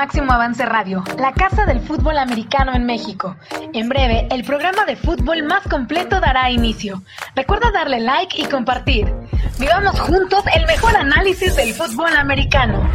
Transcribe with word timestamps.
Máximo 0.00 0.32
Avance 0.32 0.64
Radio, 0.64 1.04
la 1.18 1.34
casa 1.34 1.66
del 1.66 1.78
fútbol 1.78 2.16
americano 2.16 2.74
en 2.74 2.86
México. 2.86 3.36
En 3.74 3.90
breve, 3.90 4.26
el 4.30 4.44
programa 4.44 4.86
de 4.86 4.96
fútbol 4.96 5.42
más 5.42 5.62
completo 5.68 6.20
dará 6.20 6.50
inicio. 6.50 7.02
Recuerda 7.36 7.70
darle 7.70 8.00
like 8.00 8.40
y 8.40 8.46
compartir. 8.46 9.12
Vivamos 9.58 10.00
juntos 10.00 10.42
el 10.54 10.64
mejor 10.64 10.96
análisis 10.96 11.54
del 11.54 11.74
fútbol 11.74 12.16
americano. 12.16 12.90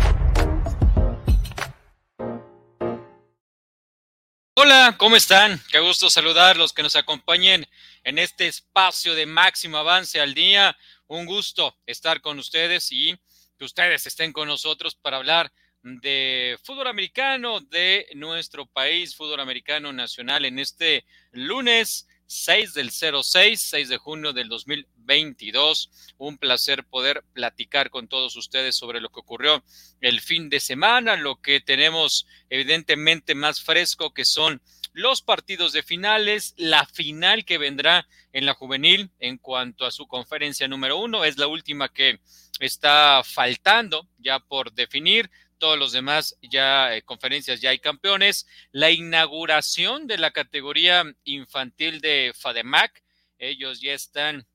Hola, 4.56 4.96
¿cómo 4.98 5.16
están? 5.16 5.62
Qué 5.72 5.78
gusto 5.82 6.10
saludarlos, 6.10 6.74
que 6.74 6.82
nos 6.82 6.96
acompañen 6.96 7.68
en 8.04 8.18
este 8.18 8.48
espacio 8.48 9.14
de 9.14 9.28
máximo 9.28 9.78
avance 9.78 10.20
al 10.20 10.34
día. 10.34 10.76
Un 11.06 11.28
gusto 11.28 11.78
estar 11.86 12.22
con 12.22 12.40
ustedes 12.40 12.92
y 12.92 13.16
que 13.60 13.66
ustedes 13.66 14.08
estén 14.08 14.34
con 14.34 14.48
nosotros 14.48 14.96
para 14.96 15.18
hablar 15.18 15.52
de 15.86 16.58
fútbol 16.64 16.88
americano 16.88 17.60
de 17.60 18.08
nuestro 18.16 18.66
país, 18.66 19.16
fútbol 19.16 19.40
americano 19.40 19.94
nacional, 19.94 20.44
en 20.46 20.58
este 20.58 21.06
lunes 21.32 22.08
6 22.26 22.74
del 22.74 22.90
06, 22.90 23.62
6 23.62 23.90
de 23.90 23.98
junio 23.98 24.34
del 24.34 24.50
2022. 24.50 25.92
Un 26.18 26.40
placer 26.40 26.86
poder 26.86 27.24
platicar 27.34 27.92
con 27.92 28.08
todos 28.08 28.36
ustedes 28.36 28.76
sobre 28.76 29.00
lo 29.00 29.10
que 29.10 29.20
ocurrió 29.20 29.64
el 30.02 30.22
fin 30.22 30.50
de 30.50 30.60
semana, 30.60 31.18
lo 31.18 31.40
que 31.40 31.62
tenemos 31.62 32.26
evidentemente 32.50 33.36
más 33.36 33.62
fresco, 33.62 34.12
que 34.12 34.26
son 34.26 34.64
los 34.92 35.22
partidos 35.22 35.72
de 35.72 35.84
finales, 35.84 36.56
la 36.58 36.88
final 36.88 37.46
que 37.46 37.60
vendrá 37.60 38.08
en 38.34 38.48
la 38.48 38.56
juvenil 38.56 39.12
en 39.20 39.38
cuanto 39.38 39.86
a 39.86 39.92
su 39.92 40.08
conferencia 40.08 40.68
número 40.68 40.98
uno, 40.98 41.26
es 41.26 41.38
la 41.38 41.48
última 41.48 41.90
que 41.90 42.22
está 42.60 43.22
faltando 43.24 44.08
ya 44.18 44.40
por 44.40 44.72
definir. 44.72 45.30
Todos 45.58 45.78
los 45.78 45.92
demás 45.92 46.38
ya 46.42 46.96
eh, 46.96 47.02
conferencias 47.02 47.62
ya 47.62 47.70
hay 47.70 47.80
campeones. 47.80 48.48
La 48.72 48.92
inauguración 48.92 50.08
de 50.08 50.18
la 50.18 50.32
categoría 50.32 51.04
infantil 51.24 52.02
de 52.02 52.34
FADEMAC, 52.36 53.04
ellos 53.38 53.82
ya 53.82 53.94
están 53.94 54.46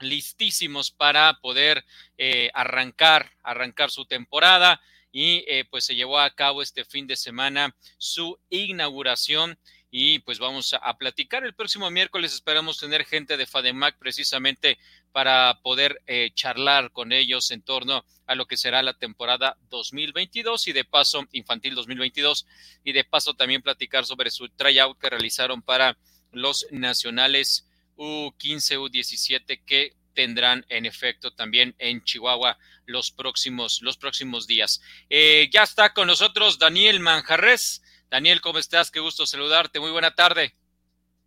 listísimos 0.00 0.90
para 0.90 1.40
poder 1.40 1.84
eh, 2.18 2.50
arrancar, 2.54 3.30
arrancar 3.42 3.90
su 3.90 4.04
temporada 4.04 4.80
y 5.12 5.44
eh, 5.46 5.64
pues 5.70 5.84
se 5.84 5.94
llevó 5.94 6.18
a 6.18 6.34
cabo 6.34 6.60
este 6.60 6.84
fin 6.84 7.06
de 7.06 7.16
semana 7.16 7.74
su 7.98 8.38
inauguración 8.50 9.58
y 9.96 10.18
pues 10.18 10.40
vamos 10.40 10.74
a, 10.74 10.98
platicar 10.98 11.44
el 11.44 11.54
próximo 11.54 11.88
miércoles. 11.88 12.34
Esperamos 12.34 12.78
tener 12.78 13.04
gente 13.04 13.36
de 13.36 13.46
FADEMAC 13.46 13.96
precisamente 13.96 14.76
para 15.12 15.60
poder 15.62 16.02
eh, 16.08 16.32
charlar 16.34 16.90
con 16.90 17.12
ellos 17.12 17.52
en 17.52 17.62
torno 17.62 18.04
a 18.26 18.34
lo 18.34 18.46
que 18.46 18.56
será 18.56 18.82
la 18.82 18.94
temporada 18.94 19.56
2022 19.70 20.66
y 20.66 20.72
de 20.72 20.82
paso 20.82 21.24
infantil 21.30 21.76
2022 21.76 22.44
y 22.82 22.90
de 22.90 23.04
paso 23.04 23.34
también 23.34 23.62
platicar 23.62 24.04
sobre 24.04 24.32
su 24.32 24.48
tryout 24.48 24.98
que 24.98 25.10
realizaron 25.10 25.62
para 25.62 25.96
los 26.32 26.66
nacionales 26.72 27.64
U15, 27.96 28.90
U17 28.90 29.60
que 29.64 29.94
tendrán 30.12 30.66
en 30.70 30.86
efecto 30.86 31.30
también 31.30 31.76
en 31.78 32.02
Chihuahua 32.02 32.58
los 32.86 33.12
próximos, 33.12 33.80
los 33.80 33.96
próximos 33.96 34.48
días. 34.48 34.80
Eh, 35.08 35.48
ya 35.52 35.62
está 35.62 35.94
con 35.94 36.08
nosotros 36.08 36.58
Daniel 36.58 36.98
Manjarres 36.98 37.83
Daniel, 38.10 38.40
¿cómo 38.40 38.58
estás? 38.58 38.90
Qué 38.90 39.00
gusto 39.00 39.26
saludarte. 39.26 39.80
Muy 39.80 39.90
buena 39.90 40.14
tarde. 40.14 40.52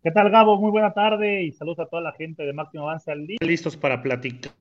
¿Qué 0.02 0.10
tal, 0.10 0.30
Gabo? 0.30 0.56
Muy 0.60 0.70
buena 0.70 0.92
tarde 0.92 1.42
y 1.42 1.52
saludos 1.52 1.80
a 1.80 1.86
toda 1.86 2.02
la 2.02 2.12
gente 2.12 2.44
de 2.44 2.52
Máximo 2.52 2.84
Avance 2.88 3.10
al 3.10 3.26
Día. 3.26 3.38
Listos 3.40 3.76
para 3.76 4.02
platicar 4.02 4.52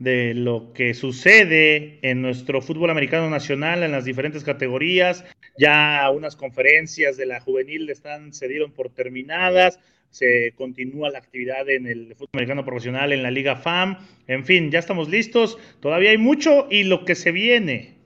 de 0.00 0.34
lo 0.34 0.72
que 0.72 0.94
sucede 0.94 2.00
en 2.02 2.22
nuestro 2.22 2.60
fútbol 2.60 2.90
americano 2.90 3.30
nacional 3.30 3.82
en 3.82 3.92
las 3.92 4.04
diferentes 4.04 4.42
categorías. 4.42 5.24
Ya 5.58 6.10
unas 6.10 6.36
conferencias 6.36 7.16
de 7.16 7.26
la 7.26 7.40
juvenil 7.40 7.88
están 7.88 8.32
se 8.32 8.48
dieron 8.48 8.72
por 8.72 8.90
terminadas. 8.90 9.78
Se 10.10 10.52
continúa 10.56 11.10
la 11.10 11.18
actividad 11.18 11.68
en 11.68 11.86
el 11.86 12.14
fútbol 12.16 12.30
americano 12.32 12.64
profesional 12.64 13.12
en 13.12 13.22
la 13.22 13.30
Liga 13.30 13.54
FAM. 13.54 13.96
En 14.26 14.44
fin, 14.44 14.72
ya 14.72 14.80
estamos 14.80 15.08
listos. 15.08 15.56
Todavía 15.80 16.10
hay 16.10 16.18
mucho 16.18 16.66
y 16.68 16.82
lo 16.82 17.04
que 17.04 17.14
se 17.14 17.30
viene. 17.30 17.99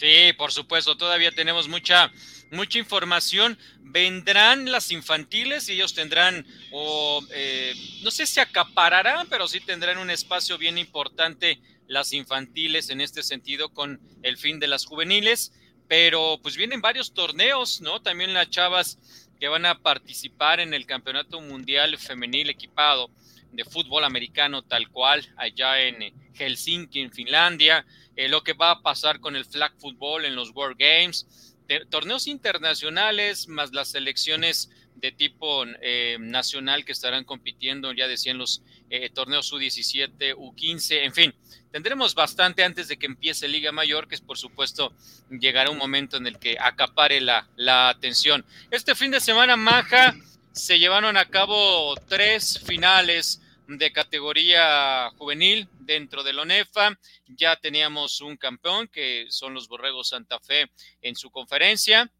Sí, 0.00 0.32
por 0.38 0.50
supuesto, 0.50 0.96
todavía 0.96 1.30
tenemos 1.30 1.68
mucha 1.68 2.10
mucha 2.52 2.78
información. 2.78 3.58
Vendrán 3.80 4.72
las 4.72 4.92
infantiles 4.92 5.68
y 5.68 5.72
ellos 5.72 5.92
tendrán, 5.92 6.46
o 6.72 7.22
eh, 7.34 7.74
no 8.02 8.10
sé 8.10 8.26
si 8.26 8.40
acapararán, 8.40 9.28
pero 9.28 9.46
sí 9.46 9.60
tendrán 9.60 9.98
un 9.98 10.08
espacio 10.08 10.56
bien 10.56 10.78
importante 10.78 11.60
las 11.86 12.14
infantiles 12.14 12.88
en 12.88 13.02
este 13.02 13.22
sentido 13.22 13.74
con 13.74 14.00
el 14.22 14.38
fin 14.38 14.58
de 14.58 14.68
las 14.68 14.86
juveniles. 14.86 15.52
Pero 15.86 16.40
pues 16.42 16.56
vienen 16.56 16.80
varios 16.80 17.12
torneos, 17.12 17.82
¿no? 17.82 18.00
También 18.00 18.32
las 18.32 18.48
chavas 18.48 18.98
que 19.38 19.48
van 19.48 19.66
a 19.66 19.80
participar 19.80 20.60
en 20.60 20.72
el 20.72 20.86
Campeonato 20.86 21.42
Mundial 21.42 21.98
Femenil 21.98 22.48
Equipado 22.48 23.10
de 23.52 23.64
fútbol 23.64 24.04
americano 24.04 24.62
tal 24.62 24.88
cual 24.88 25.28
allá 25.36 25.78
en 25.82 26.14
Helsinki, 26.34 27.00
en 27.00 27.12
Finlandia, 27.12 27.84
eh, 28.20 28.28
lo 28.28 28.44
que 28.44 28.52
va 28.52 28.72
a 28.72 28.82
pasar 28.82 29.18
con 29.18 29.34
el 29.34 29.46
flag 29.46 29.72
football 29.78 30.26
en 30.26 30.36
los 30.36 30.50
World 30.50 30.76
Games, 30.78 31.56
torneos 31.88 32.26
internacionales 32.26 33.48
más 33.48 33.72
las 33.72 33.92
selecciones 33.92 34.68
de 34.96 35.10
tipo 35.10 35.64
eh, 35.80 36.18
nacional 36.20 36.84
que 36.84 36.92
estarán 36.92 37.24
compitiendo, 37.24 37.94
ya 37.94 38.08
decían 38.08 38.36
los 38.36 38.62
eh, 38.90 39.08
torneos 39.08 39.50
U17, 39.50 40.34
U15, 40.36 41.02
en 41.02 41.14
fin, 41.14 41.34
tendremos 41.72 42.14
bastante 42.14 42.62
antes 42.62 42.88
de 42.88 42.98
que 42.98 43.06
empiece 43.06 43.48
Liga 43.48 43.72
Mayor, 43.72 44.06
que 44.06 44.16
es 44.16 44.20
por 44.20 44.36
supuesto 44.36 44.92
llegará 45.30 45.70
un 45.70 45.78
momento 45.78 46.18
en 46.18 46.26
el 46.26 46.38
que 46.38 46.58
acapare 46.60 47.22
la, 47.22 47.48
la 47.56 47.88
atención. 47.88 48.44
Este 48.70 48.94
fin 48.94 49.10
de 49.12 49.20
semana, 49.20 49.56
Maja, 49.56 50.14
se 50.52 50.78
llevaron 50.78 51.16
a 51.16 51.24
cabo 51.24 51.94
tres 52.06 52.60
finales 52.66 53.40
de 53.78 53.92
categoría 53.92 55.10
juvenil 55.16 55.68
dentro 55.80 56.22
de 56.22 56.32
la 56.32 56.42
ONEFA. 56.42 56.98
Ya 57.26 57.56
teníamos 57.56 58.20
un 58.20 58.36
campeón 58.36 58.88
que 58.88 59.26
son 59.30 59.54
los 59.54 59.68
Borregos 59.68 60.08
Santa 60.08 60.40
Fe 60.40 60.70
en 61.02 61.14
su 61.16 61.30
conferencia. 61.30 62.10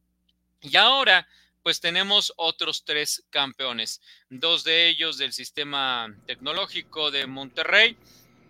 Y 0.62 0.76
ahora 0.76 1.26
pues 1.62 1.80
tenemos 1.80 2.32
otros 2.36 2.84
tres 2.84 3.24
campeones, 3.30 4.00
dos 4.30 4.64
de 4.64 4.88
ellos 4.88 5.18
del 5.18 5.32
sistema 5.32 6.14
tecnológico 6.26 7.10
de 7.10 7.26
Monterrey 7.26 7.96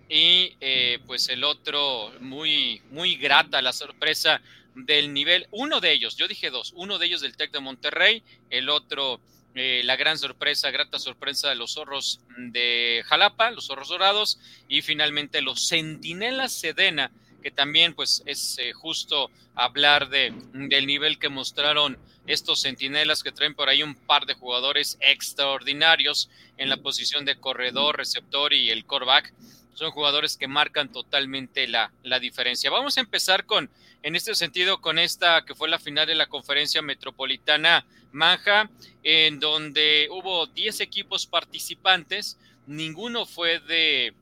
y 0.08 0.56
eh, 0.60 1.00
pues 1.06 1.28
el 1.28 1.42
otro 1.42 2.12
muy, 2.20 2.82
muy 2.90 3.16
grata 3.16 3.62
la 3.62 3.72
sorpresa 3.72 4.40
del 4.74 5.12
nivel, 5.12 5.48
uno 5.50 5.80
de 5.80 5.92
ellos, 5.92 6.16
yo 6.16 6.28
dije 6.28 6.50
dos, 6.50 6.72
uno 6.76 6.98
de 6.98 7.06
ellos 7.06 7.20
del 7.20 7.36
TEC 7.36 7.50
de 7.50 7.60
Monterrey, 7.60 8.22
el 8.50 8.68
otro 8.68 9.20
eh, 9.54 9.82
la 9.84 9.96
gran 9.96 10.18
sorpresa, 10.18 10.70
grata 10.70 10.98
sorpresa 10.98 11.48
de 11.48 11.56
los 11.56 11.74
zorros 11.74 12.20
de 12.36 13.02
Jalapa, 13.06 13.50
los 13.50 13.66
zorros 13.66 13.88
dorados, 13.88 14.38
y 14.68 14.82
finalmente 14.82 15.42
los 15.42 15.68
centinelas 15.68 16.52
Sedena, 16.52 17.10
que 17.42 17.50
también 17.50 17.94
pues 17.94 18.22
es 18.26 18.58
eh, 18.58 18.72
justo 18.72 19.30
hablar 19.54 20.08
de, 20.08 20.32
del 20.52 20.86
nivel 20.86 21.18
que 21.18 21.28
mostraron 21.28 21.98
estos 22.26 22.62
centinelas 22.62 23.22
que 23.22 23.32
traen 23.32 23.54
por 23.54 23.68
ahí 23.68 23.82
un 23.82 23.94
par 23.94 24.26
de 24.26 24.34
jugadores 24.34 24.98
extraordinarios 25.00 26.30
en 26.58 26.68
la 26.68 26.76
posición 26.76 27.24
de 27.24 27.36
corredor, 27.36 27.96
receptor 27.96 28.52
y 28.52 28.70
el 28.70 28.84
coreback. 28.84 29.32
Son 29.74 29.90
jugadores 29.90 30.36
que 30.36 30.46
marcan 30.46 30.92
totalmente 30.92 31.66
la, 31.66 31.92
la 32.02 32.20
diferencia. 32.20 32.70
Vamos 32.70 32.98
a 32.98 33.00
empezar 33.00 33.46
con, 33.46 33.70
en 34.02 34.14
este 34.14 34.34
sentido, 34.34 34.80
con 34.80 34.98
esta 34.98 35.44
que 35.44 35.54
fue 35.54 35.68
la 35.68 35.78
final 35.78 36.06
de 36.06 36.14
la 36.14 36.26
conferencia 36.26 36.82
metropolitana 36.82 37.86
Manja, 38.12 38.70
en 39.02 39.40
donde 39.40 40.08
hubo 40.10 40.46
10 40.46 40.80
equipos 40.80 41.26
participantes, 41.26 42.38
ninguno 42.66 43.26
fue 43.26 43.60
de, 43.60 44.14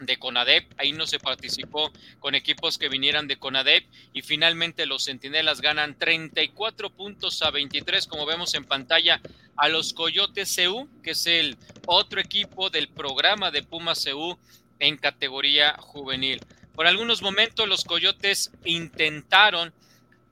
de 0.00 0.18
CONADEP, 0.18 0.72
ahí 0.78 0.92
no 0.92 1.06
se 1.06 1.18
participó 1.18 1.92
con 2.18 2.34
equipos 2.34 2.78
que 2.78 2.88
vinieran 2.88 3.28
de 3.28 3.38
CONADEP 3.38 3.86
y 4.12 4.22
finalmente 4.22 4.86
los 4.86 5.04
Centinelas 5.04 5.60
ganan 5.60 5.96
34 5.98 6.90
puntos 6.90 7.42
a 7.42 7.50
23, 7.50 8.06
como 8.06 8.26
vemos 8.26 8.54
en 8.54 8.64
pantalla, 8.64 9.20
a 9.56 9.68
los 9.68 9.92
Coyotes 9.92 10.56
CU, 10.56 10.88
que 11.02 11.12
es 11.12 11.26
el 11.26 11.56
otro 11.86 12.20
equipo 12.20 12.70
del 12.70 12.88
programa 12.88 13.50
de 13.50 13.62
Puma 13.62 13.94
CU 13.94 14.38
en 14.78 14.96
categoría 14.96 15.76
juvenil. 15.78 16.40
Por 16.74 16.86
algunos 16.86 17.22
momentos 17.22 17.68
los 17.68 17.84
Coyotes 17.84 18.50
intentaron 18.64 19.72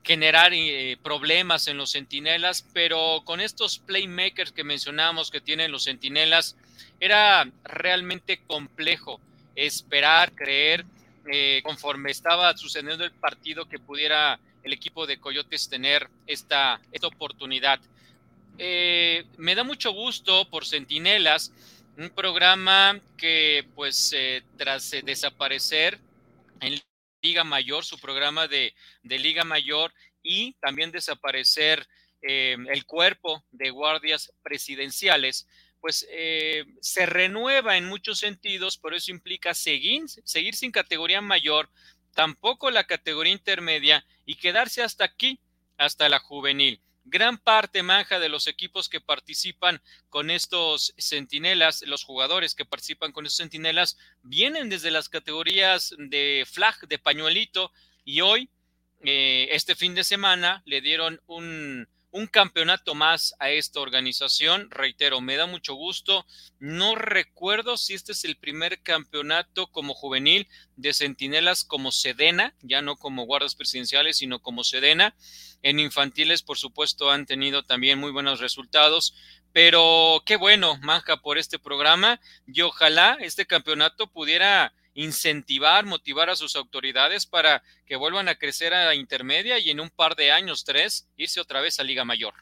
generar 0.03 0.51
eh, 0.53 0.97
problemas 1.03 1.67
en 1.67 1.77
los 1.77 1.91
centinelas, 1.91 2.65
pero 2.73 3.21
con 3.23 3.39
estos 3.39 3.79
playmakers 3.79 4.51
que 4.51 4.63
mencionamos 4.63 5.29
que 5.29 5.41
tienen 5.41 5.71
los 5.71 5.83
centinelas, 5.83 6.55
era 6.99 7.47
realmente 7.63 8.41
complejo 8.47 9.19
esperar, 9.55 10.33
creer, 10.33 10.85
eh, 11.31 11.61
conforme 11.63 12.09
estaba 12.09 12.55
sucediendo 12.57 13.03
el 13.03 13.11
partido, 13.11 13.67
que 13.67 13.79
pudiera 13.79 14.39
el 14.63 14.73
equipo 14.73 15.05
de 15.05 15.17
Coyotes 15.17 15.69
tener 15.69 16.07
esta, 16.25 16.79
esta 16.91 17.07
oportunidad. 17.07 17.79
Eh, 18.57 19.25
me 19.37 19.55
da 19.55 19.63
mucho 19.63 19.91
gusto 19.91 20.45
por 20.49 20.65
Centinelas, 20.65 21.51
un 21.97 22.09
programa 22.09 22.99
que 23.17 23.65
pues 23.75 24.15
tras 24.57 24.91
desaparecer 25.03 25.99
en 26.59 26.81
Liga 27.21 27.43
Mayor, 27.43 27.85
su 27.85 27.99
programa 27.99 28.47
de, 28.47 28.73
Liga 29.03 29.43
Mayor, 29.43 29.93
y 30.23 30.53
también 30.53 30.91
desaparecer 30.91 31.87
eh, 32.21 32.55
el 32.69 32.85
cuerpo 32.85 33.43
de 33.51 33.69
guardias 33.71 34.33
presidenciales, 34.43 35.47
pues 35.79 36.07
eh, 36.11 36.65
se 36.79 37.05
renueva 37.07 37.77
en 37.77 37.85
muchos 37.85 38.19
sentidos, 38.19 38.77
por 38.77 38.93
eso 38.93 39.11
implica 39.11 39.53
seguir, 39.53 40.03
seguir 40.07 40.55
sin 40.55 40.71
categoría 40.71 41.21
mayor, 41.21 41.69
tampoco 42.13 42.69
la 42.69 42.85
categoría 42.85 43.33
intermedia 43.33 44.05
y 44.25 44.35
quedarse 44.35 44.83
hasta 44.83 45.05
aquí, 45.05 45.39
hasta 45.77 46.07
la 46.09 46.19
juvenil. 46.19 46.81
Gran 47.03 47.37
parte, 47.37 47.83
Manja, 47.83 48.19
de 48.19 48.29
los 48.29 48.47
equipos 48.47 48.87
que 48.87 49.01
participan 49.01 49.81
con 50.09 50.29
estos 50.29 50.93
centinelas, 50.97 51.81
los 51.87 52.03
jugadores 52.03 52.53
que 52.53 52.65
participan 52.65 53.11
con 53.11 53.25
estos 53.25 53.37
centinelas, 53.37 53.97
vienen 54.21 54.69
desde 54.69 54.91
las 54.91 55.09
categorías 55.09 55.95
de 55.97 56.45
flag, 56.49 56.87
de 56.87 56.99
pañuelito, 56.99 57.71
y 58.05 58.21
hoy, 58.21 58.49
eh, 59.03 59.47
este 59.51 59.75
fin 59.75 59.95
de 59.95 60.03
semana, 60.03 60.61
le 60.65 60.81
dieron 60.81 61.21
un, 61.25 61.87
un 62.11 62.27
campeonato 62.27 62.93
más 62.93 63.33
a 63.39 63.49
esta 63.49 63.79
organización. 63.79 64.69
Reitero, 64.69 65.21
me 65.21 65.37
da 65.37 65.45
mucho 65.45 65.73
gusto. 65.73 66.25
No 66.59 66.95
recuerdo 66.95 67.77
si 67.77 67.93
este 67.93 68.11
es 68.11 68.25
el 68.25 68.35
primer 68.37 68.81
campeonato 68.81 69.67
como 69.67 69.93
juvenil 69.93 70.47
de 70.75 70.93
Centinelas 70.93 71.63
como 71.63 71.91
Sedena, 71.91 72.53
ya 72.61 72.81
no 72.81 72.97
como 72.97 73.25
guardas 73.25 73.55
presidenciales, 73.55 74.17
sino 74.17 74.41
como 74.41 74.63
Sedena. 74.63 75.15
En 75.63 75.79
infantiles, 75.79 76.41
por 76.41 76.57
supuesto, 76.57 77.11
han 77.11 77.25
tenido 77.25 77.63
también 77.63 77.99
muy 77.99 78.11
buenos 78.11 78.39
resultados. 78.39 79.15
Pero 79.53 80.23
qué 80.25 80.35
bueno, 80.37 80.77
Manja, 80.81 81.17
por 81.17 81.37
este 81.37 81.59
programa 81.59 82.19
y 82.47 82.61
ojalá 82.61 83.17
este 83.19 83.45
campeonato 83.45 84.07
pudiera 84.07 84.73
incentivar, 84.93 85.85
motivar 85.85 86.29
a 86.29 86.35
sus 86.35 86.55
autoridades 86.55 87.25
para 87.25 87.63
que 87.85 87.95
vuelvan 87.95 88.27
a 88.29 88.35
crecer 88.35 88.73
a 88.73 88.95
intermedia 88.95 89.59
y 89.59 89.69
en 89.69 89.79
un 89.79 89.89
par 89.89 90.15
de 90.15 90.31
años, 90.31 90.63
tres, 90.63 91.07
irse 91.17 91.39
otra 91.39 91.61
vez 91.61 91.79
a 91.79 91.83
Liga 91.83 92.05
Mayor. 92.05 92.33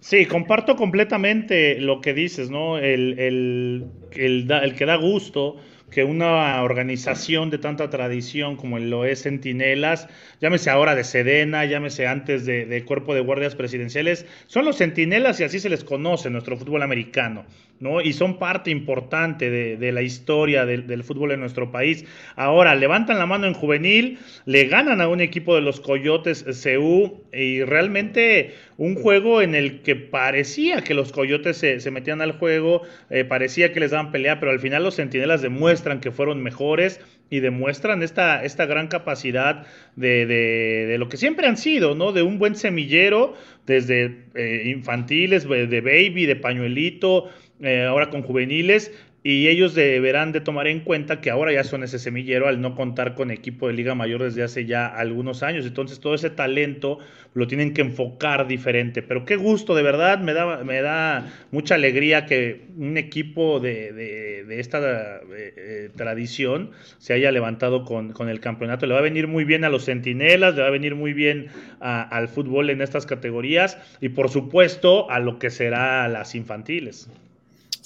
Sí, 0.00 0.26
comparto 0.26 0.76
completamente 0.76 1.80
lo 1.80 2.00
que 2.00 2.12
dices, 2.12 2.50
¿no? 2.50 2.78
El 2.78 3.86
que 4.10 4.86
da 4.86 4.96
gusto 4.96 5.60
que 5.90 6.04
una 6.04 6.62
organización 6.62 7.50
de 7.50 7.58
tanta 7.58 7.90
tradición 7.90 8.56
como 8.56 8.78
lo 8.78 9.04
es 9.04 9.22
Centinelas, 9.22 10.08
llámese 10.40 10.70
ahora 10.70 10.94
de 10.94 11.04
Sedena, 11.04 11.64
llámese 11.64 12.06
antes 12.06 12.44
de, 12.44 12.84
Cuerpo 12.84 13.14
de 13.14 13.20
Guardias 13.20 13.54
Presidenciales, 13.54 14.26
son 14.46 14.64
los 14.64 14.78
Centinelas 14.78 15.40
y 15.40 15.44
así 15.44 15.60
se 15.60 15.68
les 15.68 15.84
conoce 15.84 16.28
en 16.28 16.32
nuestro 16.32 16.56
fútbol 16.56 16.82
americano. 16.82 17.46
¿No? 17.80 18.00
Y 18.00 18.12
son 18.12 18.38
parte 18.38 18.70
importante 18.70 19.50
de, 19.50 19.92
la 19.92 20.02
historia 20.02 20.66
del, 20.66 21.04
fútbol 21.04 21.32
en 21.32 21.40
nuestro 21.40 21.70
país. 21.70 22.04
Ahora, 22.34 22.74
levantan 22.74 23.18
la 23.18 23.26
mano 23.26 23.46
en 23.46 23.54
juvenil, 23.54 24.18
le 24.44 24.64
ganan 24.64 25.00
a 25.00 25.08
un 25.08 25.20
equipo 25.20 25.54
de 25.54 25.60
los 25.60 25.80
Coyotes 25.80 26.44
CU 26.44 27.24
y 27.32 27.62
realmente 27.62 28.54
un 28.76 28.94
juego 28.94 29.42
en 29.42 29.54
el 29.54 29.82
que 29.82 29.96
parecía 29.96 30.82
que 30.82 30.94
los 30.94 31.12
Coyotes 31.12 31.56
se, 31.58 31.90
metían 31.90 32.20
al 32.20 32.32
juego, 32.32 32.82
eh, 33.10 33.24
parecía 33.24 33.72
que 33.72 33.80
les 33.80 33.90
daban 33.90 34.12
pelea, 34.12 34.40
pero 34.40 34.52
al 34.52 34.60
final 34.60 34.82
los 34.82 34.96
Centinelas 34.96 35.42
demuestran 35.42 36.00
que 36.00 36.10
fueron 36.10 36.42
mejores 36.42 37.00
y 37.28 37.40
demuestran 37.40 38.02
esta, 38.02 38.44
esta 38.44 38.66
gran 38.66 38.86
capacidad 38.86 39.66
de, 39.96 40.26
de, 40.26 40.98
lo 40.98 41.08
que 41.08 41.16
siempre 41.16 41.46
han 41.46 41.56
sido, 41.56 41.94
¿no? 41.94 42.12
De 42.12 42.22
un 42.22 42.38
buen 42.38 42.54
semillero, 42.54 43.34
desde 43.66 44.26
eh, 44.34 44.62
infantiles, 44.66 45.48
de 45.48 45.80
baby, 45.80 46.26
de 46.26 46.36
pañuelito, 46.36 47.30
eh, 47.60 47.84
ahora 47.84 48.10
con 48.10 48.22
juveniles, 48.22 48.92
y 49.28 49.48
ellos 49.48 49.74
deberán 49.74 50.30
de 50.30 50.40
tomar 50.40 50.68
en 50.68 50.78
cuenta 50.78 51.20
que 51.20 51.30
ahora 51.30 51.52
ya 51.52 51.64
son 51.64 51.82
ese 51.82 51.98
semillero 51.98 52.46
al 52.46 52.60
no 52.60 52.76
contar 52.76 53.16
con 53.16 53.32
equipo 53.32 53.66
de 53.66 53.72
Liga 53.72 53.96
Mayor 53.96 54.22
desde 54.22 54.44
hace 54.44 54.66
ya 54.66 54.86
algunos 54.86 55.42
años. 55.42 55.66
Entonces 55.66 55.98
todo 55.98 56.14
ese 56.14 56.30
talento 56.30 57.00
lo 57.34 57.48
tienen 57.48 57.74
que 57.74 57.80
enfocar 57.80 58.46
diferente. 58.46 59.02
Pero 59.02 59.24
qué 59.24 59.34
gusto, 59.34 59.74
de 59.74 59.82
verdad, 59.82 60.20
me 60.20 60.32
da, 60.32 60.62
me 60.62 60.80
da 60.80 61.28
mucha 61.50 61.74
alegría 61.74 62.24
que 62.24 62.66
un 62.76 62.96
equipo 62.98 63.58
de, 63.58 64.46
esta 64.60 65.20
eh, 65.36 65.90
tradición 65.96 66.70
se 66.98 67.12
haya 67.12 67.32
levantado 67.32 67.84
con, 67.84 68.14
el 68.28 68.38
campeonato. 68.38 68.86
Le 68.86 68.92
va 68.92 69.00
a 69.00 69.02
venir 69.02 69.26
muy 69.26 69.42
bien 69.42 69.64
a 69.64 69.70
los 69.70 69.86
centinelas, 69.86 70.54
le 70.54 70.62
va 70.62 70.68
a 70.68 70.70
venir 70.70 70.94
muy 70.94 71.14
bien 71.14 71.48
al 71.80 72.28
fútbol 72.28 72.70
en 72.70 72.80
estas 72.80 73.06
categorías 73.06 73.76
y 74.00 74.10
por 74.10 74.30
supuesto 74.30 75.10
a 75.10 75.18
lo 75.18 75.40
que 75.40 75.50
será 75.50 76.06
las 76.06 76.36
infantiles. 76.36 77.10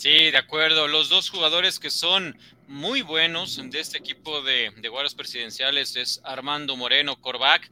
Sí, 0.01 0.31
de 0.31 0.39
acuerdo. 0.39 0.89
Los 0.89 1.11
dos 1.11 1.29
jugadores 1.29 1.79
que 1.79 1.91
son 1.91 2.35
muy 2.67 3.03
buenos 3.03 3.61
de 3.63 3.81
este 3.81 3.99
equipo 3.99 4.41
de, 4.41 4.71
de 4.79 4.89
presidenciales 5.15 5.95
es 5.95 6.23
Armando 6.25 6.75
Moreno, 6.75 7.21
Corbac, 7.21 7.71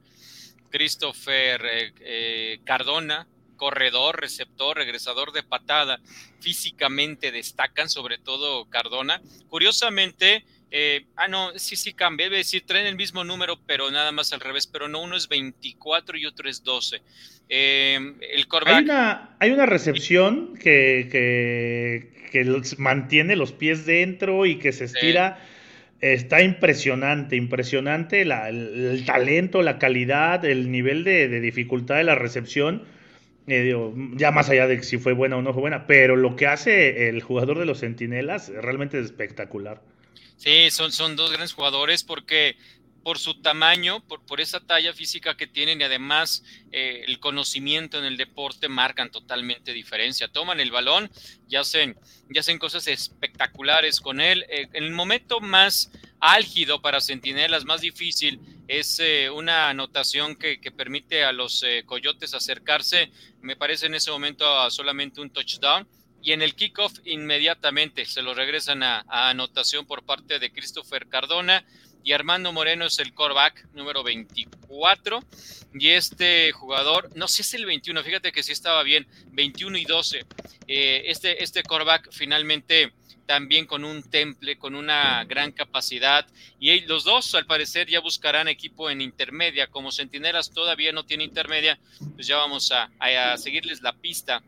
Christopher 0.69 1.65
eh, 1.65 1.95
eh, 2.01 2.61
Cardona, 2.65 3.27
corredor, 3.57 4.21
receptor, 4.21 4.77
regresador 4.77 5.33
de 5.33 5.43
patada. 5.43 6.01
Físicamente 6.39 7.33
destacan, 7.33 7.89
sobre 7.89 8.19
todo 8.19 8.67
Cardona. 8.67 9.23
Curiosamente, 9.49 10.45
eh, 10.71 11.07
ah, 11.17 11.29
no, 11.29 11.51
sí, 11.57 11.77
sí 11.77 11.93
cambia. 11.93 12.27
Debe 12.27 12.39
decir, 12.39 12.65
traen 12.67 12.87
el 12.87 12.97
mismo 12.97 13.25
número, 13.25 13.59
pero 13.67 13.91
nada 13.91 14.13
más 14.13 14.33
al 14.33 14.41
revés. 14.41 14.67
Pero 14.67 14.89
no, 14.89 15.03
uno 15.03 15.17
es 15.17 15.29
24 15.29 16.19
y 16.19 16.27
otro 16.27 16.49
es 16.49 16.63
12. 16.63 17.01
el 17.49 18.17
Hay 18.67 18.85
una, 18.85 19.37
hay 19.39 19.51
una 19.51 19.67
recepción 19.67 20.55
que, 20.57 21.09
que, 21.11 22.31
que 22.31 22.63
mantiene 22.77 23.37
los 23.37 23.53
pies 23.53 23.87
dentro 23.87 24.47
y 24.47 24.57
que 24.57 24.73
se 24.73 24.85
estira. 24.85 25.39
Está 26.01 26.43
impresionante, 26.43 27.35
impresionante 27.35 28.23
el, 28.23 29.05
talento, 29.05 29.63
la 29.63 29.81
calidad, 29.81 30.45
el 30.45 30.71
nivel 30.71 31.03
de, 31.03 31.41
dificultad 31.41 31.97
de 31.97 32.05
la 32.05 32.15
recepción. 32.15 32.85
Eh, 33.49 33.75
ya 34.15 34.31
más 34.31 34.51
allá 34.51 34.67
de 34.67 34.83
si 34.83 34.99
fue 34.99 35.15
buena 35.15 35.37
o 35.39 35.43
no 35.43 35.55
fue 35.55 35.63
buena, 35.63 35.87
pero 35.87 36.17
lo 36.17 36.37
que 36.37 36.47
hace 36.47 37.09
el 37.09 37.23
jugador 37.23 37.59
de 37.59 37.65
los 37.65 37.81
Centinelas 37.81 38.51
realmente 38.51 38.99
es 38.99 39.07
espectacular. 39.07 39.81
Sí, 40.39 40.71
son, 40.71 40.93
son 40.93 41.17
dos 41.17 41.31
grandes 41.31 41.53
jugadores 41.53 42.05
porque 42.05 42.57
por 43.03 43.19
su 43.19 43.41
tamaño, 43.41 44.01
por, 44.07 44.25
por 44.27 44.41
esa 44.41 44.61
talla 44.61 44.93
física 44.93 45.37
que 45.37 45.47
tienen 45.47 45.81
y 45.81 45.85
además 45.85 46.45
eh, 46.73 47.05
el 47.07 47.19
conocimiento 47.21 47.99
en 47.99 48.05
el 48.05 48.17
deporte 48.17 48.69
marcan 48.69 49.11
totalmente 49.11 49.73
diferencia. 49.73 50.29
Toman 50.29 50.61
el 50.61 50.71
balón 50.71 51.11
y 51.49 51.57
hacen, 51.57 51.97
hacen 52.39 52.59
cosas 52.59 52.87
espectaculares 52.87 54.01
con 54.01 54.21
él. 54.21 54.45
Eh, 54.51 54.69
el 54.75 54.91
momento 54.91 55.41
más 55.41 55.91
álgido 56.21 56.83
para 56.83 57.01
Centinelas, 57.01 57.65
más 57.65 57.81
difícil, 57.81 58.41
es 58.69 59.01
eh, 59.01 59.31
una 59.31 59.71
anotación 59.71 60.37
que, 60.37 60.59
permite 60.77 61.25
a 61.25 61.33
los 61.33 61.65
Coyotes 61.87 62.35
acercarse, 62.35 63.11
me 63.41 63.57
parece 63.57 63.87
en 63.87 63.95
ese 63.95 64.11
momento 64.11 64.47
a 64.61 64.71
solamente 64.71 65.21
un 65.21 65.31
touchdown. 65.31 65.89
Y 66.29 66.33
en 66.33 66.43
el 66.43 66.55
kickoff 66.55 66.93
inmediatamente 67.07 68.05
se 68.05 68.21
lo 68.21 68.35
regresan 68.35 68.83
a, 68.83 69.03
anotación 69.09 69.87
por 69.87 70.03
parte 70.03 70.39
de 70.39 70.53
Christopher 70.53 71.09
Cardona 71.09 71.65
y 72.05 72.13
Armando 72.13 72.53
Moreno 72.53 72.85
es 72.85 72.99
el 72.99 73.15
coreback 73.15 73.67
número 73.73 74.03
24 74.03 75.23
y 75.81 75.89
este 75.89 76.53
jugador, 76.53 77.09
no 77.17 77.29
sé 77.29 77.37
si 77.37 77.41
es 77.41 77.55
el 77.55 77.65
21, 77.65 78.03
fíjate 78.03 78.31
que 78.31 78.43
sí 78.43 78.53
estaba 78.53 78.83
bien, 78.83 79.07
21 79.29 79.79
y 79.79 79.87
12. 79.87 80.27
Eh, 80.67 81.05
este, 81.07 81.43
este 81.43 81.63
coreback 81.63 82.11
finalmente 82.13 82.93
también 83.25 83.65
con 83.65 83.87
un 83.87 84.03
temple, 84.03 84.59
con 84.59 84.75
una 84.75 85.25
gran 85.25 85.51
capacidad. 85.53 86.27
Y 86.61 86.81
los 86.81 87.05
dos, 87.05 87.35
al 87.37 87.47
parecer, 87.47 87.89
ya 87.89 88.01
buscarán 88.01 88.49
equipo 88.49 88.91
en 88.91 89.01
intermedia. 89.01 89.69
Como 89.69 89.93
Centinelas 89.93 90.51
todavía 90.51 90.93
no 90.93 91.07
tiene 91.07 91.25
intermedia, 91.25 91.79
pues 92.15 92.27
ya 92.27 92.37
vamos 92.37 92.71
a, 92.71 92.91
a 92.99 93.39
seguirles 93.39 93.81
la 93.81 93.95
pista 93.95 94.43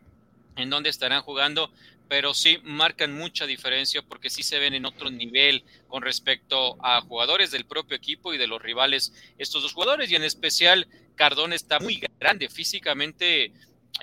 en 0.55 0.69
donde 0.69 0.89
estarán 0.89 1.21
jugando 1.21 1.71
pero 2.07 2.33
sí 2.33 2.57
marcan 2.63 3.13
mucha 3.13 3.45
diferencia 3.45 4.01
porque 4.01 4.29
sí 4.29 4.43
se 4.43 4.59
ven 4.59 4.73
en 4.73 4.85
otro 4.85 5.09
nivel 5.09 5.63
con 5.87 6.01
respecto 6.01 6.75
a 6.83 6.99
jugadores 6.99 7.51
del 7.51 7.65
propio 7.65 7.95
equipo 7.95 8.33
y 8.33 8.37
de 8.37 8.47
los 8.47 8.61
rivales 8.61 9.13
estos 9.37 9.63
dos 9.63 9.73
jugadores 9.73 10.11
y 10.11 10.15
en 10.15 10.23
especial 10.23 10.87
Cardón 11.15 11.53
está 11.53 11.79
muy 11.79 12.01
grande 12.19 12.49
físicamente 12.49 13.53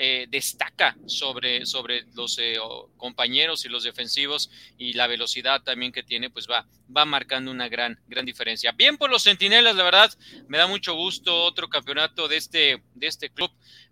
eh, 0.00 0.26
destaca 0.30 0.96
sobre, 1.06 1.66
sobre 1.66 2.04
los 2.14 2.38
eh, 2.38 2.56
compañeros 2.96 3.64
y 3.64 3.68
los 3.68 3.82
defensivos 3.82 4.48
y 4.76 4.92
la 4.92 5.08
velocidad 5.08 5.62
también 5.62 5.90
que 5.90 6.04
tiene, 6.04 6.30
pues 6.30 6.46
va, 6.48 6.68
va 6.94 7.04
marcando 7.04 7.50
una 7.50 7.68
gran, 7.68 7.98
gran 8.06 8.24
diferencia. 8.24 8.70
Bien 8.72 8.96
por 8.96 9.10
los 9.10 9.24
centinelas, 9.24 9.74
la 9.74 9.82
verdad, 9.82 10.12
me 10.46 10.58
da 10.58 10.68
mucho 10.68 10.94
gusto 10.94 11.42
otro 11.42 11.68
campeonato 11.68 12.28
de 12.28 12.36
este, 12.36 12.82
de 12.94 13.06
este 13.08 13.30
club. 13.30 13.50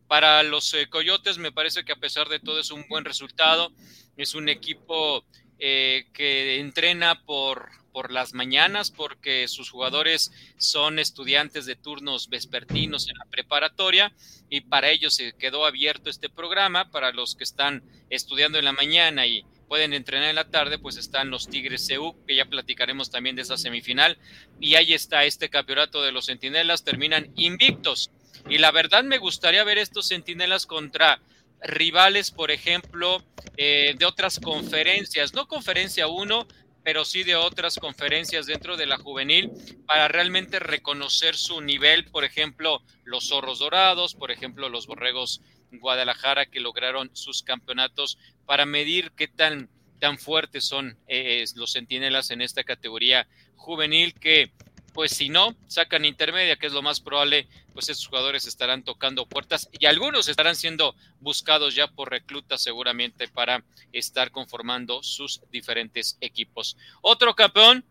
Para 0.08 0.42
los 0.42 0.72
eh, 0.74 0.88
Coyotes 0.88 1.38
me 1.38 1.52
parece 1.52 1.84
que 1.84 1.92
a 1.92 1.96
pesar 1.96 2.28
de 2.28 2.40
todo 2.40 2.60
es 2.60 2.70
un 2.70 2.86
buen 2.88 3.04
resultado. 3.04 3.72
Es 4.16 4.34
un 4.34 4.48
equipo 4.48 5.24
eh, 5.58 6.06
que 6.12 6.58
entrena 6.58 7.24
por, 7.24 7.70
por 7.92 8.12
las 8.12 8.32
mañanas 8.32 8.90
porque 8.90 9.48
sus 9.48 9.70
jugadores 9.70 10.32
son 10.58 10.98
estudiantes 10.98 11.66
de 11.66 11.76
turnos 11.76 12.28
vespertinos 12.28 13.08
en 13.08 13.18
la 13.18 13.24
preparatoria 13.24 14.12
y 14.48 14.62
para 14.62 14.90
ellos 14.90 15.14
se 15.14 15.32
quedó 15.32 15.66
abierto 15.66 16.08
este 16.08 16.28
programa 16.28 16.90
para 16.90 17.12
los 17.12 17.34
que 17.34 17.44
están 17.44 17.82
estudiando 18.10 18.58
en 18.58 18.64
la 18.64 18.72
mañana 18.72 19.26
y, 19.26 19.44
pueden 19.66 19.92
entrenar 19.92 20.30
en 20.30 20.36
la 20.36 20.48
tarde, 20.48 20.78
pues 20.78 20.96
están 20.96 21.30
los 21.30 21.48
Tigres 21.48 21.88
CU, 21.88 22.14
que 22.26 22.36
ya 22.36 22.44
platicaremos 22.46 23.10
también 23.10 23.36
de 23.36 23.42
esa 23.42 23.56
semifinal. 23.56 24.18
Y 24.60 24.74
ahí 24.76 24.94
está 24.94 25.24
este 25.24 25.48
campeonato 25.48 26.02
de 26.02 26.12
los 26.12 26.26
Centinelas, 26.26 26.84
terminan 26.84 27.32
invictos. 27.36 28.10
Y 28.48 28.58
la 28.58 28.70
verdad 28.70 29.02
me 29.02 29.18
gustaría 29.18 29.64
ver 29.64 29.78
estos 29.78 30.08
Centinelas 30.08 30.66
contra 30.66 31.20
rivales, 31.60 32.30
por 32.30 32.50
ejemplo, 32.50 33.22
eh, 33.56 33.94
de 33.98 34.04
otras 34.04 34.38
conferencias, 34.38 35.34
no 35.34 35.48
conferencia 35.48 36.06
1, 36.06 36.46
pero 36.84 37.04
sí 37.04 37.24
de 37.24 37.34
otras 37.34 37.76
conferencias 37.76 38.46
dentro 38.46 38.76
de 38.76 38.86
la 38.86 38.98
juvenil 38.98 39.50
para 39.86 40.06
realmente 40.06 40.60
reconocer 40.60 41.34
su 41.34 41.60
nivel, 41.60 42.04
por 42.04 42.24
ejemplo, 42.24 42.82
los 43.02 43.28
zorros 43.28 43.58
dorados, 43.58 44.14
por 44.14 44.30
ejemplo, 44.30 44.68
los 44.68 44.86
borregos 44.86 45.40
Guadalajara 45.72 46.46
que 46.46 46.60
lograron 46.60 47.10
sus 47.14 47.42
campeonatos 47.42 48.18
para 48.46 48.66
medir 48.66 49.10
qué 49.16 49.26
tan, 49.26 49.68
tan 49.98 50.18
fuertes 50.18 50.64
son 50.64 50.96
eh, 51.08 51.44
los 51.56 51.72
centinelas 51.72 52.30
en 52.30 52.40
esta 52.40 52.62
categoría 52.62 53.26
juvenil 53.56 54.14
que 54.14 54.52
pues 54.96 55.12
si 55.12 55.28
no, 55.28 55.54
sacan 55.66 56.06
intermedia, 56.06 56.56
que 56.56 56.68
es 56.68 56.72
lo 56.72 56.80
más 56.80 57.00
probable, 57.00 57.46
pues 57.74 57.90
esos 57.90 58.06
jugadores 58.06 58.46
estarán 58.46 58.82
tocando 58.82 59.26
puertas 59.26 59.68
y 59.78 59.84
algunos 59.84 60.26
estarán 60.26 60.56
siendo 60.56 60.96
buscados 61.20 61.74
ya 61.74 61.86
por 61.86 62.10
reclutas 62.10 62.62
seguramente 62.62 63.28
para 63.28 63.62
estar 63.92 64.30
conformando 64.30 65.02
sus 65.02 65.42
diferentes 65.52 66.16
equipos. 66.22 66.78
Otro 67.02 67.34
campeón 67.34 67.84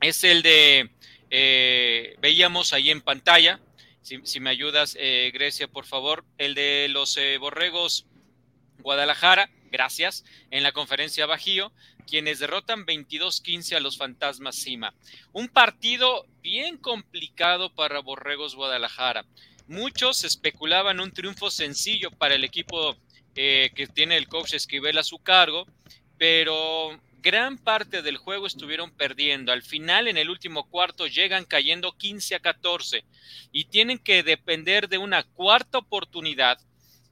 es 0.00 0.24
el 0.24 0.42
de, 0.42 0.90
eh, 1.30 2.16
veíamos 2.20 2.72
ahí 2.72 2.90
en 2.90 3.02
pantalla, 3.02 3.60
si, 4.02 4.40
me 4.40 4.50
ayudas, 4.50 4.96
eh, 4.98 5.30
Grecia, 5.32 5.68
por 5.68 5.86
favor, 5.86 6.24
el 6.38 6.56
de 6.56 6.88
los 6.90 7.16
eh, 7.18 7.38
Borregos 7.38 8.06
Guadalajara, 8.80 9.48
gracias, 9.72 10.24
en 10.52 10.62
la 10.62 10.70
conferencia 10.70 11.26
Bajío, 11.26 11.72
quienes 12.06 12.38
derrotan 12.38 12.86
22-15 12.86 13.74
a 13.74 13.80
los 13.80 13.96
Fantasmas 13.96 14.54
Cima. 14.54 14.94
Un 15.32 15.48
partido 15.48 16.26
bien 16.42 16.76
complicado 16.76 17.74
para 17.74 18.00
Borregos 18.00 18.54
Guadalajara. 18.54 19.24
Muchos 19.66 20.22
especulaban 20.22 21.00
un 21.00 21.12
triunfo 21.12 21.50
sencillo 21.50 22.10
para 22.12 22.34
el 22.34 22.44
equipo 22.44 22.96
eh, 23.34 23.70
que 23.74 23.86
tiene 23.86 24.16
el 24.16 24.28
coach 24.28 24.54
Esquivel 24.54 24.98
a 24.98 25.02
su 25.02 25.18
cargo, 25.18 25.66
pero 26.18 27.00
gran 27.22 27.56
parte 27.56 28.02
del 28.02 28.18
juego 28.18 28.46
estuvieron 28.46 28.90
perdiendo. 28.90 29.52
Al 29.52 29.62
final, 29.62 30.08
en 30.08 30.18
el 30.18 30.28
último 30.28 30.68
cuarto, 30.68 31.06
llegan 31.06 31.44
cayendo 31.44 31.96
15 31.96 32.34
a 32.34 32.40
14 32.40 33.04
y 33.52 33.64
tienen 33.66 33.98
que 33.98 34.22
depender 34.22 34.88
de 34.88 34.98
una 34.98 35.22
cuarta 35.22 35.78
oportunidad 35.78 36.58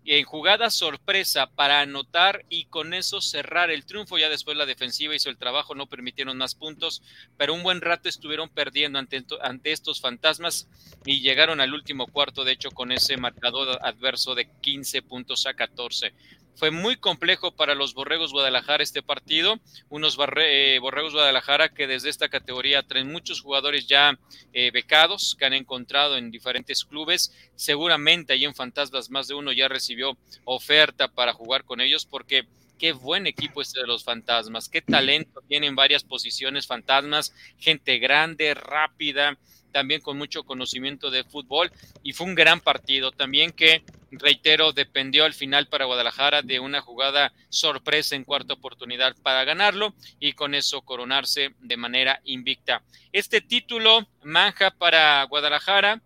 en 0.05 0.25
jugada 0.25 0.71
sorpresa 0.71 1.47
para 1.47 1.81
anotar 1.81 2.45
y 2.49 2.65
con 2.65 2.95
eso 2.95 3.21
cerrar 3.21 3.71
el 3.71 3.85
triunfo. 3.85 4.19
Ya 4.19 4.29
después 4.29 4.57
la 4.57 4.67
defensiva 4.67 5.15
hizo 5.15 5.31
el 5.31 5.37
trabajo, 5.37 5.75
no 5.75 5.87
permitieron 5.87 6.39
más 6.39 6.55
puntos, 6.55 7.03
pero 7.37 7.55
un 7.55 7.63
buen 7.63 7.81
rato 7.81 8.09
estuvieron 8.09 8.49
perdiendo 8.49 8.99
ante, 8.99 9.25
ante 9.43 9.73
estos 9.73 10.01
fantasmas 10.01 10.69
y 11.05 11.21
llegaron 11.21 11.61
al 11.61 11.75
último 11.75 12.07
cuarto, 12.07 12.45
de 12.45 12.53
hecho, 12.53 12.71
con 12.71 12.93
ese 12.93 13.17
marcador 13.17 13.79
adverso 13.83 14.35
de 14.35 14.49
15 14.61 15.03
puntos 15.03 15.47
a 15.47 15.55
14. 15.55 16.13
Fue 16.55 16.71
muy 16.71 16.97
complejo 16.97 17.53
para 17.53 17.75
los 17.75 17.95
Borregos 17.95 18.33
Guadalajara 18.33 18.83
este 18.83 19.03
partido, 19.03 19.59
unos 19.89 20.19
eh, 20.37 20.79
Borregos 20.81 21.15
Guadalajara 21.15 21.71
que 21.71 21.87
desde 21.87 22.11
esta 22.11 22.29
categoría 22.29 22.83
traen 22.83 23.11
muchos 23.11 23.41
jugadores 23.41 23.87
ya 23.87 24.19
eh, 24.53 24.71
becados 24.71 25.37
que 25.39 25.47
han 25.47 25.55
encontrado 25.55 26.17
en 26.17 26.31
diferentes 26.31 26.85
clubes. 26.85 27.33
Seguramente 27.55 28.33
ahí 28.33 28.45
en 28.45 28.55
Fantasmas 28.55 29.11
más 29.11 29.29
de 29.29 29.35
uno 29.35 29.53
ya 29.53 29.69
recibió 29.69 30.19
oferta 30.45 31.09
para 31.09 31.33
jugar 31.33 31.65
con 31.65 31.81
ellos 31.81 32.05
porque 32.05 32.47
qué 32.81 32.93
buen 32.93 33.27
equipo 33.27 33.61
este 33.61 33.81
de 33.81 33.87
los 33.87 34.05
fantasmas, 34.05 34.71
qué 34.71 34.81
talento 34.81 35.43
tienen 35.47 35.77
varias 35.77 36.03
posiciones 36.03 36.67
fantasmas, 36.67 37.35
gente 37.59 37.99
grande, 37.99 38.55
rápida, 38.55 39.39
también 39.71 40.01
con 40.01 40.19
mucho 40.19 40.45
conocimiento 40.45 41.11
de 41.11 41.25
fútbol 41.25 41.73
y 42.03 42.13
fue 42.13 42.27
un 42.27 42.35
gran 42.35 42.61
partido 42.61 43.13
también 43.13 43.53
que 43.53 43.83
reitero 44.11 44.73
dependió 44.73 45.25
al 45.25 45.35
final 45.35 45.69
para 45.69 45.85
Guadalajara 45.85 46.43
de 46.43 46.61
una 46.61 46.81
jugada 46.81 47.33
sorpresa 47.49 48.17
en 48.17 48.25
cuarta 48.25 48.55
oportunidad 48.55 49.17
para 49.23 49.45
ganarlo 49.45 49.95
y 50.19 50.33
con 50.33 50.55
eso 50.55 50.83
coronarse 50.83 51.55
de 51.61 51.77
manera 51.77 52.21
invicta. 52.25 52.83
Este 53.13 53.41
título 53.41 54.09
manja 54.23 54.71
para 54.71 55.23
Guadalajara 55.25 56.03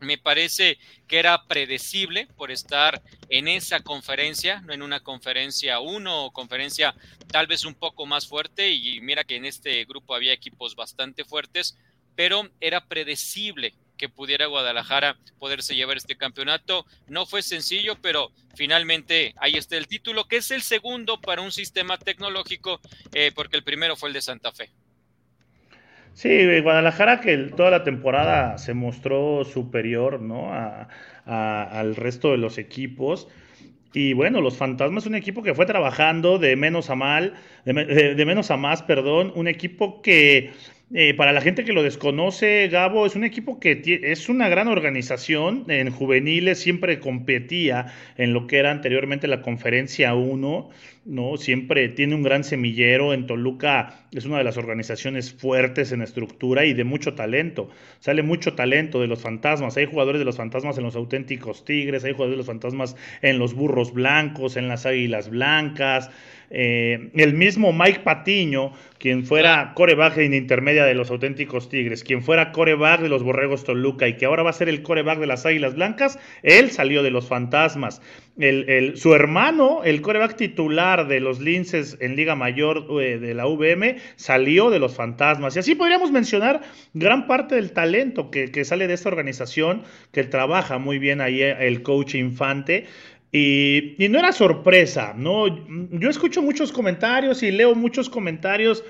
me 0.00 0.18
parece 0.18 0.78
que 1.08 1.18
era 1.18 1.44
predecible 1.46 2.26
por 2.36 2.50
estar 2.50 3.02
en 3.28 3.48
esa 3.48 3.80
conferencia, 3.80 4.60
no 4.60 4.72
en 4.72 4.82
una 4.82 5.00
conferencia 5.00 5.80
uno 5.80 6.26
o 6.26 6.32
conferencia 6.32 6.94
tal 7.28 7.46
vez 7.46 7.64
un 7.64 7.74
poco 7.74 8.06
más 8.06 8.26
fuerte 8.26 8.70
y 8.70 9.00
mira 9.00 9.24
que 9.24 9.36
en 9.36 9.44
este 9.44 9.84
grupo 9.84 10.14
había 10.14 10.32
equipos 10.32 10.74
bastante 10.76 11.24
fuertes, 11.24 11.78
pero 12.16 12.48
era 12.60 12.86
predecible 12.86 13.74
que 13.96 14.08
pudiera 14.08 14.46
Guadalajara 14.46 15.16
poderse 15.38 15.74
llevar 15.74 15.96
este 15.96 16.16
campeonato. 16.16 16.84
No 17.08 17.26
fue 17.26 17.42
sencillo, 17.42 17.96
pero 18.00 18.30
finalmente 18.54 19.34
ahí 19.38 19.54
está 19.54 19.76
el 19.76 19.86
título, 19.86 20.26
que 20.26 20.36
es 20.36 20.50
el 20.50 20.62
segundo 20.62 21.20
para 21.20 21.42
un 21.42 21.52
sistema 21.52 21.98
tecnológico, 21.98 22.80
eh, 23.14 23.32
porque 23.34 23.56
el 23.56 23.62
primero 23.62 23.96
fue 23.96 24.08
el 24.10 24.14
de 24.14 24.22
Santa 24.22 24.52
Fe. 24.52 24.70
Sí, 26.12 26.60
Guadalajara 26.60 27.20
que 27.20 27.36
toda 27.36 27.70
la 27.70 27.84
temporada 27.84 28.56
se 28.56 28.72
mostró 28.72 29.44
superior 29.44 30.20
¿no? 30.20 30.50
al 31.26 31.94
resto 31.94 32.30
de 32.30 32.38
los 32.38 32.56
equipos. 32.56 33.28
Y 33.92 34.14
bueno, 34.14 34.40
los 34.40 34.56
Fantasmas 34.56 35.06
un 35.06 35.14
equipo 35.14 35.42
que 35.42 35.54
fue 35.54 35.66
trabajando 35.66 36.38
de 36.38 36.56
menos 36.56 36.88
a 36.88 36.94
mal, 36.94 37.34
de 37.64 38.24
menos 38.26 38.50
a 38.50 38.56
más, 38.56 38.82
perdón, 38.82 39.32
un 39.34 39.46
equipo 39.46 40.00
que 40.00 40.52
eh, 40.94 41.14
para 41.14 41.32
la 41.32 41.40
gente 41.40 41.64
que 41.64 41.72
lo 41.72 41.82
desconoce, 41.82 42.68
Gabo 42.68 43.06
es 43.06 43.16
un 43.16 43.24
equipo 43.24 43.58
que 43.58 43.82
es 44.04 44.28
una 44.28 44.48
gran 44.48 44.68
organización. 44.68 45.64
En 45.68 45.90
juveniles 45.90 46.60
siempre 46.60 47.00
competía 47.00 47.92
en 48.16 48.32
lo 48.32 48.46
que 48.46 48.58
era 48.58 48.70
anteriormente 48.70 49.26
la 49.26 49.42
Conferencia 49.42 50.14
1, 50.14 50.70
¿no? 51.06 51.36
Siempre 51.36 51.88
tiene 51.88 52.14
un 52.14 52.22
gran 52.22 52.44
semillero. 52.44 53.14
En 53.14 53.26
Toluca 53.26 54.06
es 54.12 54.26
una 54.26 54.38
de 54.38 54.44
las 54.44 54.56
organizaciones 54.56 55.32
fuertes 55.32 55.92
en 55.92 56.02
estructura 56.02 56.64
y 56.64 56.74
de 56.74 56.84
mucho 56.84 57.14
talento. 57.14 57.70
Sale 58.00 58.22
mucho 58.22 58.54
talento 58.54 59.00
de 59.00 59.06
los 59.06 59.20
fantasmas. 59.20 59.76
Hay 59.76 59.86
jugadores 59.86 60.18
de 60.18 60.24
los 60.24 60.36
fantasmas 60.36 60.76
en 60.78 60.84
los 60.84 60.96
auténticos 60.96 61.64
Tigres, 61.64 62.04
hay 62.04 62.12
jugadores 62.12 62.34
de 62.34 62.38
los 62.38 62.46
fantasmas 62.46 62.96
en 63.22 63.38
los 63.38 63.54
burros 63.54 63.94
blancos, 63.94 64.56
en 64.56 64.68
las 64.68 64.84
águilas 64.84 65.30
blancas. 65.30 66.10
Eh, 66.50 67.10
el 67.14 67.34
mismo 67.34 67.72
Mike 67.72 68.00
Patiño, 68.00 68.72
quien 68.98 69.24
fuera 69.24 69.72
coreback 69.74 70.18
en 70.18 70.34
intermedia 70.34 70.84
de 70.84 70.94
los 70.94 71.10
auténticos 71.10 71.68
Tigres, 71.68 72.04
quien 72.04 72.22
fuera 72.22 72.52
coreback 72.52 73.00
de 73.00 73.08
los 73.08 73.22
Borregos 73.22 73.64
Toluca 73.64 74.06
y 74.06 74.16
que 74.16 74.26
ahora 74.26 74.42
va 74.42 74.50
a 74.50 74.52
ser 74.52 74.68
el 74.68 74.82
coreback 74.82 75.18
de 75.18 75.26
las 75.26 75.44
Águilas 75.44 75.74
Blancas, 75.74 76.18
él 76.42 76.70
salió 76.70 77.02
de 77.02 77.10
los 77.10 77.26
Fantasmas. 77.26 78.00
El, 78.38 78.96
su 78.96 79.14
hermano, 79.14 79.82
el 79.82 80.02
coreback 80.02 80.36
titular 80.36 80.95
de 81.04 81.20
los 81.20 81.40
Linces 81.40 81.96
en 82.00 82.16
Liga 82.16 82.34
Mayor 82.34 82.86
eh, 83.00 83.18
de 83.18 83.34
la 83.34 83.46
VM, 83.46 83.98
salió 84.16 84.70
de 84.70 84.78
los 84.78 84.94
Fantasmas. 84.94 85.56
Y 85.56 85.58
así 85.58 85.74
podríamos 85.74 86.10
mencionar 86.10 86.62
gran 86.94 87.26
parte 87.26 87.54
del 87.54 87.72
talento 87.72 88.30
que, 88.30 88.64
sale 88.64 88.86
de 88.88 88.94
esta 88.94 89.08
organización, 89.08 89.82
que 90.12 90.24
trabaja 90.24 90.78
muy 90.78 90.98
bien 90.98 91.20
ahí 91.20 91.42
eh, 91.42 91.56
el 91.66 91.82
coach 91.82 92.14
Infante. 92.14 92.86
Y, 93.32 93.96
no 94.08 94.18
era 94.18 94.32
sorpresa, 94.32 95.14
¿no? 95.16 95.46
Yo 95.90 96.08
escucho 96.08 96.42
muchos 96.42 96.72
comentarios 96.72 97.42
y 97.42 97.50
leo 97.50 97.74
muchos 97.74 98.08
comentarios 98.08 98.82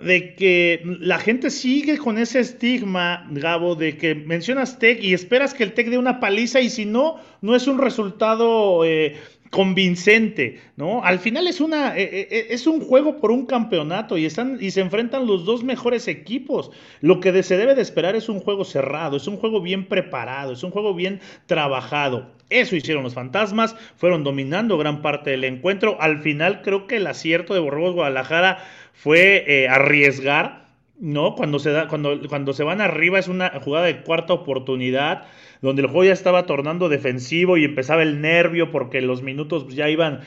de 0.00 0.34
que 0.34 0.82
la 1.00 1.18
gente 1.18 1.50
sigue 1.50 1.98
con 1.98 2.16
ese 2.18 2.40
estigma, 2.40 3.26
Gabo, 3.30 3.74
de 3.74 3.98
que 3.98 4.14
mencionas 4.14 4.78
Tech 4.78 5.02
y 5.02 5.12
esperas 5.12 5.52
que 5.52 5.64
el 5.64 5.74
Tech 5.74 5.88
dé 5.88 5.98
una 5.98 6.18
paliza 6.18 6.60
y 6.60 6.70
si 6.70 6.86
no, 6.86 7.20
no 7.42 7.54
es 7.54 7.66
un 7.66 7.78
resultado 7.78 8.84
eh, 8.84 9.16
convincente, 9.52 10.62
¿no? 10.76 11.04
Al 11.04 11.18
final 11.18 11.46
es 11.46 11.60
una 11.60 11.94
eh, 11.94 12.26
eh, 12.30 12.46
es 12.48 12.66
un 12.66 12.80
juego 12.80 13.18
por 13.18 13.30
un 13.30 13.44
campeonato 13.44 14.16
y 14.16 14.24
están 14.24 14.56
y 14.58 14.70
se 14.70 14.80
enfrentan 14.80 15.26
los 15.26 15.44
dos 15.44 15.62
mejores 15.62 16.08
equipos. 16.08 16.70
Lo 17.02 17.20
que 17.20 17.42
se 17.42 17.58
debe 17.58 17.74
de 17.74 17.82
esperar 17.82 18.16
es 18.16 18.30
un 18.30 18.40
juego 18.40 18.64
cerrado, 18.64 19.18
es 19.18 19.26
un 19.26 19.36
juego 19.36 19.60
bien 19.60 19.88
preparado, 19.88 20.54
es 20.54 20.62
un 20.62 20.70
juego 20.70 20.94
bien 20.94 21.20
trabajado. 21.44 22.30
Eso 22.48 22.76
hicieron 22.76 23.04
los 23.04 23.12
Fantasmas, 23.12 23.76
fueron 23.96 24.24
dominando 24.24 24.78
gran 24.78 25.02
parte 25.02 25.32
del 25.32 25.44
encuentro. 25.44 26.00
Al 26.00 26.22
final 26.22 26.62
creo 26.62 26.86
que 26.86 26.96
el 26.96 27.06
acierto 27.06 27.52
de 27.52 27.60
Borregos 27.60 27.92
Guadalajara 27.92 28.64
fue 28.94 29.44
eh, 29.46 29.68
arriesgar, 29.68 30.68
¿no? 30.98 31.34
Cuando 31.34 31.58
se 31.58 31.72
da 31.72 31.88
cuando 31.88 32.18
cuando 32.26 32.54
se 32.54 32.64
van 32.64 32.80
arriba 32.80 33.18
es 33.18 33.28
una 33.28 33.50
jugada 33.60 33.84
de 33.84 34.02
cuarta 34.02 34.32
oportunidad 34.32 35.26
donde 35.62 35.82
el 35.82 35.88
juego 35.88 36.04
ya 36.04 36.12
estaba 36.12 36.44
tornando 36.44 36.88
defensivo 36.88 37.56
y 37.56 37.64
empezaba 37.64 38.02
el 38.02 38.20
nervio 38.20 38.70
porque 38.70 39.00
los 39.00 39.22
minutos 39.22 39.68
ya 39.68 39.88
iban 39.88 40.20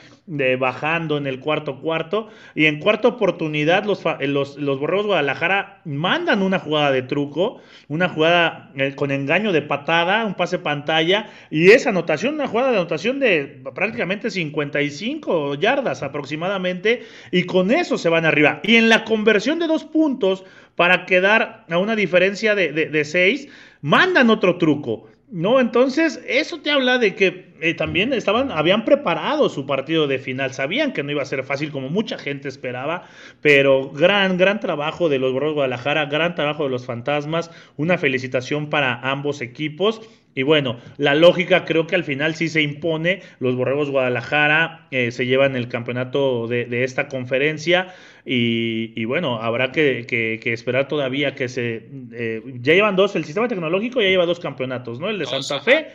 bajando 0.58 1.18
en 1.18 1.26
el 1.26 1.40
cuarto 1.40 1.80
cuarto. 1.80 2.28
Y 2.54 2.64
en 2.66 2.80
cuarta 2.80 3.08
oportunidad, 3.08 3.84
los, 3.84 4.02
los, 4.20 4.56
los 4.56 4.80
Guadalajara 4.80 5.82
mandan 5.84 6.42
una 6.42 6.58
jugada 6.58 6.90
de 6.90 7.02
truco, 7.02 7.60
una 7.88 8.08
jugada 8.08 8.72
eh, 8.76 8.94
con 8.94 9.10
engaño 9.10 9.52
de 9.52 9.62
patada, 9.62 10.24
un 10.24 10.34
pase 10.34 10.58
pantalla, 10.58 11.30
y 11.50 11.70
esa 11.70 11.90
anotación, 11.90 12.34
una 12.34 12.48
jugada 12.48 12.70
de 12.70 12.78
anotación 12.78 13.20
de 13.20 13.62
prácticamente 13.74 14.30
55 14.30 15.54
yardas 15.56 16.02
aproximadamente, 16.02 17.02
y 17.30 17.44
con 17.44 17.70
eso 17.70 17.98
se 17.98 18.08
van 18.08 18.24
arriba. 18.24 18.60
Y 18.62 18.76
en 18.76 18.88
la 18.88 19.04
conversión 19.04 19.58
de 19.58 19.66
dos 19.66 19.84
puntos 19.84 20.44
para 20.76 21.06
quedar 21.06 21.64
a 21.68 21.78
una 21.78 21.96
diferencia 21.96 22.54
de, 22.54 23.04
seis, 23.04 23.48
mandan 23.80 24.30
otro 24.30 24.58
truco. 24.58 25.08
¿no? 25.30 25.58
Entonces, 25.58 26.20
eso 26.28 26.60
te 26.60 26.70
habla 26.70 26.98
de 26.98 27.14
que 27.16 27.52
eh, 27.60 27.74
también 27.74 28.12
estaban, 28.12 28.52
habían 28.52 28.84
preparado 28.84 29.48
su 29.48 29.66
partido 29.66 30.06
de 30.06 30.18
final, 30.18 30.52
sabían 30.52 30.92
que 30.92 31.02
no 31.02 31.10
iba 31.10 31.22
a 31.22 31.26
ser 31.26 31.42
fácil 31.42 31.72
como 31.72 31.88
mucha 31.88 32.18
gente 32.18 32.48
esperaba, 32.48 33.04
pero 33.40 33.90
gran, 33.90 34.36
gran 34.36 34.60
trabajo 34.60 35.08
de 35.08 35.18
los 35.18 35.32
Borros 35.32 35.54
Guadalajara, 35.54 36.06
gran 36.06 36.34
trabajo 36.34 36.64
de 36.64 36.70
los 36.70 36.86
Fantasmas, 36.86 37.50
una 37.76 37.98
felicitación 37.98 38.70
para 38.70 39.00
ambos 39.00 39.40
equipos. 39.40 40.00
Y 40.36 40.42
bueno, 40.42 40.78
la 40.98 41.14
lógica 41.14 41.64
creo 41.64 41.86
que 41.86 41.94
al 41.94 42.04
final 42.04 42.34
sí 42.34 42.50
se 42.50 42.60
impone. 42.60 43.22
Los 43.40 43.56
Borregos 43.56 43.88
Guadalajara 43.88 44.86
eh, 44.90 45.10
se 45.10 45.24
llevan 45.24 45.56
el 45.56 45.68
campeonato 45.68 46.46
de, 46.46 46.84
esta 46.84 47.08
conferencia. 47.08 47.94
Y, 48.26 49.02
bueno, 49.06 49.40
habrá 49.40 49.72
que, 49.72 50.38
esperar 50.44 50.88
todavía 50.88 51.34
que 51.34 51.48
se. 51.48 51.88
Eh, 52.12 52.42
ya 52.60 52.74
llevan 52.74 52.96
dos, 52.96 53.16
el 53.16 53.24
sistema 53.24 53.48
tecnológico 53.48 54.02
ya 54.02 54.08
lleva 54.08 54.26
dos 54.26 54.38
campeonatos, 54.38 55.00
¿no? 55.00 55.08
El 55.08 55.18
de 55.18 55.24
Santa 55.24 55.58
Fe. 55.60 55.88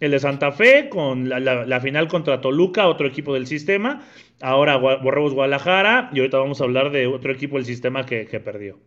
El 0.00 0.12
de 0.12 0.18
Santa 0.18 0.50
Fe 0.50 0.88
con 0.88 1.28
la, 1.28 1.80
final 1.82 2.08
contra 2.08 2.40
Toluca, 2.40 2.88
otro 2.88 3.06
equipo 3.06 3.34
del 3.34 3.46
sistema. 3.46 4.02
Ahora 4.40 4.76
Borregos 4.76 5.34
Guadalajara. 5.34 6.08
Y 6.14 6.20
ahorita 6.20 6.38
vamos 6.38 6.58
a 6.62 6.64
hablar 6.64 6.90
de 6.90 7.06
otro 7.06 7.32
equipo 7.32 7.56
del 7.56 7.66
sistema 7.66 8.06
que, 8.06 8.24
perdió. 8.42 8.78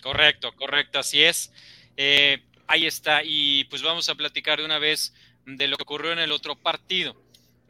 Correcto, 0.00 0.52
correcto, 0.56 1.00
así 1.00 1.24
es. 1.24 1.52
Eh, 1.96 2.38
Ahí 2.68 2.86
está, 2.86 3.22
y 3.24 3.64
pues 3.64 3.82
vamos 3.82 4.10
a 4.10 4.14
platicar 4.14 4.58
de 4.58 4.66
una 4.66 4.78
vez 4.78 5.14
de 5.46 5.68
lo 5.68 5.78
que 5.78 5.84
ocurrió 5.84 6.12
en 6.12 6.18
el 6.18 6.32
otro 6.32 6.54
partido. 6.54 7.16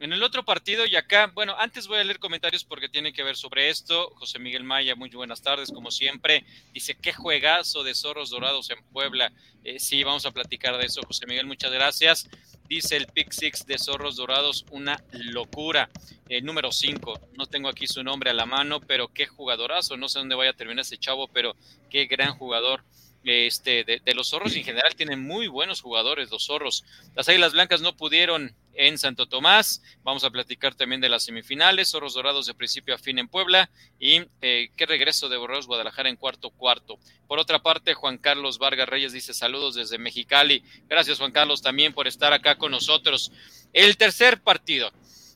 En 0.01 0.11
el 0.11 0.21
otro 0.23 0.43
partido, 0.43 0.85
y 0.85 0.97
acá, 0.97 1.31
bueno, 1.33 1.55
antes 1.57 1.87
voy 1.87 1.99
a 1.99 2.03
leer 2.03 2.19
comentarios 2.19 2.65
porque 2.65 2.89
tiene 2.89 3.13
que 3.13 3.23
ver 3.23 3.37
sobre 3.37 3.69
esto. 3.69 4.11
José 4.15 4.39
Miguel 4.39 4.65
Maya, 4.65 4.95
muy 4.95 5.09
buenas 5.09 5.41
tardes, 5.41 5.71
como 5.71 5.89
siempre. 5.89 6.45
Dice, 6.73 6.95
qué 6.95 7.13
juegazo 7.13 7.83
de 7.83 7.95
zorros 7.95 8.29
dorados 8.29 8.69
en 8.71 8.83
Puebla. 8.91 9.31
Eh, 9.63 9.79
sí, 9.79 10.03
vamos 10.03 10.25
a 10.25 10.31
platicar 10.31 10.77
de 10.77 10.85
eso, 10.85 11.01
José 11.07 11.25
Miguel, 11.27 11.45
muchas 11.45 11.71
gracias. 11.71 12.29
Dice 12.67 12.97
el 12.97 13.07
Pick 13.07 13.31
Six 13.31 13.65
de 13.65 13.79
Zorros 13.79 14.17
Dorados, 14.17 14.65
una 14.71 15.01
locura. 15.11 15.89
Eh, 16.27 16.41
número 16.41 16.71
5, 16.71 17.29
no 17.37 17.45
tengo 17.47 17.67
aquí 17.69 17.87
su 17.87 18.03
nombre 18.03 18.29
a 18.29 18.33
la 18.33 18.45
mano, 18.45 18.79
pero 18.81 19.07
qué 19.07 19.27
jugadorazo. 19.27 19.97
No 19.97 20.07
sé 20.07 20.19
dónde 20.19 20.35
vaya 20.35 20.51
a 20.51 20.55
terminar 20.55 20.81
ese 20.81 20.97
chavo, 20.97 21.29
pero 21.29 21.55
qué 21.89 22.05
gran 22.05 22.37
jugador 22.37 22.83
este, 23.23 23.83
de, 23.83 24.13
los 24.13 24.29
zorros 24.29 24.55
en 24.55 24.63
general 24.63 24.95
tienen 24.95 25.21
muy 25.21 25.47
buenos 25.47 25.81
jugadores 25.81 26.31
los 26.31 26.45
zorros. 26.45 26.85
Las 27.15 27.27
Águilas 27.29 27.53
Blancas 27.53 27.81
no 27.81 27.95
pudieron 27.95 28.55
en 28.73 28.97
Santo 28.97 29.27
Tomás. 29.27 29.81
Vamos 30.03 30.23
a 30.23 30.29
platicar 30.29 30.75
también 30.75 31.01
de 31.01 31.09
las 31.09 31.23
semifinales, 31.23 31.89
zorros 31.89 32.13
dorados 32.13 32.45
de 32.45 32.53
principio 32.53 32.95
a 32.95 32.97
fin 32.97 33.19
en 33.19 33.27
Puebla 33.27 33.69
y 33.99 34.21
eh, 34.41 34.69
qué 34.75 34.85
regreso 34.85 35.27
de 35.27 35.37
Borreos 35.37 35.67
Guadalajara 35.67 36.09
en 36.09 36.15
cuarto 36.15 36.49
cuarto. 36.49 36.97
Por 37.27 37.39
otra 37.39 37.59
parte, 37.59 37.93
Juan 37.93 38.17
Carlos 38.17 38.57
Vargas 38.57 38.87
Reyes 38.87 39.11
dice 39.11 39.33
saludos 39.33 39.75
desde 39.75 39.97
Mexicali. 39.97 40.63
Gracias 40.87 41.19
Juan 41.19 41.31
Carlos 41.31 41.61
también 41.61 41.93
por 41.93 42.07
estar 42.07 42.31
acá 42.33 42.55
con 42.55 42.71
nosotros. 42.71 43.31
El 43.73 43.97
tercer 43.97 44.41
partido. 44.41 44.91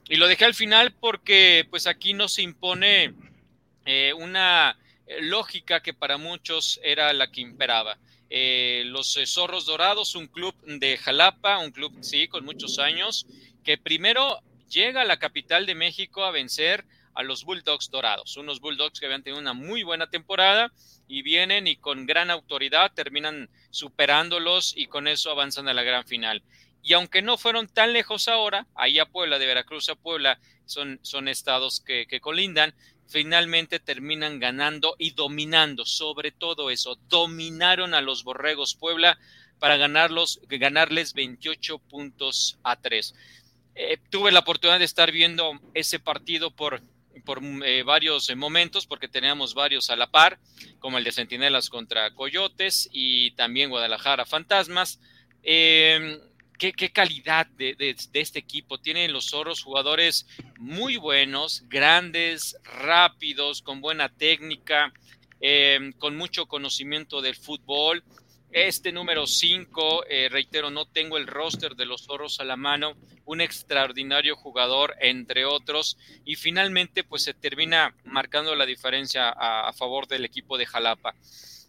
Y 0.09 0.15
lo 0.15 0.27
dejé 0.27 0.45
al 0.45 0.53
final 0.53 0.93
porque 0.93 1.67
pues 1.69 1.87
aquí 1.87 2.13
no 2.13 2.27
se 2.27 2.41
impone 2.41 3.13
eh, 3.85 4.13
una 4.13 4.77
lógica 5.21 5.81
que 5.81 5.93
para 5.93 6.17
muchos 6.17 6.79
era 6.83 7.11
la 7.13 7.31
que 7.31 7.41
imperaba. 7.41 7.97
Eh, 8.29 8.83
los 8.85 9.15
eh, 9.17 9.25
Zorros 9.27 9.65
Dorados, 9.65 10.15
un 10.15 10.27
club 10.27 10.55
de 10.65 10.97
Jalapa, 10.97 11.59
un 11.59 11.71
club, 11.71 11.93
sí, 12.01 12.27
con 12.27 12.45
muchos 12.45 12.79
años, 12.79 13.27
que 13.63 13.77
primero 13.77 14.39
llega 14.69 15.01
a 15.01 15.05
la 15.05 15.17
capital 15.17 15.65
de 15.65 15.75
México 15.75 16.23
a 16.23 16.31
vencer 16.31 16.85
a 17.13 17.23
los 17.23 17.43
Bulldogs 17.43 17.91
Dorados, 17.91 18.37
unos 18.37 18.59
Bulldogs 18.59 18.99
que 18.99 19.05
habían 19.05 19.23
tenido 19.23 19.39
una 19.39 19.53
muy 19.53 19.83
buena 19.83 20.09
temporada 20.09 20.71
y 21.07 21.21
vienen 21.21 21.67
y 21.67 21.75
con 21.75 22.07
gran 22.07 22.31
autoridad 22.31 22.91
terminan 22.93 23.49
superándolos 23.69 24.73
y 24.75 24.87
con 24.87 25.07
eso 25.07 25.29
avanzan 25.29 25.67
a 25.67 25.73
la 25.73 25.83
gran 25.83 26.05
final. 26.05 26.41
Y 26.81 26.93
aunque 26.93 27.21
no 27.21 27.37
fueron 27.37 27.67
tan 27.67 27.93
lejos 27.93 28.27
ahora, 28.27 28.67
ahí 28.75 28.99
a 28.99 29.05
Puebla, 29.05 29.39
de 29.39 29.45
Veracruz 29.45 29.89
a 29.89 29.95
Puebla, 29.95 30.39
son, 30.65 30.99
son 31.01 31.27
estados 31.27 31.81
que, 31.81 32.07
que 32.07 32.19
colindan, 32.19 32.73
finalmente 33.13 33.79
terminan 33.79 34.39
ganando 34.39 34.95
y 34.97 35.11
dominando, 35.11 35.85
sobre 35.85 36.31
todo 36.31 36.71
eso, 36.71 36.97
dominaron 37.07 37.93
a 37.93 38.01
los 38.01 38.23
Borregos 38.23 38.73
Puebla 38.73 39.19
para 39.59 39.77
ganarlos, 39.77 40.41
ganarles 40.49 41.13
28 41.13 41.77
puntos 41.77 42.57
a 42.63 42.75
3. 42.75 43.13
Eh, 43.75 43.97
tuve 44.09 44.31
la 44.31 44.39
oportunidad 44.39 44.79
de 44.79 44.85
estar 44.85 45.11
viendo 45.11 45.59
ese 45.75 45.99
partido 45.99 46.49
por, 46.49 46.81
por 47.23 47.39
eh, 47.63 47.83
varios 47.83 48.35
momentos, 48.35 48.87
porque 48.87 49.07
teníamos 49.07 49.53
varios 49.53 49.91
a 49.91 49.95
la 49.95 50.09
par, 50.09 50.39
como 50.79 50.97
el 50.97 51.03
de 51.03 51.11
Centinelas 51.11 51.69
contra 51.69 52.15
Coyotes 52.15 52.89
y 52.91 53.29
también 53.35 53.69
Guadalajara 53.69 54.25
Fantasmas. 54.25 54.99
Eh, 55.43 56.19
qué, 56.57 56.91
calidad 56.91 57.47
de, 57.47 57.95
este 58.13 58.39
equipo. 58.39 58.77
Tienen 58.77 59.13
los 59.13 59.29
zorros 59.29 59.63
jugadores 59.63 60.27
muy 60.57 60.97
buenos, 60.97 61.63
grandes, 61.67 62.57
rápidos, 62.63 63.61
con 63.61 63.81
buena 63.81 64.09
técnica, 64.09 64.93
em, 65.39 65.91
con 65.93 66.15
mucho 66.15 66.45
conocimiento 66.45 67.21
del 67.21 67.35
fútbol. 67.35 68.03
Este 68.51 68.91
número 68.91 69.25
5, 69.25 70.05
eh, 70.07 70.29
reitero, 70.29 70.69
no 70.69 70.85
tengo 70.85 71.17
el 71.17 71.25
roster 71.25 71.75
de 71.75 71.85
los 71.85 72.03
zorros 72.03 72.39
a 72.39 72.43
la 72.43 72.55
mano, 72.55 72.93
un 73.25 73.41
extraordinario 73.41 74.35
jugador, 74.35 74.95
entre 74.99 75.45
otros, 75.45 75.97
y 76.23 76.35
finalmente 76.35 77.03
pues 77.03 77.23
se 77.23 77.33
termina 77.33 77.95
marcando 78.03 78.55
la 78.55 78.67
diferencia 78.67 79.29
a 79.29 79.73
favor 79.73 80.07
del 80.07 80.25
equipo 80.25 80.57
de 80.57 80.67
Jalapa. 80.67 81.15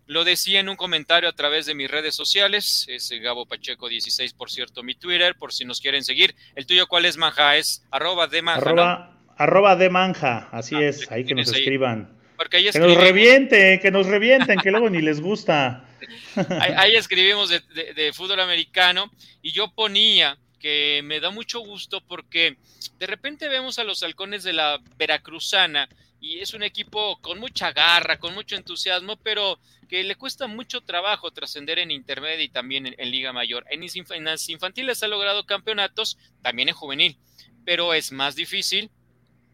Lo 0.06 0.24
decía 0.24 0.60
en 0.60 0.68
un 0.68 0.76
comentario 0.76 1.28
a 1.28 1.32
través 1.32 1.66
de 1.66 1.74
mis 1.74 1.90
redes 1.90 2.14
sociales, 2.14 2.86
es 2.88 3.10
Gabo 3.22 3.46
Pacheco 3.46 3.88
16, 3.88 4.34
por 4.34 4.50
cierto, 4.50 4.82
mi 4.82 4.94
Twitter, 4.94 5.34
por 5.36 5.52
si 5.52 5.64
nos 5.64 5.80
quieren 5.80 6.04
seguir. 6.04 6.34
¿El 6.54 6.66
tuyo 6.66 6.86
cuál 6.86 7.06
es, 7.06 7.16
Manja? 7.16 7.56
Es 7.56 7.82
arroba 7.90 8.26
de 8.26 8.42
Manja. 8.42 9.10
Arroba, 9.36 9.76
de 9.76 9.90
Manja, 9.90 10.48
así 10.52 10.76
ah, 10.76 10.82
es, 10.82 11.10
ahí 11.10 11.24
que 11.24 11.34
nos 11.34 11.52
escriban. 11.52 12.16
que 12.50 12.78
nos 12.78 12.96
revienten, 12.96 13.80
que 13.80 13.90
nos 13.90 14.06
revienten, 14.06 14.60
que 14.60 14.70
luego 14.70 14.90
ni 14.90 15.00
les 15.00 15.20
gusta. 15.20 15.88
Ahí, 16.60 16.94
escribimos 16.96 17.48
de, 17.48 17.62
de 17.94 18.12
fútbol 18.12 18.40
americano 18.40 19.10
y 19.40 19.52
yo 19.52 19.72
ponía 19.72 20.36
que 20.60 21.00
me 21.02 21.20
da 21.20 21.30
mucho 21.30 21.60
gusto 21.60 22.02
porque 22.02 22.56
de 22.98 23.06
repente 23.06 23.48
vemos 23.48 23.78
a 23.78 23.84
los 23.84 24.02
halcones 24.02 24.44
de 24.44 24.52
la 24.52 24.80
Veracruzana 24.96 25.88
y 26.20 26.40
es 26.40 26.54
un 26.54 26.62
equipo 26.62 27.18
con 27.20 27.38
mucha 27.38 27.72
garra, 27.72 28.18
con 28.18 28.34
mucho 28.34 28.56
entusiasmo, 28.56 29.16
pero 29.16 29.58
que 29.94 30.02
le 30.02 30.16
cuesta 30.16 30.48
mucho 30.48 30.80
trabajo 30.80 31.30
trascender 31.30 31.78
en 31.78 31.92
intermedia 31.92 32.42
y 32.42 32.48
también 32.48 32.92
en, 32.98 33.10
Liga 33.12 33.32
Mayor. 33.32 33.64
En, 33.70 33.84
en, 33.84 34.24
las 34.24 34.48
infantiles 34.48 35.04
ha 35.04 35.06
logrado 35.06 35.46
campeonatos, 35.46 36.18
también 36.42 36.68
en 36.68 36.74
juvenil, 36.74 37.16
pero 37.64 37.94
es 37.94 38.10
más 38.10 38.34
difícil. 38.34 38.90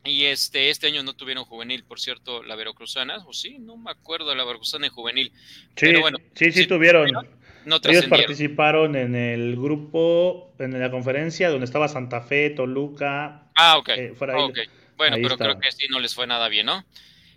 Y 0.03 0.24
este, 0.24 0.70
este 0.70 0.87
año 0.87 1.03
no 1.03 1.12
tuvieron 1.12 1.44
juvenil, 1.44 1.85
por 1.85 2.00
cierto, 2.00 2.42
la 2.42 2.57
Veracruzana, 2.57 3.18
o 3.26 3.35
sí, 3.35 3.59
no 3.59 3.76
me 3.76 3.90
acuerdo 3.90 4.35
la 4.35 4.44
Veracruzana 4.44 4.87
en 4.87 4.92
juvenil. 4.94 5.31
Sí, 5.76 5.88
pero 5.88 6.00
bueno, 6.00 6.16
sí, 6.35 6.50
sí, 6.53 6.66
tuvieron. 6.66 7.11
No 7.66 7.79
Ellos 7.85 8.07
participaron 8.07 8.96
en 8.96 9.14
el 9.14 9.57
grupo, 9.57 10.55
en 10.59 10.81
la 10.81 10.90
conferencia 10.90 11.50
donde 11.50 11.66
estaba 11.66 11.87
Santa 11.87 12.22
Fe, 12.22 12.48
Toluca. 12.48 13.50
Ah, 13.57 13.76
ok. 13.76 13.88
Eh, 13.90 14.14
bueno, 14.96 15.16
pero 15.20 15.37
creo 15.37 15.59
que 15.59 15.70
sí 15.70 15.87
no 15.90 16.00
les 16.00 16.14
fue 16.14 16.26
nada 16.26 16.48
bien, 16.48 16.64
¿no? 16.64 16.83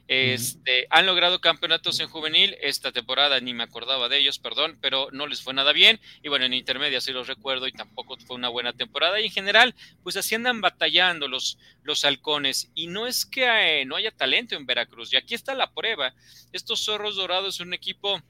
Este, 0.07 0.85
Han 0.89 1.05
logrado 1.05 1.39
campeonatos 1.39 1.99
en 1.99 2.09
juvenil, 2.09 2.57
esta 2.61 2.91
temporada 2.91 3.39
ni 3.39 3.53
me 3.53 3.63
acordaba 3.63 4.09
de 4.09 4.17
ellos, 4.17 4.37
perdón, 4.37 4.77
pero 4.81 5.07
no 5.11 5.27
les 5.27 5.41
fue 5.41 5.53
nada 5.53 5.71
bien. 5.71 5.99
Y 6.21 6.29
bueno, 6.29 6.45
en 6.45 6.53
intermedia 6.53 7.01
sí 7.01 7.11
los 7.11 7.27
recuerdo 7.27 7.67
y 7.67 7.71
tampoco 7.71 8.17
fue 8.17 8.35
una 8.35 8.49
buena 8.49 8.73
temporada. 8.73 9.19
Y 9.19 9.25
en 9.25 9.31
general, 9.31 9.75
pues 10.03 10.17
así 10.17 10.35
andan 10.35 10.61
batallando 10.61 11.27
los, 11.27 11.57
los 11.83 12.03
halcones. 12.05 12.69
Y 12.75 12.87
no 12.87 13.07
es 13.07 13.25
que 13.25 13.45
eh, 13.81 13.85
no 13.85 13.95
haya 13.95 14.11
talento 14.11 14.55
en 14.55 14.65
Veracruz, 14.65 15.13
y 15.13 15.17
aquí 15.17 15.35
está 15.35 15.55
la 15.55 15.71
prueba. 15.71 16.13
Estos 16.51 16.83
zorros 16.83 17.15
dorados 17.15 17.55
es 17.55 17.61
un 17.61 17.73
equipo 17.73 18.21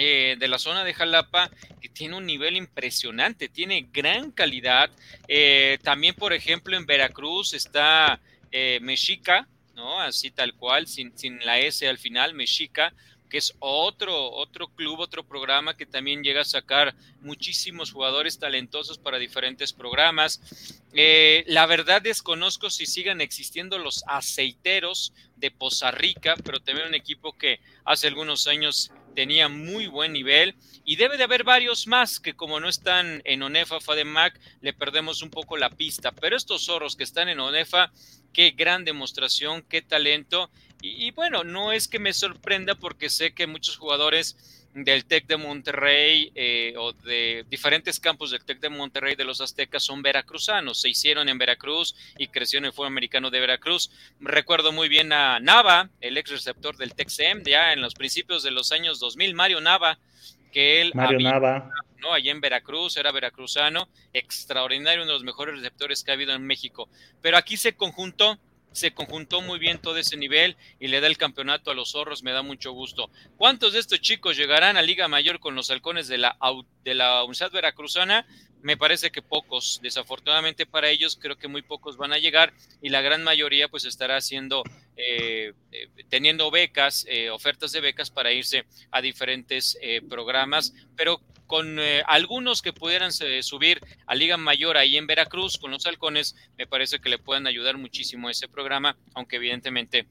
eh, 0.00 0.36
de 0.38 0.46
la 0.46 0.60
zona 0.60 0.84
de 0.84 0.94
Jalapa 0.94 1.50
que 1.80 1.88
tiene 1.88 2.14
un 2.16 2.24
nivel 2.24 2.56
impresionante, 2.56 3.48
tiene 3.48 3.88
gran 3.92 4.30
calidad. 4.30 4.90
Eh, 5.26 5.78
también, 5.82 6.14
por 6.14 6.32
ejemplo, 6.32 6.76
en 6.76 6.86
Veracruz 6.86 7.52
está 7.52 8.20
eh, 8.52 8.78
Mexica, 8.80 9.48
¿no? 9.78 10.00
Así 10.00 10.32
tal 10.32 10.54
cual, 10.54 10.88
sin, 10.88 11.16
sin, 11.16 11.38
la 11.46 11.60
S 11.60 11.88
al 11.88 11.98
final, 11.98 12.34
Mexica, 12.34 12.92
que 13.30 13.38
es 13.38 13.54
otro, 13.60 14.32
otro 14.32 14.66
club, 14.68 14.98
otro 14.98 15.22
programa 15.22 15.76
que 15.76 15.86
también 15.86 16.24
llega 16.24 16.40
a 16.40 16.44
sacar 16.44 16.96
muchísimos 17.20 17.92
jugadores 17.92 18.40
talentosos 18.40 18.98
para 18.98 19.18
diferentes 19.18 19.72
programas. 19.72 20.40
Eh, 20.94 21.44
la 21.46 21.66
verdad 21.66 22.02
desconozco 22.02 22.70
si 22.70 22.86
sigan 22.86 23.20
existiendo 23.20 23.78
los 23.78 24.02
aceiteros 24.08 25.12
de 25.36 25.52
Poza 25.52 25.92
Rica, 25.92 26.34
pero 26.44 26.58
también 26.58 26.88
un 26.88 26.94
equipo 26.94 27.32
que 27.38 27.60
hace 27.84 28.08
algunos 28.08 28.48
años 28.48 28.90
tenía 29.14 29.48
muy 29.48 29.88
buen 29.88 30.12
nivel 30.12 30.54
y 30.84 30.96
debe 30.96 31.16
de 31.16 31.24
haber 31.24 31.42
varios 31.44 31.86
más 31.86 32.20
que 32.20 32.34
como 32.34 32.60
no 32.60 32.68
están 32.68 33.20
en 33.24 33.42
Onefa 33.42 33.80
Fademac 33.80 34.38
le 34.60 34.72
perdemos 34.72 35.22
un 35.22 35.30
poco 35.30 35.56
la 35.56 35.70
pista, 35.70 36.12
pero 36.12 36.36
estos 36.36 36.64
zorros 36.64 36.94
que 36.94 37.04
están 37.04 37.28
en 37.28 37.40
Onefa, 37.40 37.90
qué 38.32 38.50
gran 38.50 38.84
demostración, 38.84 39.62
qué 39.62 39.82
talento 39.82 40.50
y, 40.80 41.10
bueno, 41.10 41.42
no 41.42 41.72
es 41.72 41.88
que 41.88 41.98
me 41.98 42.12
sorprenda 42.12 42.76
porque 42.76 43.10
sé 43.10 43.32
que 43.32 43.48
muchos 43.48 43.76
jugadores 43.76 44.36
del 44.74 45.06
TEC 45.06 45.26
de 45.26 45.36
Monterrey 45.36 46.30
eh, 46.36 46.74
o 46.76 46.92
de 46.92 47.44
diferentes 47.50 47.98
campos 47.98 48.30
del 48.30 48.44
TEC 48.44 48.60
de 48.60 48.68
Monterrey 48.68 49.16
de 49.16 49.24
los 49.24 49.40
Aztecas 49.40 49.82
son 49.82 50.02
veracruzanos, 50.02 50.80
se 50.80 50.88
hicieron 50.88 51.28
en 51.28 51.38
Veracruz 51.38 51.96
y 52.16 52.28
crecieron 52.28 52.64
en 52.64 52.68
el 52.68 52.72
fútbol 52.72 52.88
americano 52.88 53.30
de 53.30 53.40
Veracruz. 53.40 53.90
Recuerdo 54.20 54.70
muy 54.70 54.88
bien 54.88 55.12
a 55.12 55.40
Nava, 55.40 55.88
el 56.00 56.16
ex 56.16 56.30
receptor 56.30 56.76
del 56.76 56.94
TEC-SEM, 56.94 57.42
ya 57.44 57.72
en 57.72 57.80
los 57.80 57.94
principios 57.94 58.44
de 58.44 58.52
los 58.52 58.70
años 58.70 59.00
2000, 59.00 59.34
Mario 59.34 59.60
Nava, 59.60 59.98
que 60.52 60.80
él 60.80 60.92
Mario 60.94 61.18
Nava. 61.18 61.70
¿No? 61.98 62.12
allá 62.12 62.30
en 62.30 62.40
Veracruz, 62.40 62.96
era 62.96 63.12
veracruzano, 63.12 63.88
extraordinario, 64.12 65.02
uno 65.02 65.12
de 65.12 65.18
los 65.18 65.24
mejores 65.24 65.56
receptores 65.56 66.02
que 66.02 66.10
ha 66.10 66.14
habido 66.14 66.32
en 66.32 66.46
México. 66.46 66.88
Pero 67.20 67.36
aquí 67.36 67.56
se 67.56 67.74
conjuntó 67.74 68.38
se 68.72 68.92
conjuntó 68.92 69.40
muy 69.40 69.58
bien 69.58 69.78
todo 69.78 69.96
ese 69.96 70.16
nivel 70.16 70.56
y 70.78 70.88
le 70.88 71.00
da 71.00 71.06
el 71.06 71.16
campeonato 71.16 71.70
a 71.70 71.74
los 71.74 71.92
zorros, 71.92 72.22
me 72.22 72.32
da 72.32 72.42
mucho 72.42 72.72
gusto. 72.72 73.10
¿Cuántos 73.36 73.72
de 73.72 73.80
estos 73.80 74.00
chicos 74.00 74.36
llegarán 74.36 74.76
a 74.76 74.82
Liga 74.82 75.08
Mayor 75.08 75.40
con 75.40 75.54
los 75.54 75.70
halcones 75.70 76.06
de 76.08 76.18
la, 76.18 76.36
de 76.84 76.94
la 76.94 77.22
Universidad 77.22 77.50
Veracruzana? 77.50 78.26
Me 78.62 78.76
parece 78.76 79.10
que 79.10 79.22
pocos, 79.22 79.80
desafortunadamente 79.82 80.66
para 80.66 80.90
ellos 80.90 81.16
creo 81.20 81.36
que 81.36 81.48
muy 81.48 81.62
pocos 81.62 81.96
van 81.96 82.12
a 82.12 82.18
llegar 82.18 82.52
y 82.82 82.88
la 82.88 83.00
gran 83.00 83.22
mayoría 83.22 83.68
pues 83.68 83.84
estará 83.84 84.16
haciendo, 84.16 84.62
eh, 84.96 85.52
eh, 85.72 85.88
teniendo 86.08 86.50
becas, 86.50 87.06
eh, 87.08 87.30
ofertas 87.30 87.72
de 87.72 87.80
becas 87.80 88.10
para 88.10 88.32
irse 88.32 88.64
a 88.90 89.00
diferentes 89.00 89.78
programas, 90.08 90.74
pero 90.96 91.20
con 91.48 91.80
eh, 91.80 92.02
algunos 92.06 92.60
que 92.62 92.74
pudieran 92.74 93.10
subir 93.10 93.80
a 94.06 94.14
Liga 94.14 94.36
Mayor 94.36 94.76
ahí 94.76 94.98
en 94.98 95.06
Veracruz 95.06 95.56
con 95.58 95.70
los 95.70 95.86
halcones, 95.86 96.36
me 96.58 96.66
parece 96.66 97.00
que 97.00 97.08
le 97.08 97.18
pueden 97.18 97.46
ayudar 97.46 97.78
muchísimo 97.78 98.28
ese 98.28 98.48
programa, 98.48 98.96
aunque 99.14 99.36
evidentemente 99.36 100.06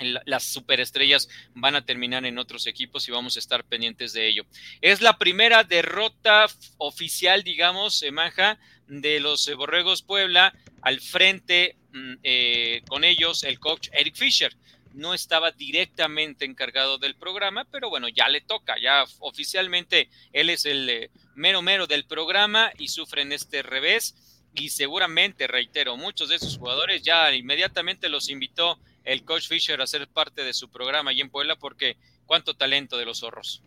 las 0.00 0.44
superestrellas 0.44 1.28
van 1.54 1.76
a 1.76 1.84
terminar 1.84 2.24
en 2.24 2.38
otros 2.38 2.66
equipos 2.66 3.08
y 3.08 3.12
vamos 3.12 3.36
a 3.36 3.38
estar 3.38 3.64
pendientes 3.64 4.12
de 4.12 4.28
ello. 4.28 4.44
Es 4.80 5.00
la 5.00 5.18
primera 5.18 5.64
derrota 5.64 6.46
oficial, 6.78 7.42
digamos, 7.42 8.04
Manja, 8.12 8.58
de 8.86 9.20
los 9.20 9.48
Borregos 9.54 10.02
Puebla 10.02 10.52
al 10.82 11.00
frente 11.00 11.76
mm, 11.92 12.14
eh, 12.22 12.82
con 12.88 13.04
ellos 13.04 13.44
el 13.44 13.60
coach 13.60 13.88
Eric 13.92 14.16
Fisher 14.16 14.52
no 14.92 15.14
estaba 15.14 15.52
directamente 15.52 16.44
encargado 16.44 16.98
del 16.98 17.14
programa, 17.14 17.64
pero 17.70 17.90
bueno, 17.90 18.08
ya 18.08 18.28
le 18.28 18.40
toca, 18.40 18.74
ya 18.80 19.04
oficialmente 19.20 20.10
él 20.32 20.50
es 20.50 20.64
el 20.64 20.88
eh, 20.90 21.10
mero 21.36 21.62
mero 21.62 21.86
del 21.86 22.04
programa 22.04 22.72
y 22.76 22.88
sufren 22.88 23.32
este 23.32 23.62
revés 23.62 24.16
y 24.54 24.70
seguramente, 24.70 25.46
reitero, 25.46 25.96
muchos 25.96 26.28
de 26.28 26.36
esos 26.36 26.58
jugadores 26.58 27.02
ya 27.02 27.32
inmediatamente 27.32 28.08
los 28.08 28.28
invitó 28.30 28.80
el 29.04 29.24
coach 29.24 29.48
Fisher 29.48 29.80
a 29.80 29.86
ser 29.86 30.06
parte 30.08 30.44
de 30.44 30.52
su 30.52 30.70
programa 30.70 31.10
allí 31.10 31.20
en 31.20 31.30
Puebla 31.30 31.56
porque 31.56 31.96
cuánto 32.26 32.54
talento 32.54 32.98
de 32.98 33.04
los 33.04 33.20
zorros. 33.20 33.62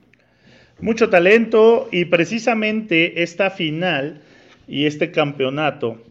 Mucho 0.79 1.09
talento 1.09 1.89
y 1.91 2.05
precisamente 2.05 3.23
esta 3.23 3.49
final 3.49 4.21
y 4.67 4.85
este 4.85 5.11
campeonato 5.11 6.01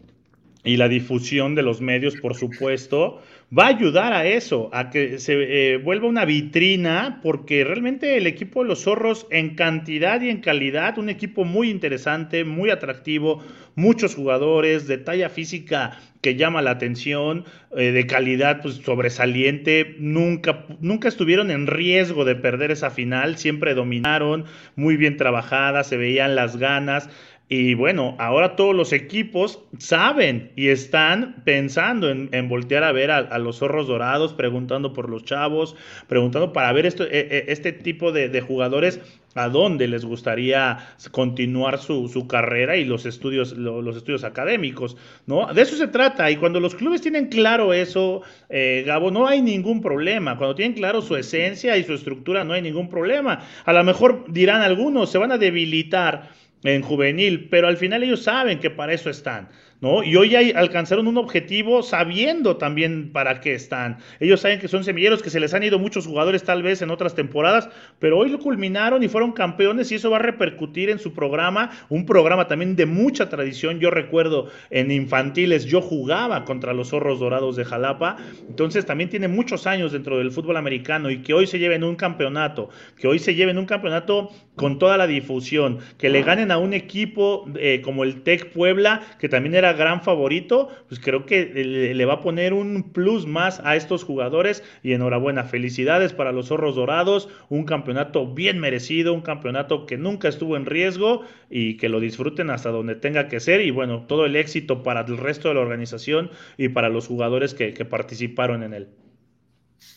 y 0.63 0.77
la 0.77 0.87
difusión 0.87 1.55
de 1.55 1.63
los 1.63 1.81
medios, 1.81 2.15
por 2.15 2.35
supuesto, 2.35 3.21
va 3.57 3.65
a 3.65 3.67
ayudar 3.67 4.13
a 4.13 4.25
eso, 4.25 4.69
a 4.73 4.89
que 4.89 5.19
se 5.19 5.73
eh, 5.73 5.77
vuelva 5.77 6.07
una 6.07 6.25
vitrina, 6.25 7.19
porque 7.21 7.63
realmente 7.63 8.17
el 8.17 8.25
equipo 8.25 8.63
de 8.63 8.69
los 8.69 8.83
zorros 8.83 9.27
en 9.29 9.55
cantidad 9.55 10.19
y 10.21 10.29
en 10.29 10.41
calidad, 10.41 10.97
un 10.97 11.09
equipo 11.09 11.43
muy 11.45 11.69
interesante, 11.69 12.45
muy 12.45 12.71
atractivo, 12.71 13.43
muchos 13.75 14.15
jugadores 14.15 14.87
de 14.87 14.97
talla 14.97 15.29
física 15.29 15.99
que 16.21 16.35
llama 16.35 16.61
la 16.61 16.71
atención, 16.71 17.45
eh, 17.75 17.91
de 17.91 18.07
calidad 18.07 18.61
pues, 18.61 18.75
sobresaliente, 18.75 19.95
nunca, 19.99 20.65
nunca 20.79 21.09
estuvieron 21.09 21.51
en 21.51 21.67
riesgo 21.67 22.23
de 22.23 22.35
perder 22.35 22.71
esa 22.71 22.89
final, 22.89 23.37
siempre 23.37 23.73
dominaron, 23.73 24.45
muy 24.75 24.95
bien 24.95 25.17
trabajada, 25.17 25.83
se 25.83 25.97
veían 25.97 26.35
las 26.35 26.57
ganas. 26.57 27.09
Y 27.49 27.73
bueno, 27.73 28.15
ahora 28.19 28.55
todos 28.55 28.73
los 28.73 28.93
equipos 28.93 29.59
saben 29.77 30.51
y 30.55 30.69
están 30.69 31.43
pensando 31.43 32.09
en, 32.09 32.49
voltear 32.49 32.83
a 32.83 32.91
ver 32.93 33.11
a, 33.11 33.37
los 33.37 33.57
zorros 33.57 33.87
dorados, 33.87 34.33
preguntando 34.33 34.93
por 34.93 35.09
los 35.09 35.25
chavos, 35.25 35.75
preguntando 36.07 36.53
para 36.53 36.71
ver 36.71 36.85
esto, 36.85 37.03
e, 37.03 37.19
e, 37.19 37.45
este 37.49 37.73
tipo 37.73 38.11
de, 38.11 38.41
jugadores 38.41 39.01
a 39.35 39.49
dónde 39.49 39.87
les 39.87 40.05
gustaría 40.05 40.79
continuar 41.11 41.79
su, 41.79 42.27
carrera 42.27 42.77
y 42.77 42.85
los 42.85 43.05
estudios, 43.05 43.51
los 43.57 43.97
estudios 43.97 44.23
académicos, 44.23 44.95
¿no? 45.25 45.53
De 45.53 45.63
eso 45.63 45.75
se 45.75 45.87
trata. 45.87 46.31
Y 46.31 46.37
cuando 46.37 46.59
los 46.59 46.75
clubes 46.75 47.01
tienen 47.01 47.27
claro 47.27 47.73
eso, 47.73 48.21
eh, 48.49 48.83
Gabo, 48.85 49.11
no 49.11 49.27
hay 49.27 49.41
ningún 49.41 49.81
problema. 49.81 50.37
Cuando 50.37 50.55
tienen 50.55 50.75
claro 50.75 51.01
su 51.01 51.15
esencia 51.15 51.75
y 51.77 51.83
su 51.83 51.93
estructura, 51.93 52.43
no 52.43 52.53
hay 52.53 52.61
ningún 52.61 52.89
problema. 52.89 53.43
A 53.65 53.73
lo 53.73 53.83
mejor 53.83 54.25
dirán 54.31 54.61
algunos, 54.61 55.11
se 55.11 55.17
van 55.17 55.31
a 55.31 55.37
debilitar 55.37 56.29
en 56.63 56.81
juvenil, 56.81 57.49
pero 57.49 57.67
al 57.67 57.77
final 57.77 58.03
ellos 58.03 58.23
saben 58.23 58.59
que 58.59 58.69
para 58.69 58.93
eso 58.93 59.09
están. 59.09 59.49
¿No? 59.83 60.01
Y 60.01 60.15
hoy 60.15 60.33
alcanzaron 60.53 61.07
un 61.07 61.17
objetivo 61.17 61.83
sabiendo 61.83 62.55
también 62.55 63.11
para 63.11 63.41
qué 63.41 63.53
están. 63.53 63.97
Ellos 64.21 64.39
saben 64.39 64.61
que 64.61 64.69
son 64.69 64.85
semilleros, 64.85 65.21
que 65.21 65.29
se 65.29 65.41
les 65.41 65.53
han 65.53 65.61
ido 65.61 65.77
muchos 65.77 66.07
jugadores 66.07 66.43
tal 66.43 66.63
vez 66.63 66.81
en 66.81 66.89
otras 66.89 67.15
temporadas, 67.15 67.67
pero 67.99 68.17
hoy 68.17 68.29
lo 68.29 68.39
culminaron 68.39 69.03
y 69.03 69.09
fueron 69.09 69.33
campeones 69.33 69.91
y 69.91 69.95
eso 69.95 70.09
va 70.09 70.17
a 70.17 70.21
repercutir 70.21 70.89
en 70.89 70.99
su 70.99 71.13
programa, 71.13 71.69
un 71.89 72.05
programa 72.05 72.47
también 72.47 72.77
de 72.77 72.85
mucha 72.85 73.27
tradición. 73.27 73.81
Yo 73.81 73.91
recuerdo 73.91 74.47
en 74.69 74.89
infantiles, 74.89 75.65
yo 75.65 75.81
jugaba 75.81 76.45
contra 76.45 76.73
los 76.73 76.91
zorros 76.91 77.19
dorados 77.19 77.57
de 77.57 77.65
Jalapa, 77.65 78.15
entonces 78.47 78.85
también 78.85 79.09
tiene 79.09 79.27
muchos 79.27 79.67
años 79.67 79.91
dentro 79.91 80.17
del 80.17 80.31
fútbol 80.31 80.55
americano 80.55 81.11
y 81.11 81.23
que 81.23 81.33
hoy 81.33 81.45
se 81.45 81.59
lleven 81.59 81.83
un 81.83 81.97
campeonato, 81.97 82.69
que 82.95 83.09
hoy 83.09 83.19
se 83.19 83.35
lleven 83.35 83.57
un 83.57 83.65
campeonato 83.65 84.29
con 84.55 84.79
toda 84.79 84.95
la 84.95 85.07
difusión, 85.07 85.79
que 85.97 86.09
le 86.09 86.23
ganen 86.23 86.51
a 86.51 86.57
un 86.57 86.73
equipo 86.73 87.45
eh, 87.57 87.81
como 87.83 88.05
el 88.05 88.21
Tec 88.21 88.53
Puebla, 88.53 89.01
que 89.19 89.27
también 89.27 89.55
era 89.55 89.72
gran 89.73 90.01
favorito, 90.01 90.69
pues 90.87 90.99
creo 90.99 91.25
que 91.25 91.45
le, 91.45 92.05
va 92.05 92.15
a 92.15 92.21
poner 92.21 92.53
un 92.53 92.91
plus 92.91 93.25
más 93.25 93.61
a 93.63 93.75
estos 93.75 94.03
jugadores 94.03 94.63
y 94.81 94.93
enhorabuena, 94.93 95.43
felicidades 95.43 96.13
para 96.13 96.31
los 96.31 96.47
zorros 96.47 96.75
dorados, 96.75 97.29
un 97.49 97.65
campeonato 97.65 98.27
bien 98.27 98.59
merecido, 98.59 99.13
un 99.13 99.21
campeonato 99.21 99.85
que 99.85 99.97
nunca 99.97 100.27
estuvo 100.27 100.57
en 100.57 100.65
riesgo 100.65 101.25
y 101.49 101.77
que 101.77 101.89
lo 101.89 101.99
disfruten 101.99 102.49
hasta 102.49 102.69
donde 102.69 102.95
tenga 102.95 103.27
que 103.27 103.39
ser 103.39 103.61
y 103.61 103.71
bueno, 103.71 104.05
todo 104.07 104.25
el 104.25 104.35
éxito 104.35 104.83
para 104.83 105.01
el 105.01 105.17
resto 105.17 105.49
de 105.49 105.55
la 105.55 105.61
organización 105.61 106.31
y 106.57 106.69
para 106.69 106.89
los 106.89 107.07
jugadores 107.07 107.53
que, 107.53 107.73
participaron 107.83 108.63
en 108.63 108.73
él. 108.73 108.87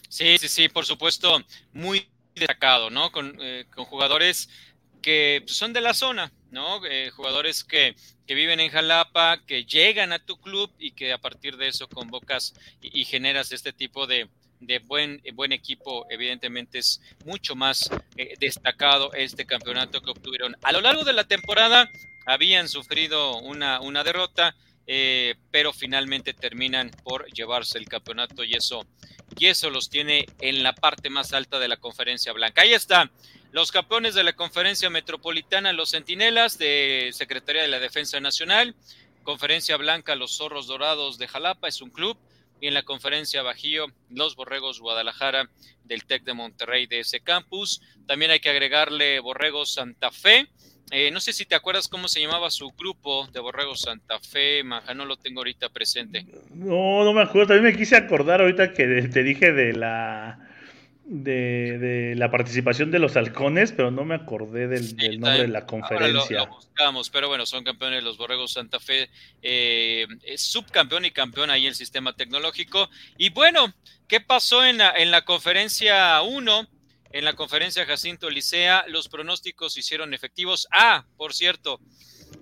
Sí, 0.09 0.39
sí, 0.39 0.49
sí, 0.49 0.69
por 0.69 0.85
supuesto, 0.85 1.41
muy 1.73 2.09
destacado, 2.35 2.91
¿no? 2.91 3.12
Con, 3.12 3.37
eh, 3.41 3.65
con 3.75 3.85
jugadores 3.85 4.51
que 5.07 5.45
son 5.47 5.73
de 5.73 5.81
la 5.81 5.95
zona, 5.95 6.33
¿no? 6.51 6.85
Eh, 6.85 7.11
jugadores 7.11 7.62
que, 7.62 7.95
viven 8.27 8.59
en 8.59 8.71
Jalapa, 8.71 9.40
que 9.47 9.64
llegan 9.64 10.12
a 10.12 10.19
tu 10.19 10.37
club 10.40 10.69
y 10.81 10.90
que 10.90 11.12
a 11.12 11.19
partir 11.19 11.57
de 11.57 11.69
eso 11.69 11.87
convocas 11.87 12.55
y, 12.83 13.05
generas 13.05 13.53
este 13.53 13.73
tipo 13.73 14.09
de, 14.09 14.29
buen, 14.87 15.23
buen 15.35 15.53
equipo, 15.53 16.07
evidentemente 16.11 16.79
es 16.79 17.01
mucho 17.25 17.55
más 17.55 17.88
eh, 18.16 18.35
destacado 18.40 19.12
este 19.12 19.47
campeonato 19.47 20.03
que 20.03 20.11
obtuvieron. 20.11 20.57
A 20.62 20.73
lo 20.73 20.81
largo 20.81 21.05
de 21.05 21.12
la 21.12 21.23
temporada 21.23 21.88
habían 22.27 22.69
sufrido 22.69 23.38
una, 23.38 23.81
una 23.81 24.03
derrota, 24.03 24.57
eh, 24.88 25.37
pero 25.53 25.73
finalmente 25.73 26.35
terminan 26.35 26.90
por 27.05 27.33
llevarse 27.33 27.79
el 27.79 27.87
campeonato 27.87 28.42
y 28.42 28.55
eso, 28.55 28.85
y 29.38 29.47
eso 29.47 29.71
los 29.71 29.88
tiene 29.88 30.27
en 30.40 30.64
la 30.64 30.75
parte 30.75 31.11
más 31.11 31.33
alta 31.33 31.61
de 31.61 31.69
la 31.69 31.77
conferencia 31.77 32.33
blanca. 32.33 32.62
Ahí 32.62 32.73
está 32.73 33.09
los 33.53 33.73
campeones 33.73 34.15
de 34.15 34.25
la 34.25 34.35
conferencia 34.35 34.91
metropolitana, 34.91 35.73
los 35.73 35.91
centinelas 35.91 36.59
de 36.59 37.11
Secretaría 37.13 37.63
de 37.63 37.69
la 37.69 37.81
Defensa 37.81 38.21
Nacional, 38.21 38.75
conferencia 39.23 39.77
blanca, 39.77 40.15
los 40.15 40.37
zorros 40.37 40.67
dorados 40.67 41.19
de 41.19 41.29
Jalapa, 41.29 41.69
es 41.69 41.83
un 41.83 41.91
club, 41.91 42.17
y 42.61 42.69
en 42.69 42.75
la 42.75 42.83
conferencia 42.83 43.43
Bajío, 43.43 43.87
los 44.11 44.37
Borregos 44.37 44.81
Guadalajara 44.81 45.51
del 45.85 46.05
TEC 46.05 46.25
de 46.25 46.35
Monterrey 46.35 46.87
de 46.87 47.01
ese 47.01 47.21
campus. 47.21 47.83
También 48.07 48.31
hay 48.31 48.41
que 48.41 48.51
agregarle 48.51 49.21
Borregos 49.21 49.75
Santa 49.75 50.11
Fe. 50.11 50.49
Eh, 50.91 51.11
no 51.11 51.21
sé 51.21 51.33
si 51.33 51.45
te 51.45 51.57
acuerdas 51.57 51.89
cómo 51.89 52.07
se 52.09 52.21
llamaba 52.21 52.51
su 52.51 52.71
grupo 52.71 53.27
de 53.33 53.41
Borregos 53.41 53.81
Santa 53.81 54.21
Fe, 54.21 54.63
Maja, 54.63 54.95
no 54.95 55.05
lo 55.05 55.17
tengo 55.17 55.41
ahorita 55.41 55.69
presente. 55.69 56.25
No, 56.51 57.05
no 57.05 57.13
me 57.13 57.23
acuerdo, 57.23 57.49
también 57.49 57.73
me 57.73 57.79
quise 57.79 57.97
acordar 57.97 58.41
ahorita 58.41 58.73
que 58.73 58.87
te 59.13 59.23
dije 59.25 59.53
de 59.53 59.73
la 59.73 60.46
de, 61.09 62.14
la 62.16 62.31
participación 62.31 62.90
de 62.90 62.99
los 62.99 63.16
halcones, 63.16 63.73
pero 63.73 63.90
no 63.90 64.05
me 64.05 64.16
acordé 64.16 64.66
del, 64.66 65.21
nombre 65.21 65.42
de 65.42 65.49
la 65.49 65.66
conferencia. 65.66 66.38
Lo, 66.40 66.47
buscamos, 66.49 67.11
pero 67.11 67.29
bueno, 67.29 67.47
son 67.47 67.64
campeones 67.64 68.03
los 68.03 68.19
Borregos 68.19 68.53
Santa 68.53 68.81
Fe, 68.81 69.09
eh, 69.42 70.07
subcampeón 70.37 71.05
y 71.05 71.12
campeón 71.12 71.51
ahí 71.51 71.66
el 71.66 71.75
sistema 71.75 72.14
tecnológico. 72.14 72.90
Y 73.16 73.31
bueno, 73.31 73.73
¿qué 74.09 74.21
pasó 74.21 74.64
en 74.64 74.79
la, 74.79 74.90
en 74.90 75.11
la 75.11 75.25
conferencia 75.25 76.21
1? 76.23 76.69
En 77.12 77.25
la 77.25 77.35
conferencia 77.35 77.87
Jacinto 77.87 78.29
Licea, 78.29 78.85
los 78.88 79.09
pronósticos 79.09 79.77
hicieron 79.77 80.12
efectivos. 80.12 80.66
Ah, 80.73 81.07
por 81.16 81.35
cierto, 81.35 81.81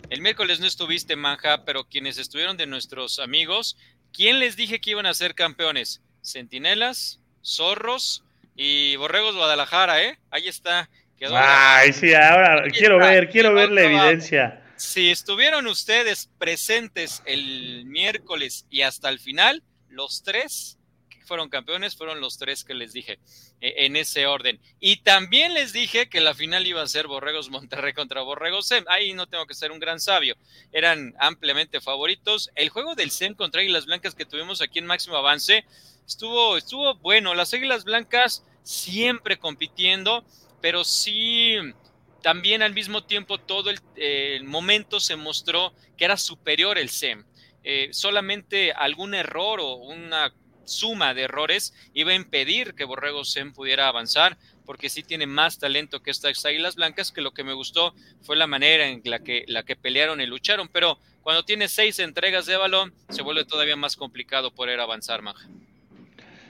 el 0.09 0.23
miércoles 0.23 0.59
no 0.59 0.67
estuviste, 0.67 1.17
Manja, 1.17 1.65
pero 1.65 1.85
quienes 1.85 2.19
estuvieron 2.19 2.57
de 2.57 2.67
nuestros 2.67 3.19
amigos, 3.19 3.77
¿quién 4.13 4.39
les 4.39 4.57
dije 4.57 4.81
que 4.81 4.91
iban 4.91 5.07
a 5.07 5.15
ser 5.15 5.35
campeones? 5.35 6.03
Centinelas, 6.23 7.21
Zorros, 7.45 8.25
y 8.55 8.97
Borregos 8.97 9.35
Guadalajara, 9.37 10.03
¿eh? 10.03 10.19
Ahí 10.31 10.49
está. 10.49 10.89
Ay, 11.33 11.93
sí, 11.93 12.13
ahora 12.15 12.65
quiero 12.71 12.99
ver, 12.99 13.31
quiero 13.31 13.55
ver 13.55 13.71
la 13.71 13.83
evidencia. 13.83 14.63
Si 14.77 15.11
estuvieron 15.11 15.67
ustedes 15.67 16.31
presentes 16.39 17.23
el 17.27 17.85
miércoles 17.87 18.67
y 18.69 18.83
hasta 18.83 19.09
el 19.09 19.19
final, 19.19 19.63
los 19.89 20.23
tres 20.23 20.79
fueron 21.25 21.49
campeones 21.49 21.97
fueron 21.97 22.21
los 22.21 22.39
tres 22.39 22.65
que 22.65 22.75
les 22.75 22.93
dije 22.93 23.19
e, 23.61 23.87
en 23.87 23.97
ese 23.97 24.27
orden. 24.27 24.61
Y 24.81 24.99
también 24.99 25.55
les 25.55 25.73
dije 25.73 26.09
que 26.09 26.21
la 26.21 26.35
final 26.35 26.67
iba 26.67 26.83
a 26.83 26.87
ser 26.87 27.07
Borregos 27.07 27.51
Monterrey 27.51 27.93
contra 27.93 28.23
Borregos 28.23 28.69
SEM. 28.69 28.85
Ahí 28.89 29.13
no 29.13 29.27
tengo 29.27 29.47
que 29.47 29.55
ser 29.55 29.73
un 29.73 29.81
gran 29.81 30.01
sabio. 30.01 30.37
Eran 30.73 31.15
ampliamente 31.19 31.81
favoritos. 31.81 32.51
El 32.55 32.69
juego 32.69 32.95
del 32.95 33.11
SEM 33.11 33.35
contra 33.35 33.61
Águilas 33.61 33.87
Blancas 33.87 34.15
que 34.15 34.27
tuvimos 34.27 34.61
aquí 34.61 34.79
en 34.79 34.87
máximo 34.87 35.17
avance 35.17 35.65
estuvo, 36.07 36.57
estuvo 36.57 36.95
bueno. 36.97 37.35
Las 37.35 37.55
Águilas 37.55 37.85
Blancas 37.85 38.45
siempre 38.63 39.39
compitiendo, 39.39 40.25
pero 40.61 40.85
sí 40.85 41.57
también 42.23 42.63
al 42.63 42.73
mismo 42.73 43.05
tiempo 43.05 43.39
todo 43.39 43.71
el, 43.71 44.45
momento 44.45 44.99
se 44.99 45.15
mostró 45.15 45.75
que 45.97 46.07
era 46.07 46.17
superior 46.17 46.79
el 46.79 46.89
SEM. 46.89 47.25
Eh, 47.63 47.89
solamente 47.93 48.73
algún 48.73 49.15
error 49.15 49.61
o 49.61 49.75
una 49.75 50.35
suma 50.65 51.15
de 51.15 51.23
errores 51.23 51.75
iba 51.95 52.13
a 52.13 52.15
impedir 52.15 52.75
que 52.75 52.85
Borrego 52.85 53.25
SEM 53.25 53.53
pudiera 53.53 53.89
avanzar, 53.89 54.37
porque 54.65 54.89
sí 54.89 55.03
tiene 55.03 55.27
más 55.27 55.59
talento 55.59 56.03
que 56.03 56.11
estas 56.11 56.45
Águilas 56.45 56.77
Blancas, 56.77 57.13
que 57.13 57.21
lo 57.21 57.33
que 57.33 57.45
me 57.45 57.53
gustó 57.53 57.95
fue 58.23 58.37
la 58.37 58.47
manera 58.47 58.89
en 58.89 59.03
la 59.05 59.19
que, 59.19 59.45
la 59.47 59.63
que 59.63 59.77
pelearon 59.77 60.21
y 60.21 60.27
lucharon, 60.27 60.69
pero 60.69 60.99
cuando 61.23 61.45
tiene 61.45 61.69
seis 61.69 61.99
entregas 61.99 62.47
de 62.47 62.57
balón, 62.57 62.93
se 63.09 63.23
vuelve 63.23 63.45
todavía 63.45 63.77
más 63.77 63.97
complicado 63.97 64.51
poder 64.51 64.81
avanzar, 64.81 65.23
Maja. 65.23 65.49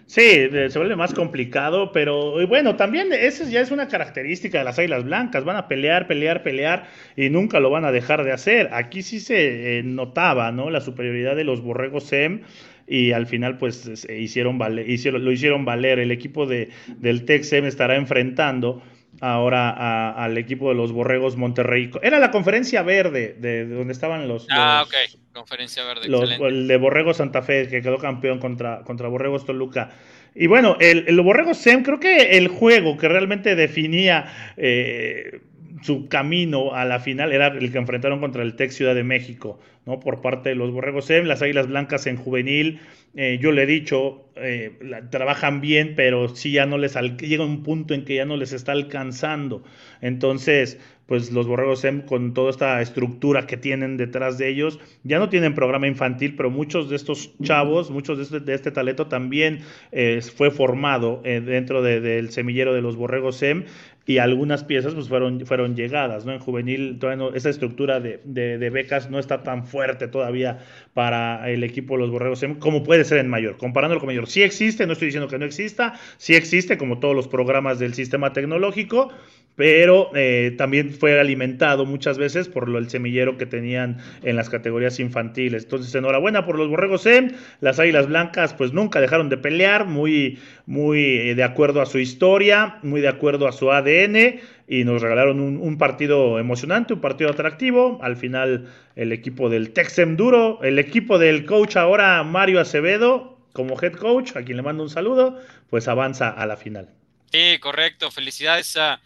Sí, 0.07 0.49
se 0.51 0.79
vuelve 0.79 0.97
más 0.97 1.15
complicado, 1.15 1.91
pero 1.91 2.47
bueno, 2.47 2.77
también 2.77 3.13
esa 3.13 3.45
ya 3.45 3.61
es 3.61 3.71
una 3.71 3.89
característica 3.89 4.59
de 4.59 4.65
las 4.65 4.79
Águilas 4.79 5.05
Blancas, 5.05 5.45
van 5.45 5.57
a 5.57 5.67
pelear, 5.67 6.07
pelear, 6.07 6.43
pelear 6.43 6.89
y 7.17 7.31
nunca 7.31 7.59
lo 7.59 7.71
van 7.71 7.87
a 7.87 7.93
dejar 7.93 8.23
de 8.23 8.33
hacer. 8.33 8.69
Aquí 8.73 9.03
sí 9.03 9.19
se 9.19 9.79
eh, 9.79 9.83
notaba, 9.83 10.53
¿no? 10.53 10.69
La 10.71 10.83
superioridad 10.83 11.37
de 11.37 11.45
los 11.45 11.63
Borregos 11.63 12.05
SEM 12.05 12.43
y 12.87 13.13
al 13.13 13.27
final 13.27 13.59
pues 13.59 14.07
hicieron, 14.09 14.59
valer, 14.59 14.89
hicieron 14.89 15.25
lo 15.25 15.33
hicieron 15.33 15.65
valer. 15.65 15.99
El 15.99 16.11
equipo 16.11 16.47
de, 16.47 16.71
del 16.99 17.27
SEM 17.45 17.67
estará 17.67 17.97
enfrentando 17.97 18.83
ahora 19.21 20.11
al 20.13 20.37
equipo 20.39 20.69
de 20.69 20.75
los 20.75 20.93
Borregos 20.93 21.37
Monterrey. 21.37 21.91
Era 22.03 22.19
la 22.19 22.31
conferencia 22.31 22.83
verde 22.83 23.37
de, 23.39 23.67
donde 23.67 23.93
estaban 23.93 24.27
los... 24.29 24.47
Ah, 24.51 24.85
ok, 24.87 24.95
conferencia 25.33 25.85
verde. 25.85 26.09
el 26.49 26.69
de 26.69 26.77
Borregos 26.77 27.19
Santa 27.19 27.43
Fe, 27.43 27.69
que 27.69 27.81
quedó 27.81 27.99
campeón 27.99 28.39
contra, 28.39 28.83
contra 28.83 29.09
Borregos 29.09 29.47
Toluca. 29.47 29.93
Y 30.35 30.47
bueno, 30.49 30.77
el, 30.81 31.05
el 31.07 31.21
Borregos 31.21 31.59
SEM, 31.59 31.85
creo 31.85 32.01
que 32.01 32.37
el 32.37 32.49
juego 32.49 32.97
que 32.97 33.09
realmente 33.09 33.55
definía... 33.55 34.53
Eh, 34.57 35.41
su 35.85 36.09
camino 36.09 36.75
a 36.75 36.87
la 36.87 36.99
final 36.99 37.31
era 37.33 37.49
el 37.49 37.71
que 37.71 37.77
enfrentaron 37.77 38.19
contra 38.19 38.43
el 38.43 38.57
Tec 38.57 38.71
Ciudad 38.71 38.95
de 38.95 39.05
México, 39.05 39.61
¿no? 39.85 40.01
Por 40.01 40.23
parte 40.23 40.49
de 40.49 40.55
los 40.55 40.73
Borregos 40.73 41.05
SEM, 41.05 41.27
las 41.27 41.43
Águilas 41.43 41.69
Blancas 41.69 42.07
en 42.07 42.17
juvenil, 42.17 42.81
eh, 43.17 43.39
yo 43.39 43.53
le 43.53 43.65
he 43.65 43.67
dicho, 43.67 44.25
eh, 44.35 44.73
trabajan 45.11 45.61
bien, 45.61 45.93
pero 45.95 46.35
sí 46.35 46.53
ya 46.53 46.65
no 46.65 46.79
les 46.79 46.97
llega 47.21 47.45
un 47.45 47.63
punto 47.63 47.93
en 47.93 48.07
que 48.07 48.15
ya 48.15 48.25
no 48.25 48.39
les 48.39 48.55
está 48.55 48.73
alcanzando. 48.73 49.63
Entonces, 50.01 50.81
pues 51.07 51.31
los 51.31 51.47
Borregos 51.47 51.81
SEM 51.81 52.07
con 52.07 52.33
toda 52.33 52.51
esta 52.51 52.81
estructura 52.81 53.47
que 53.47 53.59
tienen 53.59 53.99
detrás 53.99 54.39
de 54.39 54.49
ellos, 54.49 54.81
ya 55.03 55.19
no 55.19 55.29
tienen 55.29 55.55
programa 55.55 55.87
infantil, 55.87 56.35
pero 56.35 56.51
muchos 56.51 56.89
de 56.89 56.97
estos 56.97 57.35
chavos, 57.43 57.91
muchos 57.91 58.17
de 58.17 58.39
este, 58.39 58.55
este 58.55 58.71
talento 58.71 59.07
también 59.07 59.61
eh, 59.93 60.23
fue 60.23 60.51
formado 60.51 61.21
dentro 61.23 61.83
del 61.83 62.31
semillero 62.31 62.73
de 62.73 62.81
los 62.81 62.97
Borregos 62.97 63.37
SEM 63.37 63.65
y 64.07 64.19
algunas 64.19 64.65
piezas 64.65 64.95
pues 64.95 65.09
fueron, 65.09 65.47
fueron 65.47 65.77
llegadas, 65.77 66.27
¿no? 66.27 66.33
En 66.33 66.39
juvenil 66.39 66.99
todavía 66.99 67.29
esa 67.35 67.49
estructura 67.49 68.01
de, 68.01 68.21
de, 68.25 68.71
becas 68.71 69.11
no 69.11 69.19
está 69.19 69.43
tan 69.43 69.67
fuerte 69.67 70.09
todavía 70.09 70.59
para 70.93 71.51
el 71.51 71.65
equipo 71.65 71.95
de 71.95 72.01
los 72.01 72.11
Borregos 72.11 72.45
como 72.59 72.83
puede 72.83 73.05
ser 73.05 73.19
en 73.19 73.29
mayor. 73.29 73.57
Comparándolo 73.57 74.01
con 74.01 74.09
mayor, 74.09 74.27
sí 74.27 74.43
existe, 74.43 74.87
no 74.87 74.93
estoy 74.93 75.07
diciendo 75.07 75.29
que 75.29 75.39
no 75.39 75.47
exista, 75.47 75.95
sí 76.19 76.35
existe 76.35 76.77
como 76.77 76.99
todos 76.99 77.15
los 77.15 77.29
programas 77.29 77.79
del 77.79 77.95
sistema 77.95 78.33
tecnológico, 78.33 79.11
pero 79.57 80.11
eh, 80.15 80.55
también 80.59 80.93
fue 80.93 81.19
alimentado 81.19 81.87
muchas 81.87 82.19
veces 82.19 82.49
por 82.49 82.69
lo, 82.69 82.79
el 82.79 82.91
semillero 82.91 83.39
que 83.39 83.47
tenían 83.47 83.99
en 84.23 84.37
las 84.37 84.51
categorías 84.51 84.99
infantiles. 84.99 85.65
Entonces, 85.65 85.95
enhorabuena 85.95 86.45
por 86.45 86.59
los 86.59 86.69
Borregos 86.69 87.03
SEM, 87.03 87.33
las 87.61 87.79
Águilas 87.79 88.09
Blancas 88.09 88.55
pues 88.55 88.73
nunca 88.73 89.01
dejaron 89.01 89.29
de 89.29 89.37
pelear, 89.37 89.87
muy, 89.87 90.39
muy 90.67 91.01
eh, 91.01 91.35
de 91.35 91.45
acuerdo 91.45 91.81
a 91.81 91.87
su 91.87 91.99
historia, 91.99 92.79
muy 92.83 93.01
de 93.01 93.09
acuerdo 93.09 93.47
a 93.47 93.53
su 93.53 93.71
ADN 93.71 94.41
y 94.67 94.85
nos 94.85 95.03
regalaron 95.03 95.41
un, 95.41 95.79
partido 95.79 96.39
emocionante, 96.39 96.95
un 96.95 97.01
partido 97.01 97.31
atractivo. 97.31 97.99
Al 98.03 98.17
final 98.17 98.73
el 98.97 99.13
equipo 99.13 99.51
del 99.51 99.71
Texem 99.73 100.17
Duro, 100.17 100.61
el 100.63 100.79
equipo 100.79 101.19
del 101.19 101.45
coach 101.45 101.77
ahora 101.77 102.23
Mario 102.25 102.61
Acevedo 102.61 103.39
como 103.53 103.81
head 103.81 103.93
coach, 103.93 104.35
a 104.35 104.43
quien 104.43 104.57
le 104.57 104.63
mando 104.65 104.83
un 104.83 104.91
saludo, 104.91 105.41
pues 105.71 105.87
avanza 105.87 106.29
a 106.29 106.45
la 106.45 106.57
final. 106.57 106.91
Sí, 107.31 107.57
correcto. 107.61 108.11
Felicidades 108.11 108.77
a 108.77 109.01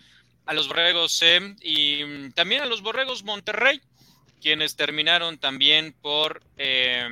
a 0.49 0.55
los 0.55 0.67
Borregos 0.67 1.13
SEM 1.13 1.57
y 1.61 2.03
mm, 2.03 2.33
también 2.33 2.63
a 2.63 2.67
los 2.67 2.81
Borregos 2.81 3.23
Monterrey, 3.23 3.83
quienes 4.41 4.77
terminaron 4.77 5.37
también 5.37 5.93
por 6.01 6.43
eh, 6.57 7.07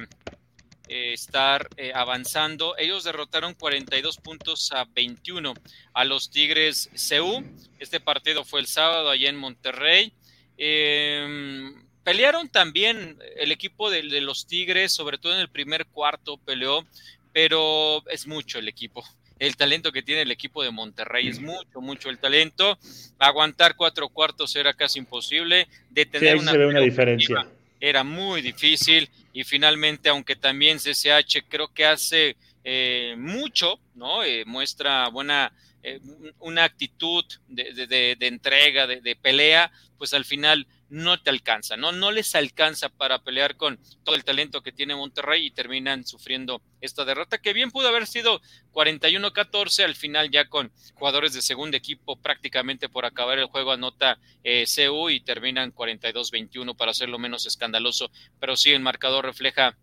eh, 0.88 1.12
estar 1.12 1.68
eh, 1.76 1.92
avanzando. 1.94 2.78
Ellos 2.78 3.04
derrotaron 3.04 3.52
42 3.52 4.16
puntos 4.16 4.72
a 4.72 4.86
21 4.86 5.52
a 5.92 6.04
los 6.06 6.30
Tigres 6.30 6.88
CU. 7.10 7.44
Este 7.78 8.00
partido 8.00 8.42
fue 8.42 8.60
el 8.60 8.66
sábado 8.66 9.10
allá 9.10 9.28
en 9.28 9.36
Monterrey. 9.36 10.14
Em, 10.56 11.86
pelearon 12.04 12.48
también 12.48 13.18
el 13.36 13.52
equipo 13.52 13.90
de 13.90 14.02
los 14.22 14.46
Tigres, 14.46 14.92
sobre 14.92 15.18
todo 15.18 15.34
en 15.34 15.40
el 15.40 15.50
primer 15.50 15.84
cuarto 15.84 16.38
peleó, 16.38 16.86
pero 17.34 18.02
es 18.08 18.26
mucho 18.26 18.58
el 18.58 18.68
equipo 18.68 19.04
el 19.38 19.56
talento 19.56 19.92
que 19.92 20.02
tiene 20.02 20.22
el 20.22 20.30
equipo 20.30 20.62
de 20.62 20.70
Monterrey. 20.70 21.28
Es 21.28 21.40
mucho, 21.40 21.80
mucho 21.80 22.08
el 22.10 22.18
talento. 22.18 22.78
Aguantar 23.18 23.76
cuatro 23.76 24.08
cuartos 24.08 24.54
era 24.56 24.72
casi 24.74 24.98
imposible. 24.98 25.68
Detener 25.90 26.36
una, 26.36 26.52
una 26.52 26.80
diferencia. 26.80 27.46
Era 27.80 28.04
muy 28.04 28.40
difícil. 28.40 29.08
Y 29.32 29.44
finalmente, 29.44 30.08
aunque 30.08 30.36
también 30.36 30.78
CCH 30.78 31.44
creo 31.48 31.68
que 31.68 31.84
hace 31.84 32.36
eh, 32.64 33.14
mucho, 33.18 33.78
¿no? 33.94 34.24
Eh, 34.24 34.44
muestra 34.46 35.08
buena, 35.08 35.52
eh, 35.82 36.00
una 36.40 36.64
actitud 36.64 37.24
de, 37.48 38.16
de 38.18 38.26
entrega, 38.26 38.86
de, 38.86 39.16
pelea, 39.16 39.70
pues 39.98 40.14
al 40.14 40.24
final 40.24 40.66
no 40.88 41.20
te 41.20 41.30
alcanza, 41.30 41.76
¿no? 41.76 41.92
No 41.92 42.10
les 42.10 42.34
alcanza 42.34 42.88
para 42.88 43.18
pelear 43.18 43.56
con 43.56 43.80
todo 44.04 44.14
el 44.14 44.24
talento 44.24 44.62
que 44.62 44.72
tiene 44.72 44.94
Monterrey 44.94 45.46
y 45.46 45.50
terminan 45.50 46.06
sufriendo 46.06 46.62
esta 46.80 47.04
derrota 47.04 47.38
que 47.38 47.52
bien 47.52 47.70
pudo 47.70 47.88
haber 47.88 48.06
sido 48.06 48.40
41-14, 48.72 49.84
al 49.84 49.96
final 49.96 50.30
ya 50.30 50.48
con 50.48 50.72
jugadores 50.94 51.32
de 51.32 51.42
segundo 51.42 51.76
equipo 51.76 52.16
prácticamente 52.20 52.88
por 52.88 53.04
acabar 53.04 53.38
el 53.38 53.46
juego 53.46 53.72
anota 53.72 54.18
eh, 54.44 54.64
CU 54.66 55.10
y 55.10 55.20
terminan 55.20 55.74
42-21 55.74 56.76
para 56.76 56.92
hacerlo 56.92 57.18
menos 57.18 57.46
escandaloso, 57.46 58.10
pero 58.38 58.56
sí 58.56 58.72
el 58.72 58.80
marcador 58.80 59.24
refleja 59.24 59.76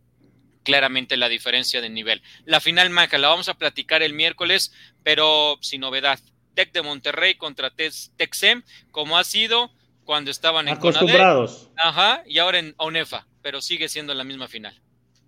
claramente 0.63 1.17
la 1.17 1.29
diferencia 1.29 1.81
de 1.81 1.89
nivel. 1.89 2.21
La 2.45 2.61
final 2.61 2.89
Maca 2.89 3.17
la 3.17 3.27
vamos 3.27 3.49
a 3.49 3.55
platicar 3.55 4.01
el 4.01 4.13
miércoles, 4.13 4.73
pero 5.03 5.57
sin 5.61 5.81
novedad. 5.81 6.19
Tec 6.55 6.71
de 6.71 6.83
Monterrey 6.83 7.35
contra 7.35 7.71
Texem, 7.71 8.63
como 8.91 9.17
ha 9.17 9.23
sido 9.23 9.71
cuando 10.05 10.31
estaban 10.31 10.67
en 10.67 10.75
acostumbrados. 10.75 11.69
ajá, 11.77 12.23
y 12.25 12.39
ahora 12.39 12.59
en 12.59 12.73
ONEFA, 12.77 13.27
pero 13.41 13.61
sigue 13.61 13.89
siendo 13.89 14.13
la 14.13 14.23
misma 14.23 14.47
final. 14.47 14.79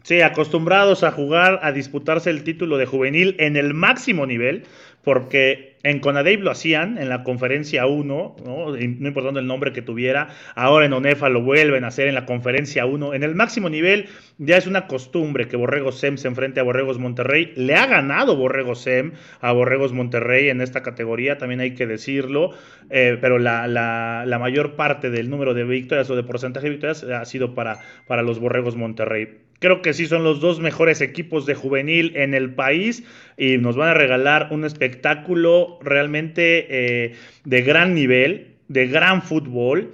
Sí, 0.03 0.21
acostumbrados 0.21 1.03
a 1.03 1.11
jugar, 1.11 1.59
a 1.63 1.71
disputarse 1.71 2.29
el 2.29 2.43
título 2.43 2.77
de 2.77 2.85
juvenil 2.85 3.35
en 3.39 3.57
el 3.57 3.73
máximo 3.73 4.27
nivel, 4.27 4.63
porque 5.03 5.74
En 5.85 5.99
Conadey 5.99 6.37
lo 6.37 6.49
hacían 6.49 6.97
en 6.97 7.09
la 7.09 7.21
conferencia 7.21 7.85
1, 7.85 8.35
¿no? 8.43 8.71
no 8.71 8.77
importando 8.79 9.39
el 9.39 9.45
nombre 9.45 9.71
que 9.71 9.83
tuviera. 9.83 10.29
Ahora 10.55 10.87
en 10.87 10.93
ONEFA 10.93 11.29
lo 11.29 11.43
vuelven 11.43 11.83
a 11.83 11.89
hacer 11.89 12.07
en 12.07 12.15
la 12.15 12.25
conferencia 12.25 12.87
1. 12.87 13.13
En 13.13 13.21
el 13.21 13.35
máximo 13.35 13.69
nivel 13.69 14.07
ya 14.39 14.57
es 14.57 14.65
una 14.65 14.87
costumbre 14.87 15.47
que 15.47 15.57
Borregos 15.57 15.99
SEM 15.99 16.17
se 16.17 16.27
enfrente 16.27 16.59
a 16.59 16.63
Borregos 16.63 16.97
Monterrey. 16.97 17.53
Le 17.55 17.75
ha 17.75 17.85
ganado 17.85 18.35
Borregos 18.35 18.81
SEM 18.81 19.11
a 19.41 19.51
Borregos 19.51 19.93
Monterrey 19.93 20.49
en 20.49 20.59
esta 20.59 20.81
categoría, 20.81 21.37
también 21.37 21.59
hay 21.59 21.75
que 21.75 21.85
decirlo. 21.85 22.49
Eh, 22.89 23.19
pero 23.21 23.37
la, 23.37 23.67
la, 23.67 24.39
mayor 24.39 24.75
parte 24.75 25.11
del 25.11 25.29
número 25.29 25.53
de 25.53 25.65
victorias 25.65 26.09
o 26.09 26.15
de 26.15 26.23
porcentaje 26.23 26.65
de 26.65 26.71
victorias 26.71 27.03
ha 27.03 27.25
sido 27.25 27.53
para, 27.53 27.77
para 28.07 28.23
los 28.23 28.39
Borregos 28.39 28.75
Monterrey. 28.75 29.37
Creo 29.65 29.81
que 29.81 29.95
sí 29.95 30.05
son 30.05 30.23
los 30.23 30.41
dos 30.41 30.59
mejores 30.59 31.01
equipos 31.01 31.47
de 31.47 31.55
juvenil 31.55 32.15
en 32.15 32.35
el 32.35 32.53
país 32.53 33.03
y 33.35 33.57
nos 33.57 33.75
van 33.75 33.89
a 33.89 33.93
regalar 33.95 34.49
un 34.51 34.63
espectáculo 34.63 35.79
realmente 35.81 36.67
eh, 36.69 37.13
de 37.45 37.61
gran 37.63 37.95
nivel, 37.95 38.57
de 38.67 38.85
gran 38.85 39.23
fútbol. 39.23 39.93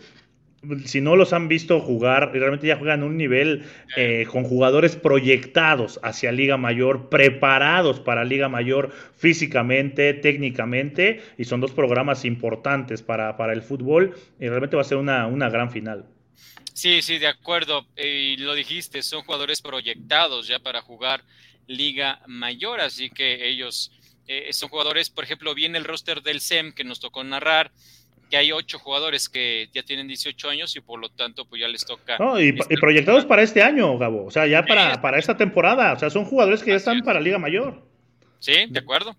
Si 0.83 0.99
no 0.99 1.15
los 1.15 1.31
han 1.31 1.47
visto 1.47 1.79
jugar, 1.79 2.33
realmente 2.33 2.67
ya 2.67 2.75
juegan 2.75 3.01
un 3.01 3.15
nivel 3.15 3.63
eh, 3.95 4.25
con 4.29 4.43
jugadores 4.43 4.97
proyectados 4.97 6.01
hacia 6.03 6.33
Liga 6.33 6.57
Mayor, 6.57 7.07
preparados 7.07 8.01
para 8.01 8.25
Liga 8.25 8.49
Mayor 8.49 8.89
físicamente, 9.15 10.13
técnicamente, 10.13 11.21
y 11.37 11.45
son 11.45 11.61
dos 11.61 11.71
programas 11.71 12.25
importantes 12.25 13.01
para, 13.03 13.37
para 13.37 13.53
el 13.53 13.61
fútbol 13.61 14.15
y 14.37 14.49
realmente 14.49 14.75
va 14.75 14.81
a 14.81 14.83
ser 14.85 14.97
una, 14.97 15.27
una 15.27 15.49
gran 15.49 15.71
final. 15.71 16.07
Sí, 16.73 17.01
sí, 17.01 17.17
de 17.17 17.27
acuerdo. 17.27 17.85
Y 17.97 18.37
lo 18.37 18.53
dijiste, 18.53 19.03
son 19.03 19.23
jugadores 19.23 19.61
proyectados 19.61 20.47
ya 20.47 20.59
para 20.59 20.81
jugar 20.81 21.23
Liga 21.67 22.21
Mayor, 22.27 22.81
así 22.81 23.09
que 23.09 23.47
ellos 23.47 23.91
eh, 24.27 24.51
son 24.53 24.69
jugadores, 24.69 25.09
por 25.09 25.23
ejemplo, 25.23 25.53
viene 25.53 25.77
el 25.77 25.83
roster 25.83 26.21
del 26.21 26.41
SEM 26.41 26.73
que 26.73 26.83
nos 26.83 26.99
tocó 26.99 27.23
narrar, 27.23 27.71
que 28.29 28.37
hay 28.37 28.51
ocho 28.51 28.79
jugadores 28.79 29.27
que 29.27 29.69
ya 29.73 29.83
tienen 29.83 30.07
18 30.07 30.49
años 30.49 30.75
y 30.75 30.79
por 30.79 30.99
lo 30.99 31.09
tanto 31.09 31.45
pues 31.45 31.61
ya 31.61 31.67
les 31.67 31.85
toca. 31.85 32.17
y, 32.39 32.57
este 32.57 32.77
proyectados 32.77 33.25
para 33.25 33.41
este 33.43 33.61
año, 33.61 33.97
Gabo, 33.97 34.25
o 34.25 34.31
sea, 34.31 34.47
ya 34.47 34.63
para, 34.63 35.01
para 35.01 35.19
esta 35.19 35.35
temporada, 35.35 35.93
o 35.93 35.99
sea, 35.99 36.09
son 36.09 36.23
jugadores 36.25 36.63
que 36.63 36.71
ya 36.71 36.77
están 36.77 37.01
para 37.01 37.19
Liga 37.19 37.37
Mayor. 37.37 37.85
Sí, 38.39 38.53
de 38.69 38.79
acuerdo. 38.79 39.15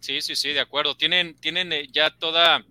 Sí, 0.00 0.22
sí, 0.22 0.34
sí, 0.34 0.52
de 0.52 0.60
acuerdo. 0.60 0.96
Tienen, 0.96 1.34
tienen 1.34 1.72
eh, 1.72 1.86
ya 1.92 2.10
toda 2.10 2.64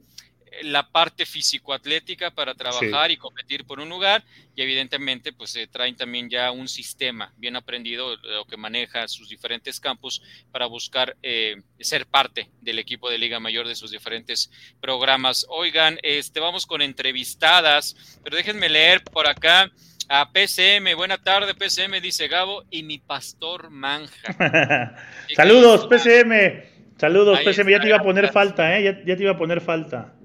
la 0.63 0.89
parte 0.89 1.25
físico-atlética 1.25 2.31
para 2.31 2.55
trabajar 2.55 3.11
y 3.11 3.17
competir 3.17 3.65
por 3.65 3.79
un 3.79 3.89
lugar 3.89 4.23
y 4.55 4.61
evidentemente 4.61 5.31
pues 5.33 5.57
traen 5.71 5.95
también 5.95 6.29
ya 6.29 6.51
un 6.51 6.67
sistema 6.67 7.33
bien 7.37 7.55
aprendido 7.55 8.15
lo 8.17 8.45
que 8.45 8.57
maneja 8.57 9.07
sus 9.07 9.29
diferentes 9.29 9.79
campos 9.79 10.21
para 10.51 10.65
buscar 10.65 11.15
eh, 11.23 11.61
ser 11.79 12.05
parte 12.05 12.49
del 12.61 12.79
equipo 12.79 13.09
de 13.09 13.17
Liga 13.17 13.39
Mayor 13.39 13.67
de 13.67 13.75
sus 13.75 13.91
diferentes 13.91 14.51
programas. 14.81 15.45
Oigan, 15.49 15.97
este 16.03 16.39
vamos 16.39 16.65
con 16.65 16.81
entrevistadas, 16.81 18.19
pero 18.23 18.37
déjenme 18.37 18.69
leer 18.69 19.03
por 19.03 19.27
acá 19.27 19.71
a 20.09 20.31
PCM. 20.31 20.95
Buena 20.95 21.17
tarde, 21.17 21.53
PCM, 21.53 22.01
dice 22.01 22.27
Gabo, 22.27 22.63
y 22.69 22.83
mi 22.83 22.97
pastor 22.97 23.69
Manja. 23.69 24.35
Saludos, 25.35 25.87
PCM. 25.87 26.63
Saludos, 26.97 27.39
PCM. 27.41 27.69
Ya 27.69 27.79
te 27.79 27.87
iba 27.87 27.97
a 27.97 28.03
poner 28.03 28.31
falta, 28.31 28.77
¿eh? 28.77 28.83
Ya, 28.83 29.03
ya 29.05 29.15
te 29.15 29.23
iba 29.23 29.31
a 29.31 29.37
poner 29.37 29.61
falta. 29.61 30.15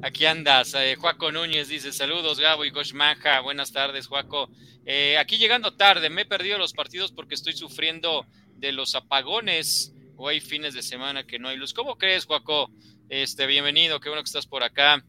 Aquí 0.00 0.26
andas, 0.26 0.74
eh, 0.74 0.94
Juaco 0.94 1.32
Núñez 1.32 1.66
dice 1.66 1.92
saludos 1.92 2.38
Gabo 2.38 2.64
y 2.64 2.70
Goshmaja, 2.70 3.40
buenas 3.40 3.72
tardes 3.72 4.06
Juaco. 4.06 4.48
Eh, 4.86 5.18
aquí 5.18 5.38
llegando 5.38 5.74
tarde, 5.74 6.08
me 6.08 6.22
he 6.22 6.24
perdido 6.24 6.56
los 6.56 6.72
partidos 6.72 7.10
porque 7.10 7.34
estoy 7.34 7.54
sufriendo 7.54 8.24
de 8.54 8.70
los 8.70 8.94
apagones 8.94 9.92
o 10.16 10.28
hay 10.28 10.40
fines 10.40 10.74
de 10.74 10.82
semana 10.82 11.26
que 11.26 11.40
no 11.40 11.48
hay 11.48 11.56
luz. 11.56 11.74
¿Cómo 11.74 11.98
crees 11.98 12.26
Juaco? 12.26 12.70
Este, 13.08 13.46
bienvenido, 13.46 13.98
qué 13.98 14.08
bueno 14.08 14.22
que 14.22 14.28
estás 14.28 14.46
por 14.46 14.62
acá. 14.62 15.04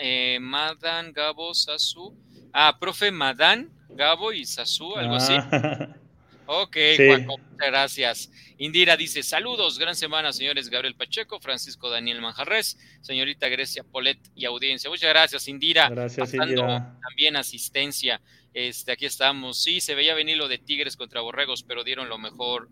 Eh, 0.00 0.38
Madan, 0.40 1.12
Gabo, 1.12 1.54
Sasu. 1.54 2.16
Ah, 2.52 2.76
profe 2.80 3.12
Madan, 3.12 3.70
Gabo 3.90 4.32
y 4.32 4.46
Sasu, 4.46 4.96
algo 4.96 5.14
así. 5.14 5.34
Ok, 6.46 6.76
Juaco, 6.96 7.38
muchas 7.38 7.66
gracias. 7.66 8.30
Indira 8.58 8.96
dice, 8.96 9.22
saludos, 9.22 9.78
gran 9.78 9.96
semana, 9.96 10.32
señores 10.32 10.70
Gabriel 10.70 10.94
Pacheco, 10.94 11.40
Francisco 11.40 11.90
Daniel 11.90 12.20
Manjarres, 12.20 12.78
señorita 13.00 13.48
Grecia 13.48 13.84
Polet 13.84 14.18
y 14.34 14.44
audiencia. 14.44 14.88
Muchas 14.88 15.10
gracias, 15.10 15.48
Indira. 15.48 15.88
Gracias, 15.88 16.34
Indira. 16.34 16.96
También 17.02 17.36
asistencia. 17.36 18.20
Este, 18.54 18.92
aquí 18.92 19.04
estamos. 19.04 19.62
Sí, 19.62 19.80
se 19.80 19.94
veía 19.94 20.14
venir 20.14 20.38
lo 20.38 20.48
de 20.48 20.58
Tigres 20.58 20.96
contra 20.96 21.20
Borregos, 21.20 21.62
pero 21.62 21.84
dieron 21.84 22.08
lo 22.08 22.16
mejor. 22.16 22.68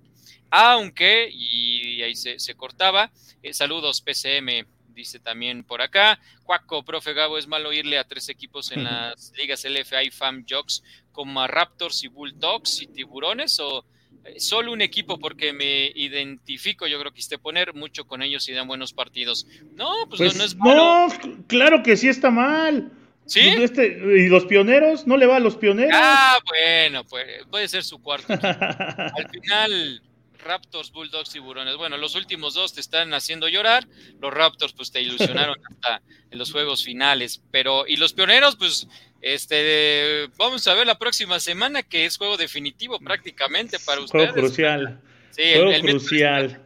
Aunque, 0.51 1.29
y 1.31 2.01
ahí 2.03 2.15
se, 2.15 2.55
cortaba, 2.55 3.11
eh, 3.43 3.53
saludos, 3.53 4.01
PCM, 4.01 4.67
dice 4.95 5.19
también 5.19 5.65
por 5.65 5.83
acá. 5.83 6.19
Cuaco, 6.45 6.85
profe 6.85 7.13
Gabo, 7.13 7.39
es 7.39 7.47
malo 7.47 7.73
irle 7.73 7.99
a 7.99 8.05
tres 8.05 8.29
equipos 8.29 8.73
en 8.73 8.85
las 8.85 9.33
ligas 9.37 9.65
LFA 9.65 10.05
y 10.05 10.11
FAM 10.11 10.45
Jocks 10.49 10.83
como 11.13 11.41
a 11.41 11.47
Raptors 11.47 12.05
y 12.05 12.09
Bulldogs 12.09 12.83
y 12.83 12.87
Tiburones 12.87 13.61
o 13.61 13.85
eh, 14.25 14.41
solo 14.41 14.73
un 14.73 14.81
equipo 14.81 15.19
porque 15.19 15.53
me 15.53 15.87
identifico, 15.95 16.87
yo 16.87 16.99
creo 16.99 17.13
que 17.13 17.17
quiste 17.17 17.39
poner 17.39 17.75
mucho 17.75 18.07
con 18.07 18.23
ellos 18.23 18.49
y 18.49 18.53
dan 18.53 18.67
buenos 18.67 18.93
partidos. 18.93 19.47
No, 19.75 19.91
pues, 20.09 20.21
no, 20.21 20.27
pues 20.27 20.41
es 20.41 20.57
malo. 20.57 21.09
No, 21.09 21.45
claro 21.47 21.83
que 21.83 21.97
sí 21.97 22.09
está 22.09 22.31
mal. 22.31 22.91
¿Sí? 23.27 23.41
Pues 23.57 23.71
este, 23.71 23.87
¿Y 24.19 24.29
los 24.29 24.45
pioneros? 24.45 25.07
¿No 25.07 25.17
le 25.17 25.27
va 25.27 25.37
a 25.37 25.41
los 25.41 25.57
pioneros? 25.57 25.93
Ah, 25.95 26.39
bueno, 26.47 27.05
pues 27.05 27.27
puede 27.51 27.69
ser 27.69 27.83
su 27.83 28.01
cuarto. 28.03 28.27
Al 28.43 29.31
final, 29.31 30.03
Raptors, 30.45 30.93
Bulldogs, 30.93 31.31
Tiburones. 31.31 31.77
Bueno, 31.77 31.97
los 31.97 32.15
últimos 32.15 32.55
dos 32.55 32.73
te 32.75 32.81
están 32.81 33.13
haciendo 33.15 33.49
llorar. 33.49 33.87
Los 34.21 34.33
Raptors, 34.33 34.73
pues 34.73 34.93
te 34.93 35.01
ilusionaron 35.01 35.57
hasta 35.71 36.03
en 36.31 36.39
los 36.39 36.53
juegos 36.53 36.85
finales. 36.85 37.43
Pero, 37.51 37.87
y 37.87 37.97
los 37.97 38.13
pioneros, 38.13 38.57
pues, 38.57 38.87
este, 39.21 40.29
vamos 40.37 40.67
a 40.69 40.75
ver 40.75 40.87
la 40.87 40.99
próxima 40.99 41.41
semana, 41.41 41.83
que 41.83 42.05
es 42.05 42.17
juego 42.17 42.37
definitivo 42.37 42.99
prácticamente 43.01 43.79
para 43.81 44.01
ustedes. 44.01 44.31
Juego 44.31 44.47
crucial. 44.47 45.01
Sí, 45.31 45.43
el, 45.43 45.81
crucial. 45.83 46.65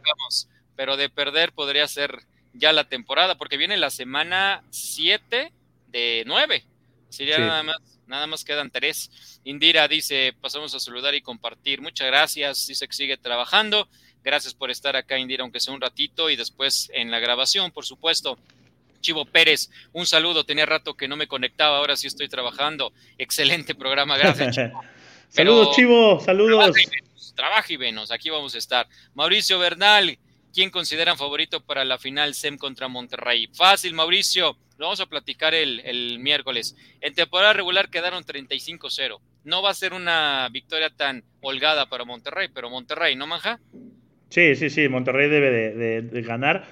pero 0.75 0.95
de 0.95 1.09
perder 1.09 1.53
podría 1.53 1.87
ser 1.87 2.19
ya 2.53 2.71
la 2.71 2.87
temporada, 2.87 3.37
porque 3.37 3.57
viene 3.57 3.77
la 3.77 3.89
semana 3.89 4.63
7 4.69 5.51
de 5.87 6.23
9. 6.27 6.65
Sería 7.09 7.39
nada 7.39 7.63
más 7.63 7.98
Nada 8.09 8.25
más 8.25 8.43
quedan 8.43 8.71
tres. 8.71 9.39
Indira 9.43 9.87
dice, 9.87 10.33
pasamos 10.41 10.73
a 10.73 10.79
saludar 10.79 11.13
y 11.13 11.21
compartir. 11.21 11.79
Muchas 11.79 12.07
gracias. 12.07 12.65
Dice 12.65 12.87
que 12.87 12.93
sigue 12.93 13.17
trabajando. 13.17 13.87
Gracias 14.23 14.55
por 14.55 14.71
estar 14.71 14.95
acá, 14.95 15.19
Indira, 15.19 15.43
aunque 15.43 15.59
sea 15.59 15.75
un 15.75 15.79
ratito 15.79 16.29
y 16.31 16.35
después 16.35 16.89
en 16.93 17.11
la 17.11 17.19
grabación, 17.19 17.71
por 17.71 17.85
supuesto. 17.85 18.39
Chivo 18.99 19.25
Pérez, 19.25 19.69
un 19.93 20.07
saludo. 20.07 20.43
Tenía 20.43 20.65
rato 20.65 20.95
que 20.95 21.07
no 21.07 21.15
me 21.15 21.27
conectaba, 21.27 21.77
ahora 21.77 21.95
sí 21.95 22.07
estoy 22.07 22.27
trabajando. 22.27 22.91
Excelente 23.19 23.75
programa, 23.75 24.17
gracias. 24.17 24.55
Chivo. 24.55 24.83
saludos, 25.29 25.75
Chivo, 25.75 26.19
saludos. 26.19 26.75
Trabaja 27.35 27.71
y, 27.71 27.77
venos, 27.77 28.11
aquí 28.11 28.31
vamos 28.31 28.55
a 28.55 28.57
estar. 28.57 28.87
Mauricio 29.13 29.59
Bernal, 29.59 30.17
¿quién 30.51 30.71
consideran 30.71 31.15
favorito 31.15 31.61
para 31.61 31.85
la 31.85 31.99
final 31.99 32.33
SEM 32.33 32.57
contra 32.57 32.87
Monterrey? 32.87 33.47
Fácil, 33.53 33.93
Mauricio. 33.93 34.57
Lo 34.79 34.85
vamos 34.85 35.01
a 35.01 35.07
platicar 35.07 35.53
el, 35.53 36.19
miércoles. 36.19 36.73
En 37.01 37.13
temporada 37.13 37.51
regular 37.51 37.89
quedaron 37.89 38.23
35-0. 38.23 39.19
No 39.43 39.61
va 39.61 39.71
a 39.71 39.73
ser 39.73 39.93
una 39.93 40.47
victoria 40.53 40.89
tan 40.89 41.25
holgada 41.41 41.89
para 41.89 42.05
Monterrey, 42.05 42.47
pero 42.53 42.69
Monterrey, 42.69 43.17
¿no, 43.17 43.27
Manja? 43.27 43.59
Sí, 44.29 44.55
sí, 44.55 44.69
sí, 44.69 44.87
Monterrey 44.87 45.29
debe 45.29 46.01
de, 46.01 46.21
ganar. 46.21 46.65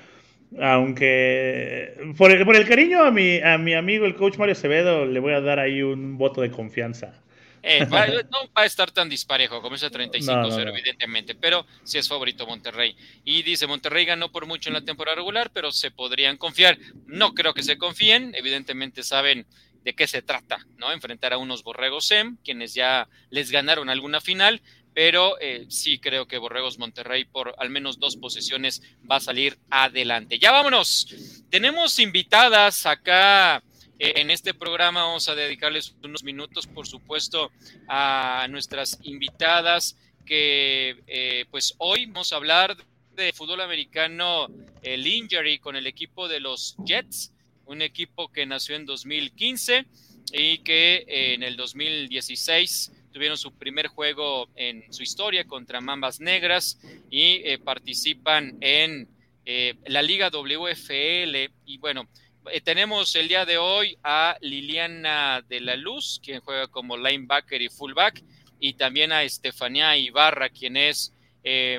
Aunque 0.58 2.14
por 2.18 2.32
el, 2.32 2.46
por 2.46 2.56
el 2.56 2.66
cariño 2.66 3.04
a 3.04 3.12
mi, 3.12 3.42
a 3.42 3.58
mi 3.58 3.74
amigo 3.74 4.06
el 4.06 4.16
coach 4.16 4.38
Mario 4.38 4.54
Acevedo 4.54 5.06
le 5.06 5.20
voy 5.20 5.34
a 5.34 5.42
dar 5.42 5.60
ahí 5.60 5.82
un 5.82 6.18
voto 6.18 6.40
de 6.40 6.50
confianza. 6.50 7.22
Eh, 7.70 7.86
no 8.32 8.48
va 8.58 8.62
a 8.62 8.66
estar 8.66 8.92
tan 8.92 9.10
disparejo 9.10 9.62
como 9.62 9.76
ese 9.76 9.92
35-0, 9.92 10.70
evidentemente, 10.70 11.36
pero 11.36 11.66
sí 11.84 11.98
es 11.98 12.08
favorito 12.08 12.48
Monterrey. 12.48 12.96
Y 13.26 13.44
dice, 13.44 13.68
Monterrey 13.68 14.06
ganó 14.06 14.32
por 14.32 14.46
mucho 14.46 14.70
en 14.70 14.74
la 14.74 14.86
temporada 14.86 15.16
regular, 15.16 15.52
pero 15.54 15.74
se 15.74 15.92
podrían 15.92 16.38
confiar. 16.38 16.78
No 17.06 17.34
creo 17.34 17.54
que 17.54 17.64
se 17.64 17.78
confíen, 17.78 18.34
evidentemente 18.36 19.04
saben 19.04 19.46
de 19.84 19.94
qué 19.94 20.08
se 20.08 20.22
trata, 20.22 20.60
¿no? 20.78 20.94
Enfrentar 20.94 21.34
a 21.34 21.38
unos 21.38 21.64
Borregos 21.64 22.08
SEM, 22.08 22.38
quienes 22.44 22.74
ya 22.74 23.10
les 23.30 23.52
ganaron 23.52 23.90
alguna 23.90 24.22
final, 24.22 24.62
pero 24.94 25.40
eh, 25.40 25.66
sí 25.70 26.00
creo 26.00 26.28
que 26.28 26.38
Borregos 26.38 26.80
Monterrey 26.80 27.26
por 27.26 27.54
al 27.58 27.70
menos 27.70 28.00
dos 28.00 28.16
posiciones 28.16 28.82
va 29.10 29.18
a 29.18 29.22
salir 29.22 29.60
adelante. 29.70 30.40
Ya 30.40 30.52
vámonos. 30.52 31.44
Tenemos 31.50 32.00
invitadas 32.00 32.86
acá 32.86 33.62
en 34.00 34.30
este 34.32 34.54
programa 34.54 35.04
vamos 35.04 35.28
a 35.28 35.36
dedicarles 35.36 35.96
unos 36.04 36.24
minutos, 36.24 36.68
por 36.68 36.88
supuesto, 36.88 37.52
a 37.88 38.48
nuestras 38.50 39.00
invitadas 39.04 39.98
que 40.26 41.02
eh, 41.08 41.46
pues 41.50 41.74
hoy 41.78 42.06
vamos 42.06 42.34
a 42.34 42.36
hablar 42.36 42.78
de 43.16 43.34
fútbol 43.34 43.62
americano, 43.62 44.48
el 44.84 45.08
injury 45.08 45.58
con 45.58 45.76
el 45.76 45.88
equipo 45.88 46.28
de 46.28 46.40
los 46.40 46.76
Jets, 46.86 47.32
un 47.66 47.82
equipo 47.82 48.32
que 48.32 48.46
nació 48.46 48.76
en 48.76 48.86
2015 48.86 49.86
y 50.34 50.60
que 50.60 51.06
eh, 51.08 51.34
en 51.34 51.44
el 51.44 51.56
2016 51.56 52.92
tuvieron 53.12 53.38
su 53.38 53.54
primer 53.54 53.88
juego 53.88 54.50
en 54.56 54.94
su 54.94 55.02
historia 55.02 55.46
contra 55.46 55.82
Mambas 55.82 56.20
Negras 56.20 56.80
y 57.10 57.58
participan 57.58 58.58
en 58.62 59.08
eh, 59.50 59.76
la 59.86 60.02
Liga 60.02 60.30
WFL. 60.30 61.50
Y 61.66 61.78
bueno, 61.78 62.10
eh, 62.52 62.62
tenemos 62.62 63.16
el 63.16 63.28
día 63.28 63.46
de 63.46 63.58
hoy 63.58 63.98
a 64.04 64.38
Liliana 64.42 65.42
de 65.48 65.62
la 65.62 65.76
Luz, 65.76 66.20
quien 66.24 66.42
juega 66.42 66.68
como 66.68 66.98
linebacker 66.98 67.62
y 67.62 67.70
fullback, 67.70 68.24
y 68.60 68.74
también 68.74 69.12
a 69.12 69.24
Estefanía 69.24 69.98
Ibarra, 69.98 70.50
quien 70.50 70.78
es 70.78 71.14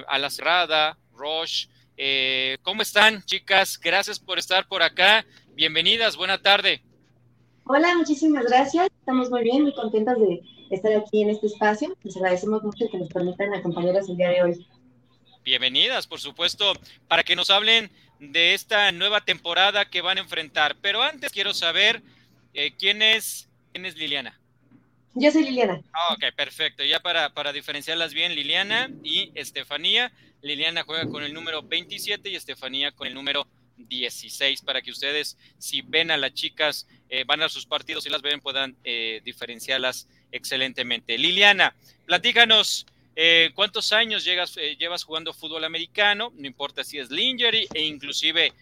a 0.06 0.18
la 0.18 0.30
cerrada, 0.30 0.96
Roche. 1.12 1.68
¿Cómo 2.62 2.80
están, 2.80 3.22
chicas? 3.24 3.78
Gracias 3.78 4.18
por 4.18 4.38
estar 4.38 4.66
por 4.66 4.82
acá. 4.82 5.26
Bienvenidas, 5.54 6.16
buena 6.16 6.40
tarde. 6.40 6.82
Hola, 7.64 7.94
muchísimas 7.96 8.46
gracias. 8.46 8.88
Estamos 8.98 9.28
muy 9.28 9.42
bien, 9.42 9.62
muy 9.62 9.74
contentas 9.74 10.18
de 10.18 10.40
estar 10.70 10.90
aquí 10.94 11.22
en 11.22 11.30
este 11.30 11.48
espacio. 11.48 11.94
Les 12.02 12.16
agradecemos 12.16 12.62
mucho 12.62 12.88
que 12.90 12.96
nos 12.96 13.08
permitan 13.08 13.52
acompañarnos 13.52 14.08
el 14.08 14.16
día 14.16 14.30
de 14.30 14.42
hoy. 14.42 14.66
Bienvenidas, 15.44 16.06
por 16.06 16.20
supuesto, 16.20 16.72
para 17.08 17.24
que 17.24 17.36
nos 17.36 17.50
hablen 17.50 17.90
de 18.20 18.54
esta 18.54 18.92
nueva 18.92 19.24
temporada 19.24 19.88
que 19.88 20.00
van 20.00 20.18
a 20.18 20.22
enfrentar. 20.22 20.76
Pero 20.80 21.02
antes 21.02 21.30
quiero 21.32 21.54
saber 21.54 22.02
eh, 22.54 22.72
quién 22.78 23.02
es 23.02 23.48
quién 23.72 23.86
es 23.86 23.96
Liliana. 23.96 24.38
Yo 25.14 25.30
soy 25.32 25.44
Liliana. 25.44 25.80
Ah, 25.92 26.14
ok, 26.14 26.34
perfecto. 26.36 26.84
Ya 26.84 27.00
para, 27.00 27.30
para 27.34 27.52
diferenciarlas 27.52 28.14
bien, 28.14 28.34
Liliana 28.34 28.90
y 29.02 29.32
Estefanía. 29.34 30.12
Liliana 30.42 30.84
juega 30.84 31.08
con 31.08 31.24
el 31.24 31.34
número 31.34 31.62
27 31.62 32.28
y 32.28 32.36
Estefanía 32.36 32.92
con 32.92 33.08
el 33.08 33.14
número 33.14 33.46
16 33.76 34.62
para 34.62 34.82
que 34.82 34.90
ustedes, 34.90 35.36
si 35.58 35.82
ven 35.82 36.10
a 36.10 36.16
las 36.16 36.34
chicas, 36.34 36.86
eh, 37.08 37.24
van 37.24 37.42
a 37.42 37.48
sus 37.48 37.66
partidos 37.66 38.06
y 38.06 38.10
las 38.10 38.22
ven, 38.22 38.40
puedan 38.40 38.76
eh, 38.84 39.20
diferenciarlas 39.24 40.08
excelentemente. 40.32 41.18
Liliana, 41.18 41.74
platícanos. 42.06 42.86
Eh, 43.20 43.50
¿Cuántos 43.56 43.92
años 43.92 44.24
llegas, 44.24 44.54
llevas 44.78 45.02
jugando 45.02 45.32
fútbol 45.32 45.64
americano? 45.64 46.32
No 46.36 46.46
importa 46.46 46.84
si 46.84 47.00
es 47.00 47.10
Lingerie 47.10 47.66
e 47.74 47.82
inclusive 47.82 48.52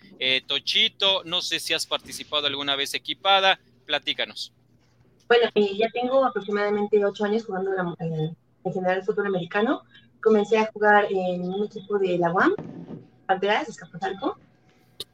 Tochito. 0.47 1.23
No 1.25 1.43
sé 1.43 1.61
si 1.61 1.75
has 1.75 1.85
participado 1.85 2.47
alguna 2.47 2.75
vez 2.75 2.95
equipada. 2.95 3.61
Platícanos. 3.85 4.55
Bueno, 5.29 5.51
ya 5.55 5.91
tengo 5.91 6.25
aproximadamente 6.25 7.05
ocho 7.05 7.27
años 7.27 7.45
jugando 7.45 7.71
en, 7.99 8.73
general 8.73 9.05
fútbol 9.05 9.27
americano. 9.27 9.83
Comencé 10.23 10.57
a 10.57 10.71
jugar 10.73 11.07
en 11.11 11.43
un 11.43 11.67
equipo 11.67 11.99
de 11.99 12.17
la 12.17 12.33
UAM, 12.33 12.55
Panteras, 13.27 13.69
Escapotalco 13.69 14.39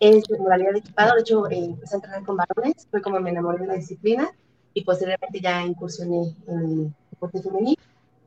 es 0.01 0.25
de 0.25 0.39
modalidad 0.39 0.73
de 0.73 0.79
equipado, 0.79 1.15
de 1.15 1.21
hecho 1.21 1.49
eh, 1.51 1.65
empecé 1.65 1.95
a 1.95 1.99
entrenar 1.99 2.25
con 2.25 2.37
varones, 2.37 2.87
fue 2.91 3.01
como 3.03 3.21
me 3.21 3.31
enamoré 3.31 3.59
de 3.59 3.67
la 3.67 3.75
disciplina 3.75 4.31
y 4.75 4.83
posteriormente 4.85 5.41
ya 5.41 5.65
incursioné 5.65 6.35
en 6.47 6.59
el 6.59 6.95
deporte 7.11 7.43
femenino 7.43 7.83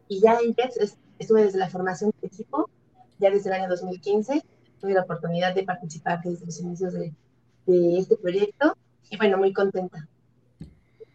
y 0.07 0.21
ya 0.21 0.39
en 0.39 0.53
Jets 0.55 0.97
estuve 1.19 1.43
desde 1.43 1.59
la 1.59 1.69
formación 1.69 2.11
del 2.21 2.31
equipo, 2.31 2.69
ya 3.19 3.29
desde 3.29 3.49
el 3.49 3.55
año 3.55 3.69
2015 3.69 4.43
tuve 4.79 4.93
la 4.93 5.01
oportunidad 5.01 5.55
de 5.55 5.63
participar 5.63 6.21
desde 6.23 6.45
los 6.45 6.59
inicios 6.59 6.93
de, 6.93 7.13
de 7.65 7.99
este 7.99 8.17
proyecto 8.17 8.77
y 9.09 9.17
bueno, 9.17 9.37
muy 9.37 9.53
contenta. 9.53 10.07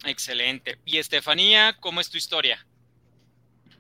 Excelente. 0.07 0.79
Y 0.85 0.99
Estefanía, 0.99 1.77
¿cómo 1.81 2.01
es 2.01 2.11
tu 2.11 2.17
historia? 2.17 2.67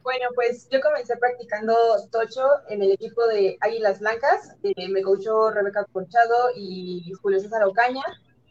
Bueno, 0.02 0.26
pues 0.34 0.68
yo 0.70 0.80
comencé 0.80 1.16
practicando 1.16 1.74
tocho 2.10 2.46
en 2.68 2.82
el 2.82 2.92
equipo 2.92 3.26
de 3.26 3.56
Águilas 3.60 4.00
Blancas. 4.00 4.56
Eh, 4.62 4.88
me 4.88 5.02
coachó 5.02 5.50
Rebeca 5.50 5.84
Corchado 5.92 6.50
y 6.56 7.12
Julio 7.20 7.38
César 7.38 7.64
Ocaña. 7.64 8.02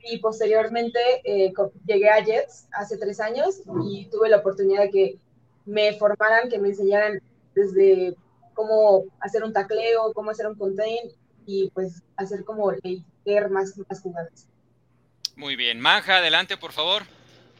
Y 0.04 0.20
posteriormente 0.20 1.00
eh, 1.26 1.52
llegué 1.86 2.10
a 2.10 2.24
Jets 2.24 2.68
hace 2.72 2.98
tres 2.98 3.20
años 3.20 3.62
y 3.84 4.06
tuve 4.10 4.30
la 4.30 4.38
oportunidad 4.38 4.84
de 4.84 4.90
que 4.92 5.20
me 5.66 5.94
formaran, 5.94 6.50
que 6.50 6.58
me 6.58 6.70
enseñaran 6.70 7.20
desde 7.56 8.16
cómo 8.54 9.06
hacer 9.20 9.43
un 9.43 9.54
tacleo, 9.54 10.14
cómo 10.14 10.32
hacer 10.32 10.47
un 10.47 10.56
contain 10.56 11.12
y 11.45 11.70
pues 11.74 12.04
hacer 12.18 12.43
como 12.43 12.72
leer 12.72 13.50
más, 13.50 13.74
más 13.89 14.02
jugadas. 14.02 14.47
Muy 15.36 15.56
bien. 15.56 15.80
Manja, 15.80 16.18
adelante, 16.18 16.58
por 16.58 16.74
favor. 16.74 17.04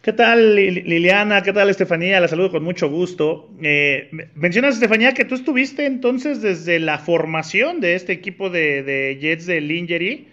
¿Qué 0.02 0.14
tal 0.14 0.56
Liliana? 0.56 1.44
¿Qué 1.44 1.52
tal 1.52 1.70
Estefanía? 1.70 2.22
La 2.22 2.28
saludo 2.30 2.52
con 2.52 2.64
mucho 2.64 2.90
gusto. 2.90 3.50
Eh, 3.62 4.10
mencionas, 4.34 4.76
Estefanía, 4.76 5.14
que 5.14 5.26
tú 5.26 5.36
estuviste 5.36 5.86
entonces 5.86 6.42
desde 6.42 6.80
la 6.80 7.00
formación 7.00 7.82
de 7.82 7.96
este 7.96 8.14
equipo 8.14 8.50
de, 8.50 9.18
Jets 9.20 9.46
de 9.46 9.60
Lingerie, 9.60 10.28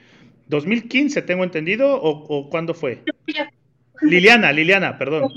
2015, 0.46 1.22
tengo 1.22 1.42
entendido, 1.42 2.00
o, 2.00 2.48
cuándo 2.48 2.74
fue? 2.74 3.02
Liliana, 4.02 4.52
Liliana, 4.52 4.98
perdón. 4.98 5.32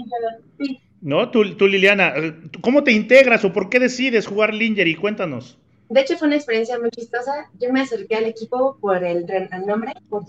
¿No? 1.01 1.31
Tú, 1.31 1.55
tú, 1.55 1.67
Liliana, 1.67 2.13
¿cómo 2.61 2.83
te 2.83 2.91
integras 2.91 3.45
o 3.45 3.53
por 3.53 3.69
qué 3.69 3.79
decides 3.79 4.27
jugar 4.27 4.53
Lingerie? 4.53 4.97
Cuéntanos. 4.97 5.57
De 5.89 6.01
hecho, 6.01 6.17
fue 6.17 6.27
una 6.27 6.37
experiencia 6.37 6.77
muy 6.79 6.91
chistosa. 6.91 7.49
Yo 7.59 7.71
me 7.71 7.81
acerqué 7.81 8.15
al 8.15 8.25
equipo 8.25 8.77
por 8.79 9.03
el, 9.03 9.25
nombre, 9.65 9.93
por 10.09 10.23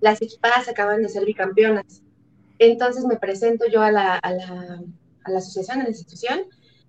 Las 0.00 0.20
equipadas 0.22 0.68
acaban 0.68 1.02
de 1.02 1.08
ser 1.08 1.24
bicampeonas 1.24 2.02
entonces 2.60 3.06
me 3.06 3.16
presento 3.16 3.66
yo 3.66 3.82
a 3.82 3.90
la, 3.90 4.16
a 4.16 4.32
la, 4.32 4.82
a 5.24 5.30
la 5.30 5.38
asociación, 5.38 5.80
a 5.80 5.84
la 5.84 5.88
institución, 5.88 6.40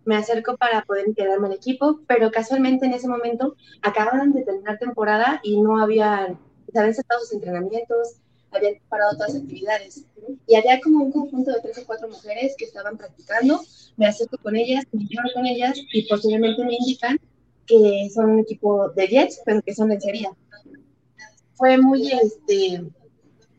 me 0.03 0.17
acerco 0.17 0.57
para 0.57 0.83
poder 0.83 1.07
integrarme 1.07 1.47
al 1.47 1.53
equipo, 1.53 2.01
pero 2.07 2.29
casualmente 2.29 2.85
en 2.85 2.93
ese 2.93 3.07
momento 3.07 3.55
acababan 3.81 4.33
de 4.33 4.43
terminar 4.43 4.77
temporada 4.79 5.39
y 5.43 5.61
no 5.61 5.81
habían, 5.81 6.37
se 6.71 6.77
habían 6.77 6.93
cerrado 6.93 7.21
sus 7.21 7.33
entrenamientos, 7.33 8.17
habían 8.51 8.75
parado 8.89 9.13
todas 9.13 9.33
las 9.33 9.43
actividades. 9.43 10.05
Y 10.47 10.55
había 10.55 10.79
como 10.81 11.05
un 11.05 11.11
conjunto 11.11 11.51
de 11.51 11.61
tres 11.61 11.77
o 11.79 11.85
cuatro 11.85 12.07
mujeres 12.07 12.55
que 12.57 12.65
estaban 12.65 12.97
practicando, 12.97 13.61
me 13.97 14.07
acerco 14.07 14.37
con 14.37 14.55
ellas, 14.55 14.85
me 14.91 15.03
llevo 15.03 15.29
con 15.33 15.45
ellas 15.45 15.79
y 15.93 16.07
posteriormente 16.07 16.63
me 16.63 16.75
indican 16.75 17.19
que 17.65 18.09
son 18.13 18.31
un 18.31 18.39
equipo 18.39 18.89
de 18.89 19.07
Jets, 19.07 19.41
pero 19.45 19.61
que 19.61 19.73
son 19.73 19.89
lencería. 19.89 20.31
Fue 21.53 21.77
muy, 21.77 22.11
este, 22.11 22.75
en 22.75 22.93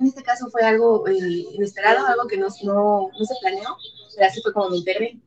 este 0.00 0.22
caso 0.22 0.50
fue 0.50 0.62
algo 0.62 1.06
eh, 1.08 1.44
inesperado, 1.54 2.06
algo 2.06 2.26
que 2.26 2.36
no, 2.36 2.48
no, 2.64 3.10
no, 3.18 3.24
se 3.24 3.34
planeó, 3.40 3.76
pero 4.16 4.26
así 4.26 4.40
fue 4.42 4.52
como 4.52 4.70
me 4.70 4.78
integré. 4.78 5.18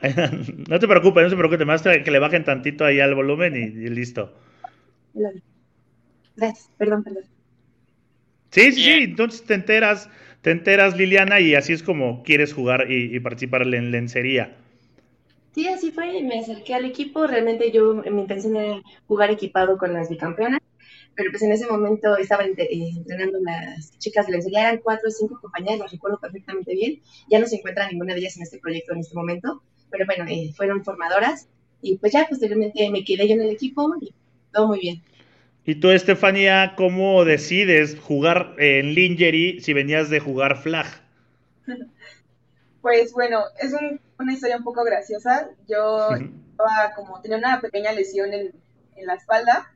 No 0.68 0.78
te 0.78 0.88
preocupes, 0.88 1.24
no 1.24 1.30
se 1.30 1.36
preocupe, 1.36 1.64
más 1.64 1.82
que 1.82 2.10
le 2.10 2.18
bajen 2.18 2.44
tantito 2.44 2.84
ahí 2.84 3.00
al 3.00 3.14
volumen 3.14 3.54
y, 3.54 3.88
listo. 3.90 4.32
Gracias, 6.40 6.70
perdón, 6.78 7.04
perdón. 7.04 7.24
Sí, 8.50 8.72
sí, 8.72 8.82
sí, 8.82 8.90
entonces 9.02 9.44
te 9.44 9.54
enteras, 9.54 10.08
te 10.40 10.50
enteras 10.50 10.96
Liliana 10.96 11.38
y 11.38 11.54
así 11.54 11.74
es 11.74 11.82
como 11.82 12.22
quieres 12.22 12.54
jugar 12.54 12.90
y, 12.90 13.14
y 13.14 13.20
participar 13.20 13.62
en 13.62 13.90
lencería. 13.90 14.56
Sí, 15.54 15.68
así 15.68 15.90
fue, 15.90 16.22
me 16.22 16.38
acerqué 16.38 16.74
al 16.74 16.86
equipo, 16.86 17.26
realmente 17.26 17.70
yo, 17.70 17.94
mi 17.94 18.22
intención 18.22 18.56
era 18.56 18.80
jugar 19.06 19.30
equipado 19.30 19.76
con 19.76 19.92
las 19.92 20.08
bicampeonas, 20.08 20.60
pero 21.14 21.30
pues 21.30 21.42
en 21.42 21.52
ese 21.52 21.66
momento 21.66 22.16
estaban 22.16 22.52
eh, 22.56 22.68
entrenando 22.96 23.38
las 23.42 23.98
chicas 23.98 24.26
de 24.26 24.40
ya 24.50 24.60
eran 24.60 24.78
cuatro 24.78 25.08
o 25.08 25.10
cinco 25.10 25.38
compañeras, 25.42 25.80
las 25.80 25.92
recuerdo 25.92 26.18
perfectamente 26.18 26.72
bien, 26.72 27.02
ya 27.28 27.38
no 27.38 27.46
se 27.46 27.56
encuentra 27.56 27.90
ninguna 27.90 28.14
de 28.14 28.20
ellas 28.20 28.36
en 28.38 28.44
este 28.44 28.60
proyecto 28.60 28.94
en 28.94 29.00
este 29.00 29.14
momento, 29.14 29.62
pero 29.90 30.06
bueno, 30.06 30.24
eh, 30.26 30.52
fueron 30.56 30.84
formadoras 30.84 31.48
y 31.82 31.98
pues 31.98 32.12
ya 32.12 32.26
posteriormente 32.26 32.88
me 32.90 33.04
quedé 33.04 33.28
yo 33.28 33.34
en 33.34 33.42
el 33.42 33.50
equipo 33.50 33.92
y 34.00 34.14
todo 34.52 34.68
muy 34.68 34.80
bien. 34.80 35.02
¿Y 35.64 35.76
tú, 35.76 35.90
Estefanía, 35.90 36.74
cómo 36.76 37.24
decides 37.24 37.98
jugar 38.00 38.54
en 38.58 38.94
lingerie 38.94 39.60
si 39.60 39.72
venías 39.72 40.10
de 40.10 40.20
jugar 40.20 40.56
flag? 40.56 40.86
Pues 42.82 43.12
bueno, 43.12 43.42
es 43.58 43.74
una 44.18 44.32
historia 44.32 44.56
un 44.56 44.64
poco 44.64 44.82
graciosa. 44.84 45.50
Yo 45.68 46.08
como, 46.96 47.20
tenía 47.20 47.36
una 47.36 47.60
pequeña 47.60 47.92
lesión 47.92 48.32
en, 48.32 48.54
en 48.96 49.06
la 49.06 49.16
espalda 49.16 49.70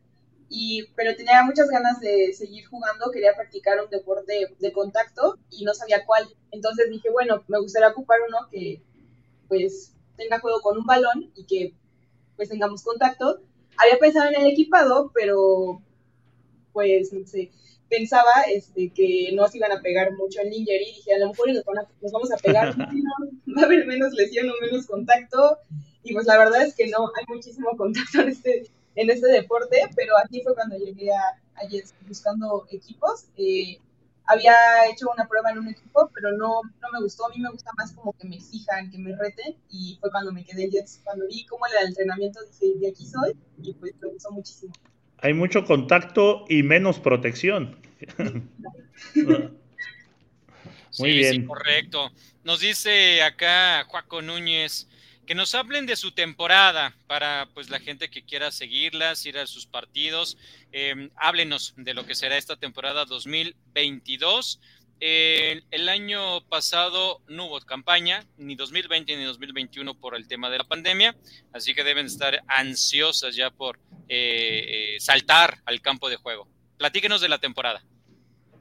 y, 0.48 0.86
pero 0.94 1.16
tenía 1.16 1.42
muchas 1.42 1.68
ganas 1.68 2.00
de 2.00 2.32
seguir 2.32 2.66
jugando, 2.66 3.10
quería 3.10 3.34
practicar 3.34 3.82
un 3.82 3.90
deporte 3.90 4.48
de 4.58 4.72
contacto 4.72 5.38
y 5.50 5.64
no 5.64 5.74
sabía 5.74 6.04
cuál. 6.06 6.28
Entonces 6.50 6.90
dije, 6.90 7.10
bueno, 7.10 7.42
me 7.48 7.58
gustaría 7.58 7.88
ocupar 7.88 8.18
uno 8.28 8.38
que 8.50 8.82
pues 9.48 9.94
tenga 10.16 10.40
juego 10.40 10.60
con 10.60 10.78
un 10.78 10.86
balón 10.86 11.32
y 11.34 11.44
que 11.46 11.74
pues 12.36 12.48
tengamos 12.48 12.82
contacto. 12.82 13.42
Había 13.76 13.98
pensado 13.98 14.28
en 14.30 14.40
el 14.40 14.52
equipado, 14.52 15.10
pero 15.14 15.80
pues 16.72 17.12
no 17.12 17.26
sé, 17.26 17.50
pensaba 17.88 18.42
este, 18.52 18.90
que 18.90 19.30
no 19.34 19.46
se 19.48 19.58
iban 19.58 19.72
a 19.72 19.80
pegar 19.80 20.12
mucho 20.12 20.40
en 20.40 20.50
lingerie 20.50 20.90
y 20.90 20.94
dije, 20.96 21.14
a 21.14 21.18
lo 21.18 21.28
mejor 21.28 21.52
nos, 21.52 21.64
nos 22.00 22.12
vamos 22.12 22.32
a 22.32 22.36
pegar, 22.36 22.76
va 22.78 23.62
a 23.62 23.64
haber 23.64 23.86
menos 23.86 24.12
lesión 24.12 24.50
o 24.50 24.54
menos 24.60 24.86
contacto. 24.86 25.58
Y 26.02 26.12
pues 26.12 26.26
la 26.26 26.36
verdad 26.36 26.62
es 26.62 26.74
que 26.74 26.88
no, 26.88 27.10
hay 27.16 27.24
muchísimo 27.34 27.70
contacto 27.76 28.20
en 28.20 28.28
este, 28.28 28.66
en 28.96 29.10
este 29.10 29.28
deporte, 29.28 29.80
pero 29.96 30.18
aquí 30.18 30.42
fue 30.42 30.54
cuando 30.54 30.76
llegué 30.76 31.12
a, 31.12 31.40
a 31.54 31.68
Jets 31.68 31.94
buscando 32.06 32.66
equipos. 32.70 33.26
Eh, 33.36 33.78
había 34.26 34.54
hecho 34.90 35.10
una 35.10 35.26
prueba 35.28 35.50
en 35.50 35.58
un 35.58 35.68
equipo, 35.68 36.10
pero 36.14 36.32
no, 36.32 36.62
no 36.62 36.88
me 36.92 37.00
gustó. 37.02 37.26
A 37.26 37.28
mí 37.30 37.38
me 37.38 37.50
gusta 37.50 37.70
más 37.76 37.92
como 37.92 38.12
que 38.14 38.26
me 38.26 38.36
exijan, 38.36 38.90
que 38.90 38.98
me 38.98 39.14
reten, 39.16 39.56
y 39.70 39.96
fue 40.00 40.10
cuando 40.10 40.32
me 40.32 40.44
quedé 40.44 40.64
en 40.64 40.70
Jets. 40.70 41.00
Cuando 41.04 41.26
vi 41.26 41.44
cómo 41.46 41.66
era 41.66 41.80
el 41.80 41.88
entrenamiento, 41.88 42.40
dije, 42.44 42.78
de 42.78 42.88
aquí 42.88 43.06
soy, 43.06 43.34
y 43.62 43.74
pues 43.74 43.92
me 44.00 44.08
gustó 44.08 44.30
muchísimo. 44.30 44.72
Hay 45.18 45.34
mucho 45.34 45.64
contacto 45.64 46.44
y 46.48 46.62
menos 46.62 47.00
protección. 47.00 47.78
Muy 50.98 51.10
bien. 51.10 51.34
Sí, 51.34 51.44
correcto. 51.44 52.10
Nos 52.44 52.60
dice 52.60 53.22
acá 53.22 53.84
Juaco 53.88 54.22
Núñez, 54.22 54.88
que 55.26 55.34
nos 55.34 55.54
hablen 55.54 55.86
de 55.86 55.96
su 55.96 56.12
temporada 56.12 56.94
para 57.06 57.48
pues 57.54 57.70
la 57.70 57.80
gente 57.80 58.10
que 58.10 58.24
quiera 58.24 58.50
seguirlas, 58.50 59.24
ir 59.26 59.38
a 59.38 59.46
sus 59.46 59.66
partidos. 59.66 60.36
Em, 60.72 61.10
háblenos 61.16 61.74
de 61.76 61.94
lo 61.94 62.06
que 62.06 62.14
será 62.14 62.36
esta 62.36 62.56
temporada 62.56 63.04
2022. 63.04 64.60
el 65.00 65.88
año 65.88 66.40
pasado 66.48 67.20
no 67.26 67.46
hubo 67.46 67.60
campaña, 67.60 68.24
ni 68.38 68.54
2020 68.54 69.16
ni 69.16 69.24
2021 69.24 69.94
por 69.94 70.14
el 70.14 70.26
tema 70.26 70.48
de 70.48 70.58
la 70.58 70.64
pandemia, 70.64 71.14
así 71.52 71.74
que 71.74 71.84
deben 71.84 72.06
estar 72.06 72.42
ansiosas 72.46 73.36
ya 73.36 73.50
por 73.50 73.78
eh, 74.08 74.94
eh, 74.96 75.00
saltar 75.00 75.58
al 75.66 75.80
campo 75.80 76.08
de 76.08 76.16
juego. 76.16 76.48
Platíquenos 76.78 77.20
de 77.20 77.28
la 77.28 77.38
temporada. 77.38 77.84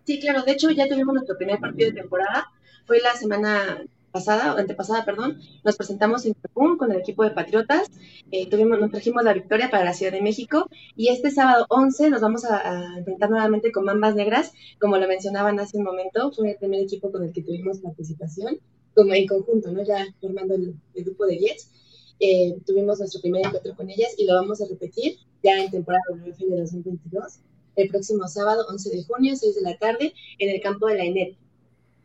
Sí, 0.05 0.19
claro, 0.19 0.43
de 0.43 0.51
hecho 0.51 0.69
ya 0.71 0.87
tuvimos 0.87 1.13
nuestro 1.13 1.37
primer 1.37 1.59
partido 1.59 1.91
de 1.91 2.01
temporada, 2.01 2.49
fue 2.85 2.99
la 2.99 3.15
semana 3.15 3.81
pasada, 4.13 4.53
antepasada, 4.57 5.03
perdón, 5.03 5.39
nos 5.63 5.75
presentamos 5.75 6.25
en 6.25 6.33
Cancún 6.35 6.77
con 6.77 6.91
el 6.91 6.99
equipo 6.99 7.23
de 7.23 7.31
Patriotas, 7.31 7.89
eh, 8.31 8.47
tuvimos, 8.47 8.79
nos 8.79 8.91
trajimos 8.91 9.23
la 9.23 9.33
victoria 9.33 9.71
para 9.71 9.83
la 9.83 9.93
Ciudad 9.93 10.11
de 10.11 10.21
México 10.21 10.69
y 10.95 11.09
este 11.09 11.31
sábado 11.31 11.65
11 11.69 12.11
nos 12.11 12.21
vamos 12.21 12.45
a, 12.45 12.97
enfrentar 12.97 13.31
nuevamente 13.31 13.71
con 13.71 13.85
Mambas 13.85 14.15
Negras, 14.15 14.53
como 14.79 14.97
lo 14.97 15.07
mencionaban 15.07 15.59
hace 15.59 15.77
un 15.77 15.83
momento, 15.83 16.31
fue 16.31 16.51
el 16.51 16.57
primer 16.57 16.81
equipo 16.81 17.11
con 17.11 17.23
el 17.23 17.33
que 17.33 17.41
tuvimos 17.41 17.79
participación, 17.79 18.59
como 18.93 19.13
en 19.13 19.25
conjunto, 19.25 19.71
¿no? 19.71 19.83
Ya 19.83 20.05
formando 20.21 20.53
el, 20.53 20.75
grupo 20.93 21.25
de 21.25 21.39
Jets. 21.39 21.71
Eh, 22.19 22.55
tuvimos 22.65 22.99
nuestro 22.99 23.19
primer 23.19 23.45
encuentro 23.45 23.75
con 23.75 23.89
ellas 23.89 24.13
y 24.17 24.25
lo 24.27 24.35
vamos 24.35 24.61
a 24.61 24.67
repetir 24.67 25.17
ya 25.41 25.61
en 25.61 25.71
temporada 25.71 26.03
de 26.13 26.31
2022 26.61 27.39
el 27.75 27.89
próximo 27.89 28.27
sábado 28.27 28.65
11 28.69 28.89
de 28.95 29.03
junio, 29.03 29.35
6 29.35 29.55
de 29.55 29.61
la 29.61 29.77
tarde, 29.77 30.13
en 30.37 30.49
el 30.49 30.61
campo 30.61 30.87
de 30.87 30.95
la 30.95 31.05
ENET. 31.05 31.35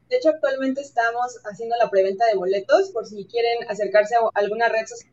De 0.08 0.16
hecho, 0.16 0.30
actualmente 0.30 0.80
estamos 0.80 1.38
haciendo 1.44 1.76
la 1.76 1.90
preventa 1.90 2.26
de 2.26 2.34
boletos 2.34 2.90
por 2.90 3.06
si 3.06 3.26
quieren 3.26 3.68
acercarse 3.68 4.14
a 4.16 4.20
alguna 4.34 4.68
red 4.68 4.86
social 4.86 5.12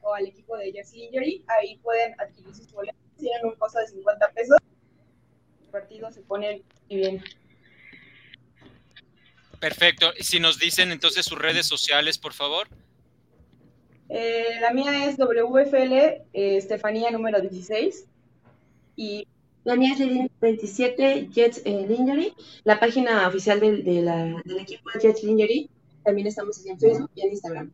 o 0.00 0.14
al 0.14 0.26
equipo 0.26 0.56
de 0.56 0.72
Jersey 0.72 1.04
Injury. 1.04 1.44
Ahí 1.48 1.78
pueden 1.78 2.18
adquirir 2.20 2.54
sus 2.54 2.70
boletos. 2.72 3.00
Tienen 3.18 3.44
un 3.44 3.54
costo 3.56 3.78
de 3.78 3.88
50 3.88 4.30
pesos. 4.32 4.56
Los 5.60 5.68
partidos 5.70 6.14
se 6.14 6.22
ponen 6.22 6.62
bien. 6.88 7.22
Perfecto. 9.60 10.12
Si 10.20 10.40
nos 10.40 10.58
dicen 10.58 10.92
entonces 10.92 11.26
sus 11.26 11.38
redes 11.38 11.66
sociales, 11.66 12.18
por 12.18 12.32
favor. 12.32 12.68
Eh, 14.08 14.58
la 14.60 14.72
mía 14.72 15.06
es 15.06 15.16
WFL 15.18 15.92
eh, 15.92 16.22
Estefanía 16.32 17.10
número 17.10 17.40
16 17.40 18.06
y 18.94 19.26
la 19.66 19.74
mía 19.74 19.94
es 19.98 20.30
27 20.40 21.28
Jets 21.32 21.62
Lingerie. 21.66 22.32
La 22.62 22.78
página 22.78 23.26
oficial 23.26 23.58
del, 23.58 23.84
del 23.84 24.58
equipo 24.60 24.90
de 24.90 25.00
Jets 25.00 25.24
Lingerie. 25.24 25.68
También 26.04 26.28
estamos 26.28 26.64
en 26.64 26.78
Facebook 26.78 27.10
y 27.16 27.22
en 27.22 27.32
Instagram. 27.32 27.72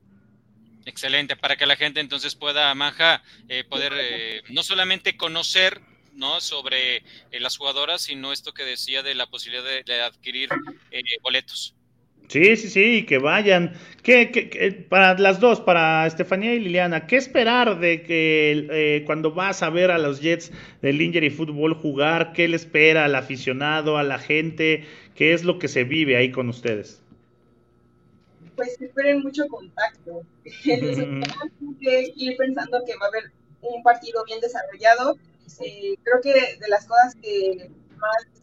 Excelente, 0.86 1.36
para 1.36 1.56
que 1.56 1.66
la 1.66 1.76
gente 1.76 2.00
entonces 2.00 2.34
pueda, 2.34 2.74
Maja, 2.74 3.22
eh, 3.48 3.62
poder 3.64 3.92
eh, 3.94 4.42
no 4.48 4.62
solamente 4.62 5.18
conocer 5.18 5.82
¿no? 6.14 6.40
sobre 6.40 6.96
eh, 6.96 7.40
las 7.40 7.58
jugadoras, 7.58 8.00
sino 8.00 8.32
esto 8.32 8.54
que 8.54 8.64
decía 8.64 9.02
de 9.02 9.14
la 9.14 9.26
posibilidad 9.26 9.62
de, 9.84 10.00
adquirir 10.00 10.48
boletos. 11.22 11.74
Sí, 12.32 12.56
sí, 12.56 12.70
sí, 12.70 13.04
que 13.04 13.18
vayan. 13.18 13.74
¿Qué, 14.02 14.86
para 14.88 15.18
las 15.18 15.38
dos, 15.38 15.60
para 15.60 16.06
Estefanía 16.06 16.54
y 16.54 16.60
Liliana, 16.60 17.06
¿qué 17.06 17.16
esperar 17.16 17.78
de 17.78 18.02
que 18.04 18.68
eh, 18.70 19.02
cuando 19.04 19.34
vas 19.34 19.62
a 19.62 19.68
ver 19.68 19.90
a 19.90 19.98
los 19.98 20.22
Jets 20.22 20.50
del 20.80 21.02
y 21.02 21.28
Fútbol 21.28 21.74
jugar, 21.74 22.32
qué 22.32 22.48
le 22.48 22.56
espera 22.56 23.04
al 23.04 23.16
aficionado, 23.16 23.98
a 23.98 24.02
la 24.02 24.18
gente? 24.18 24.86
¿Qué 25.14 25.34
es 25.34 25.44
lo 25.44 25.58
que 25.58 25.68
se 25.68 25.84
vive 25.84 26.16
ahí 26.16 26.30
con 26.30 26.48
ustedes? 26.48 27.02
Pues 28.56 28.80
esperen 28.80 29.20
mucho 29.20 29.46
contacto. 29.48 30.22
que 31.82 32.12
ir 32.16 32.36
pensando 32.38 32.78
que 32.86 32.96
va 32.96 33.04
a 33.04 33.08
haber 33.08 33.30
un 33.60 33.82
partido 33.82 34.24
bien 34.24 34.40
desarrollado. 34.40 35.18
Eh, 35.60 35.96
creo 36.02 36.22
que 36.22 36.32
de 36.32 36.68
las 36.70 36.86
cosas 36.86 37.14
que 37.16 37.68
más 37.98 38.41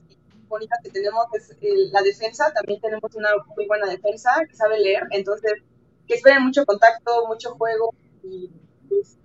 bonita 0.49 0.75
que 0.83 0.89
tenemos 0.89 1.25
es 1.33 1.55
la 1.91 2.01
defensa, 2.01 2.51
también 2.53 2.81
tenemos 2.81 3.15
una 3.15 3.29
muy 3.55 3.67
buena 3.67 3.87
defensa 3.87 4.31
que 4.47 4.55
sabe 4.55 4.79
leer, 4.79 5.03
entonces 5.11 5.53
que 6.07 6.15
esperen 6.15 6.43
mucho 6.43 6.65
contacto, 6.65 7.27
mucho 7.27 7.51
juego 7.51 7.93
y 8.23 8.49
pues, 8.89 9.17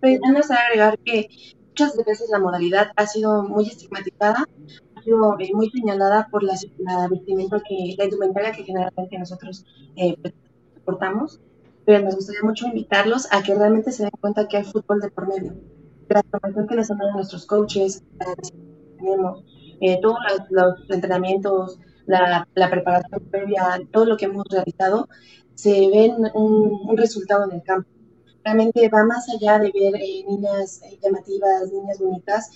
pues, 0.00 0.50
a 0.50 0.54
agregar 0.54 0.98
que 0.98 1.28
muchas 1.68 1.96
veces 1.96 2.28
la 2.30 2.38
modalidad 2.38 2.88
ha 2.96 3.06
sido 3.06 3.42
muy 3.42 3.66
estigmatizada, 3.66 4.46
ha 4.94 5.02
sido 5.02 5.38
eh, 5.38 5.50
muy 5.54 5.70
señalada 5.70 6.28
por 6.30 6.42
la, 6.42 6.54
la 6.78 7.08
vestimenta 7.08 7.60
que, 7.66 7.94
la 7.96 8.04
indumentaria 8.04 8.52
que 8.52 8.64
generalmente 8.64 9.18
nosotros 9.18 9.64
eh, 9.96 10.16
portamos, 10.84 11.40
pero 11.86 12.04
nos 12.04 12.16
gustaría 12.16 12.42
mucho 12.42 12.66
invitarlos 12.66 13.32
a 13.32 13.42
que 13.42 13.54
realmente 13.54 13.92
se 13.92 14.02
den 14.02 14.12
cuenta 14.20 14.46
que 14.46 14.58
hay 14.58 14.64
fútbol 14.64 15.00
de 15.00 15.10
por 15.10 15.26
medio. 15.26 15.54
La 16.08 16.20
información 16.20 16.66
que 16.66 16.74
nos 16.74 16.90
han 16.90 16.98
dado 16.98 17.12
nuestros 17.12 17.46
coaches, 17.46 18.02
la 18.18 18.34
tenemos, 18.98 19.44
eh, 19.80 19.98
todos 20.00 20.18
los, 20.50 20.90
entrenamientos, 20.90 21.78
la, 22.06 22.46
preparación 22.70 23.20
previa, 23.30 23.80
todo 23.90 24.04
lo 24.04 24.16
que 24.16 24.26
hemos 24.26 24.44
realizado, 24.50 25.08
se 25.54 25.88
ven 25.88 26.16
un, 26.34 26.96
resultado 26.96 27.44
en 27.44 27.56
el 27.56 27.62
campo. 27.62 27.88
Realmente 28.44 28.88
va 28.88 29.04
más 29.04 29.26
allá 29.28 29.58
de 29.58 29.70
ver 29.72 29.94
eh, 29.96 30.24
niñas 30.28 30.82
eh, 30.84 30.98
llamativas, 31.02 31.70
niñas 31.72 31.98
bonitas 31.98 32.50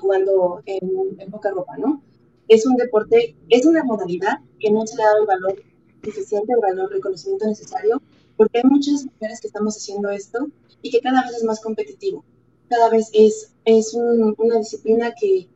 jugando 0.00 0.62
en, 0.66 1.30
poca 1.30 1.50
ropa, 1.50 1.76
¿no? 1.78 2.02
Es 2.48 2.66
un 2.66 2.76
deporte, 2.76 3.36
es 3.48 3.66
una 3.66 3.82
modalidad 3.84 4.38
que 4.60 4.70
no 4.70 4.86
se 4.86 4.96
le 4.96 5.02
ha 5.02 5.06
dado 5.06 5.20
el 5.22 5.26
valor 5.26 5.62
suficiente, 6.04 6.52
el 6.52 6.60
valor, 6.60 6.90
el 6.90 6.96
reconocimiento 6.96 7.46
necesario, 7.46 8.02
porque 8.36 8.58
hay 8.58 8.64
muchas 8.64 9.04
mujeres 9.06 9.40
que 9.40 9.46
estamos 9.46 9.76
haciendo 9.76 10.10
esto 10.10 10.48
y 10.82 10.90
que 10.90 11.00
cada 11.00 11.22
vez 11.22 11.36
es 11.36 11.44
más 11.44 11.60
competitivo. 11.60 12.24
Cada 12.68 12.90
vez 12.90 13.10
es, 13.12 13.54
es 13.64 13.94
una 13.94 14.58
disciplina 14.58 15.12
que 15.18 15.48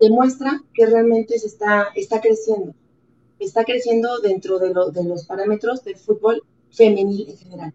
demuestra 0.00 0.62
que 0.74 0.86
realmente 0.86 1.38
se 1.38 1.46
está, 1.46 1.88
está 1.94 2.20
creciendo. 2.20 2.74
Está 3.38 3.64
creciendo 3.64 4.18
dentro 4.20 4.58
de, 4.58 4.68
de 4.68 5.04
los 5.04 5.26
parámetros 5.26 5.84
del 5.84 5.96
fútbol 5.96 6.42
femenil 6.70 7.28
en 7.28 7.36
general, 7.36 7.74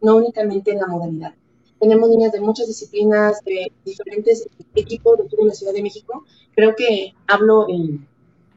no 0.00 0.16
únicamente 0.16 0.72
en 0.72 0.78
la 0.78 0.86
modalidad. 0.86 1.34
Tenemos 1.80 2.08
niñas 2.08 2.32
de 2.32 2.40
muchas 2.40 2.66
disciplinas, 2.66 3.42
de 3.44 3.70
diferentes 3.84 4.48
equipos 4.74 5.18
de 5.18 5.24
en 5.38 5.48
la 5.48 5.54
Ciudad 5.54 5.72
de 5.72 5.82
México. 5.82 6.24
Creo 6.54 6.74
que 6.76 7.12
hablo 7.26 7.66
en, 7.68 8.06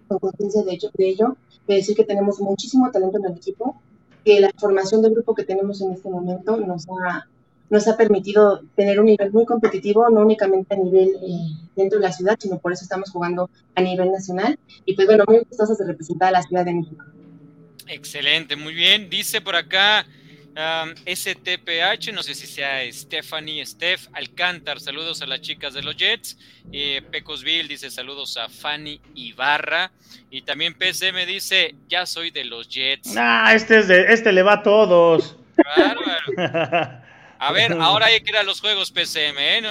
con 0.08 0.20
conciencia 0.20 0.64
de, 0.64 0.74
hecho, 0.74 0.89
de 0.93 1.10
ello, 1.10 1.36
de 1.68 1.76
decir 1.76 1.95
que 1.95 2.05
tenemos 2.05 2.39
muchísimo 2.39 2.89
talento 2.91 3.18
en 3.18 3.26
el 3.26 3.38
equipo, 3.38 3.82
que 4.24 4.39
la 4.39 4.51
formación 4.58 5.01
del 5.01 5.14
grupo 5.14 5.36
que 5.36 5.43
tenemos 5.43 5.82
en 5.82 5.91
este 5.91 6.10
momento 6.10 6.58
nos 6.58 6.86
ha 6.89 7.28
nos 7.70 7.88
ha 7.88 7.97
permitido 7.97 8.61
tener 8.76 8.99
un 8.99 9.07
nivel 9.07 9.32
muy 9.32 9.45
competitivo, 9.45 10.09
no 10.09 10.22
únicamente 10.22 10.74
a 10.74 10.78
nivel 10.78 11.09
eh, 11.22 11.68
dentro 11.76 11.99
de 11.99 12.05
la 12.05 12.13
ciudad, 12.13 12.38
sino 12.39 12.59
por 12.59 12.72
eso 12.72 12.84
estamos 12.84 13.11
jugando 13.11 13.49
a 13.76 13.82
nivel 13.82 14.11
nacional. 14.11 14.57
Y 14.86 14.95
pues 14.95 15.07
bueno, 15.07 15.26
muy 15.28 15.39
gustosos 15.39 15.78
de 15.78 15.86
representar 15.86 16.30
a 16.30 16.32
la 16.32 16.43
Ciudad 16.43 16.65
de 16.65 16.74
México. 16.74 17.05
Excelente, 17.88 18.55
muy 18.55 18.74
bien. 18.74 19.09
Dice 19.09 19.41
por 19.41 19.55
acá 19.55 20.05
um, 20.55 20.93
STPH, 21.05 22.13
no 22.13 22.24
sé 22.24 22.36
si 22.36 22.47
sea 22.47 22.82
Stephanie, 22.91 23.65
Steph 23.65 24.07
Alcántar, 24.13 24.80
saludos 24.80 25.22
a 25.22 25.28
las 25.28 25.41
chicas 25.41 25.74
de 25.74 25.82
los 25.82 25.95
Jets. 25.95 26.38
Eh, 26.72 27.01
Pecosville 27.11 27.68
dice 27.68 27.89
saludos 27.89 28.38
a 28.38 28.49
Fanny 28.49 28.99
Ibarra. 29.15 29.91
Y 30.30 30.41
también 30.41 30.74
PCM 30.74 31.26
dice, 31.26 31.76
ya 31.88 32.05
soy 32.05 32.32
de 32.32 32.45
los 32.45 32.70
Jets. 32.70 33.15
Ah, 33.18 33.53
este, 33.53 33.80
es 33.80 33.88
de, 33.88 34.13
este 34.13 34.32
le 34.32 34.43
va 34.43 34.53
a 34.53 34.63
todos. 34.63 35.38
Bárbaro. 35.57 37.01
A 37.39 37.51
ver, 37.51 37.73
ahora 37.79 38.07
hay 38.07 38.21
que 38.21 38.31
ir 38.31 38.38
a 38.38 38.43
los 38.43 38.61
juegos 38.61 38.91
PCM, 38.91 39.38
¿eh? 39.38 39.61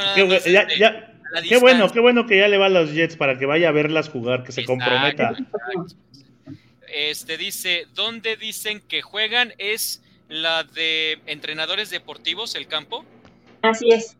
qué, 1.48 1.58
bueno, 1.58 1.90
qué 1.90 2.00
bueno 2.00 2.26
que 2.26 2.38
ya 2.38 2.48
le 2.48 2.58
va 2.58 2.66
a 2.66 2.70
los 2.70 2.92
Jets 2.92 3.16
para 3.16 3.38
que 3.38 3.46
vaya 3.46 3.68
a 3.68 3.72
verlas 3.72 4.08
jugar, 4.08 4.44
que 4.44 4.52
se 4.52 4.64
comprometa. 4.64 5.34
Este 6.88 7.36
dice, 7.36 7.86
¿dónde 7.94 8.36
dicen 8.36 8.80
que 8.80 9.02
juegan? 9.02 9.52
¿Es 9.58 10.02
la 10.28 10.64
de 10.64 11.20
entrenadores 11.26 11.90
deportivos, 11.90 12.54
el 12.54 12.66
campo? 12.66 13.04
Así 13.62 13.90
es. 13.92 14.16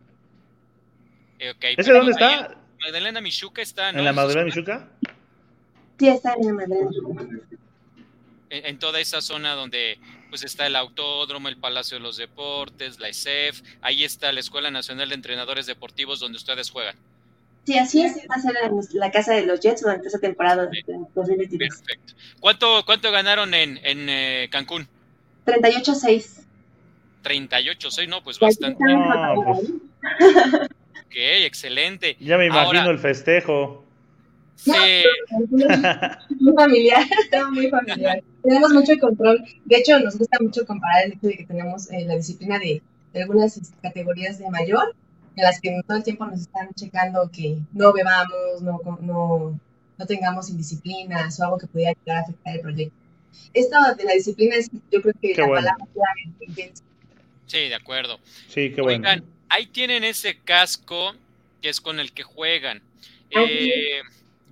Eh, 1.39 1.55
¿Ese 1.77 1.93
dónde 1.93 2.13
está? 2.13 2.57
Magdalena 2.81 3.21
Michuca 3.21 3.63
está, 3.63 3.91
¿En 3.91 4.05
la 4.05 4.13
Magdalena 4.13 4.45
Michuca? 4.45 4.89
Sí, 5.99 6.09
está 6.09 6.35
en 6.35 6.47
la 6.47 6.53
Magdalena 6.53 6.91
en, 8.51 8.79
toda 8.79 9.01
esa 9.01 9.21
zona 9.21 9.55
donde 9.55 9.99
pues 10.37 10.53
está 10.53 10.67
el 10.67 10.77
autódromo, 10.77 11.49
el 11.49 11.57
Palacio 11.57 11.97
de 11.97 12.03
los 12.03 12.19
Deportes, 12.19 13.01
la 13.01 13.09
ESEF, 13.09 13.63
ahí 13.81 14.05
está 14.05 14.31
la 14.33 14.41
Escuela 14.41 14.71
Nacional 14.71 15.09
de 15.09 15.15
Entrenadores 15.15 15.65
Deportivos 15.65 16.21
donde 16.21 16.37
ustedes 16.37 16.69
juegan. 16.69 16.95
Sí, 17.65 17.79
así 17.79 18.03
es, 18.03 18.19
va 18.31 18.35
a 18.35 18.39
ser 18.39 18.53
la 18.93 19.11
casa 19.11 19.33
de 19.33 19.47
los 19.47 19.61
Jets 19.61 19.81
durante 19.81 20.09
esa 20.09 20.19
temporada 20.19 20.67
de 20.67 20.85
2022. 21.15 21.71
Perfecto. 21.71 22.13
¿Cuánto, 22.39 22.85
cuánto 22.85 23.11
ganaron 23.11 23.55
en, 23.55 23.81
en 23.83 24.11
eh, 24.11 24.49
Cancún? 24.53 24.87
38-6. 25.47 26.45
38-6, 27.25 28.07
no, 28.07 28.23
pues 28.23 28.39
bastante. 28.39 28.85
Pues. 29.37 29.71
ok, 31.07 31.17
excelente. 31.47 32.19
Ya 32.21 32.37
me 32.37 32.49
imagino 32.49 32.91
el 32.91 32.99
festejo. 32.99 33.86
Sí. 34.57 34.73
muy 36.41 36.55
familiar, 36.55 37.07
muy 37.53 37.69
familiar. 37.69 38.23
Tenemos 38.43 38.73
mucho 38.73 38.99
control. 38.99 39.45
De 39.65 39.77
hecho, 39.77 39.99
nos 40.01 40.17
gusta 40.17 40.39
mucho 40.41 40.67
comparar 40.67 41.05
el 41.05 41.13
hecho 41.13 41.29
de 41.29 41.37
que 41.37 41.47
tenemos 41.47 41.91
eh, 41.93 42.05
la 42.07 42.17
disciplina 42.17 42.59
de, 42.59 42.83
algunas 43.15 43.57
este, 43.57 43.77
categorías 43.81 44.39
de 44.39 44.51
mayor, 44.51 44.95
en 45.37 45.43
las 45.43 45.61
que 45.61 45.81
todo 45.87 45.97
el 45.97 46.03
tiempo 46.03 46.27
nos 46.27 46.41
están 46.41 46.69
checando 46.75 47.31
que 47.31 47.59
no 47.73 47.93
bebamos, 47.93 48.63
no, 48.63 48.81
no, 49.01 49.59
no 49.99 50.07
tengamos 50.07 50.51
indisciplinas 50.51 51.39
o 51.41 51.45
algo 51.45 51.59
que 51.59 51.67
pudiera 51.67 51.93
llegar 51.93 52.19
a 52.19 52.21
afectar 52.23 52.55
el 52.57 52.61
proyecto. 52.61 52.97
Esto 53.55 53.77
de 53.97 54.05
la 54.05 54.13
disciplina 54.13 54.57
es, 54.57 54.71
yo 54.91 55.01
creo 55.01 55.15
que 55.21 55.35
la 55.35 55.47
palabra 55.47 55.87
clave. 55.95 56.73
Sí, 57.47 57.69
de 57.69 57.75
acuerdo. 57.75 58.19
Sí, 58.49 58.73
qué 58.73 58.81
bueno. 58.83 59.09
Oigan, 59.09 59.25
ahí 59.49 59.67
tienen 59.67 60.05
ese 60.05 60.39
casco 60.39 61.15
que 61.63 61.69
es 61.69 61.81
con 61.81 62.01
el 62.01 62.13
que 62.13 62.23
juegan. 62.23 62.83
Eh, 63.31 64.03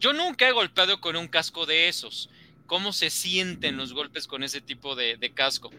yo 0.04 0.12
nunca 0.12 0.46
he 0.46 0.52
golpeado 0.52 1.00
con 1.00 1.16
un 1.16 1.28
casco 1.28 1.64
de 1.64 1.88
esos. 1.88 2.28
¿Cómo 2.66 2.92
se 2.92 3.08
sienten 3.08 3.78
los 3.78 3.94
golpes 3.94 4.26
con 4.26 4.42
ese 4.42 4.60
tipo 4.60 4.94
de, 4.94 5.16
casco? 5.32 5.70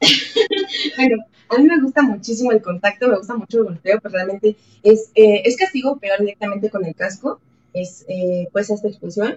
bueno, 0.96 1.16
a 1.50 1.58
mí 1.58 1.64
me 1.64 1.82
gusta 1.82 2.00
muchísimo 2.00 2.50
el 2.52 2.62
contacto, 2.62 3.08
me 3.08 3.18
gusta 3.18 3.34
mucho 3.34 3.58
el 3.58 3.64
golpeo, 3.64 4.00
pero 4.02 4.14
realmente 4.14 4.56
es, 4.82 5.10
eh, 5.14 5.42
es 5.44 5.58
castigo 5.58 5.98
pegar 5.98 6.20
directamente 6.20 6.70
con 6.70 6.86
el 6.86 6.94
casco, 6.94 7.42
es 7.74 8.06
eh, 8.08 8.48
pues 8.52 8.70
esta 8.70 8.88
expulsión. 8.88 9.36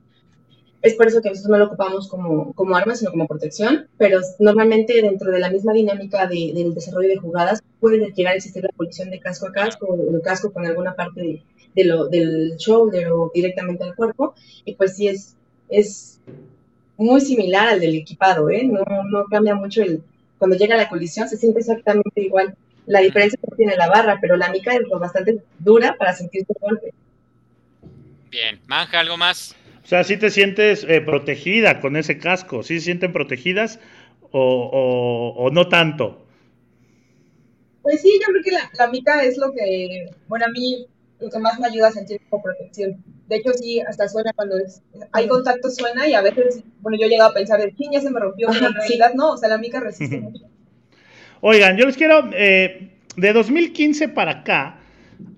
Es 0.82 0.94
por 0.94 1.08
eso 1.08 1.22
que 1.22 1.30
nosotros 1.30 1.52
no 1.52 1.58
lo 1.58 1.66
ocupamos 1.66 2.08
como, 2.08 2.54
como 2.54 2.78
arma, 2.78 2.96
sino 2.96 3.12
como 3.12 3.28
protección, 3.28 3.90
pero 3.98 4.22
normalmente 4.40 5.02
dentro 5.02 5.30
de 5.30 5.40
la 5.40 5.50
misma 5.50 5.74
dinámica 5.74 6.26
del 6.26 6.74
desarrollo 6.74 7.10
de 7.10 7.18
jugadas 7.18 7.62
puede 7.82 8.14
llegar 8.14 8.32
a 8.32 8.38
existir 8.38 8.64
la 8.64 8.70
colisión 8.78 9.10
de 9.10 9.20
casco 9.20 9.48
a 9.48 9.52
casco 9.52 9.88
o 9.88 10.14
de 10.14 10.22
casco 10.22 10.54
con 10.54 10.66
alguna 10.66 10.96
parte 10.96 11.20
de, 11.20 11.42
de 11.78 11.84
lo, 11.86 12.08
del 12.08 12.58
shoulder 12.58 13.12
o 13.12 13.32
directamente 13.34 13.84
al 13.84 13.96
cuerpo, 13.96 14.34
y 14.66 14.74
pues 14.74 14.96
sí 14.96 15.08
es, 15.08 15.36
es 15.70 16.20
muy 16.98 17.22
similar 17.22 17.68
al 17.68 17.80
del 17.80 17.96
equipado, 17.96 18.50
¿eh? 18.50 18.64
No, 18.64 18.84
no 19.10 19.26
cambia 19.26 19.54
mucho 19.54 19.84
el, 19.84 20.02
cuando 20.40 20.58
llega 20.58 20.76
la 20.76 20.90
colisión 20.90 21.30
se 21.30 21.38
siente 21.38 21.60
exactamente 21.60 22.20
igual. 22.22 22.56
La 22.88 23.02
diferencia 23.02 23.38
es 23.42 23.50
que 23.50 23.56
tiene 23.58 23.76
la 23.76 23.90
barra, 23.90 24.18
pero 24.20 24.38
la 24.38 24.50
mica 24.50 24.74
es 24.74 24.82
bastante 25.00 25.44
dura 25.60 25.96
para 25.98 26.14
sentir 26.14 26.46
tu 26.46 26.54
golpe. 26.60 26.94
Bien, 28.32 28.60
Manja, 28.66 29.00
¿algo 29.00 29.18
más? 29.18 29.56
O 29.84 29.88
sea, 29.88 30.04
si 30.04 30.18
te 30.18 30.32
sientes 30.32 30.84
eh, 30.88 31.02
protegida 31.02 31.80
con 31.80 31.96
ese 31.96 32.18
casco, 32.18 32.64
¿sí 32.64 32.80
se 32.80 32.86
sienten 32.86 33.14
protegidas 33.14 33.80
o, 34.32 35.36
o, 35.38 35.50
no 35.52 35.70
tanto? 35.70 36.26
Pues 37.84 38.02
sí, 38.02 38.20
yo 38.20 38.28
creo 38.32 38.44
que 38.44 38.52
la, 38.52 38.72
la 38.78 38.88
mica 38.88 39.24
es 39.24 39.38
lo 39.38 39.54
que, 39.54 40.10
bueno, 40.28 40.46
a 40.46 40.50
mí 40.50 40.88
lo 41.20 41.30
que 41.30 41.40
más 41.40 41.60
me 41.60 41.68
ayuda 41.68 41.88
a 41.88 41.92
sentir 41.92 42.22
como 42.30 42.44
protección. 42.44 43.04
De 43.28 43.38
hecho, 43.38 43.52
sí, 43.54 43.80
hasta 43.82 44.08
suena 44.08 44.32
cuando 44.34 44.58
es, 44.58 44.82
hay 45.12 45.28
contacto, 45.28 45.70
suena 45.70 46.08
y 46.08 46.14
a 46.14 46.22
veces, 46.22 46.64
bueno, 46.82 46.98
yo 47.00 47.08
llego 47.08 47.24
a 47.24 47.34
pensar, 47.34 47.60
quién 47.76 47.92
ya 47.92 48.02
se 48.02 48.10
me 48.10 48.20
rompió, 48.20 48.48
pero 48.52 48.68
en 48.68 48.74
realidad 48.74 49.14
no, 49.16 49.32
o 49.32 49.38
sea, 49.38 49.50
la 49.50 49.58
mica 49.58 49.80
resiste 49.80 50.20
mucho. 50.20 50.46
Oigan, 51.42 51.78
yo 51.78 51.86
les 51.86 51.98
quiero, 51.98 52.30
eh, 52.34 52.92
de 53.16 53.34
2015 53.34 54.10
para 54.10 54.32
acá, 54.32 54.80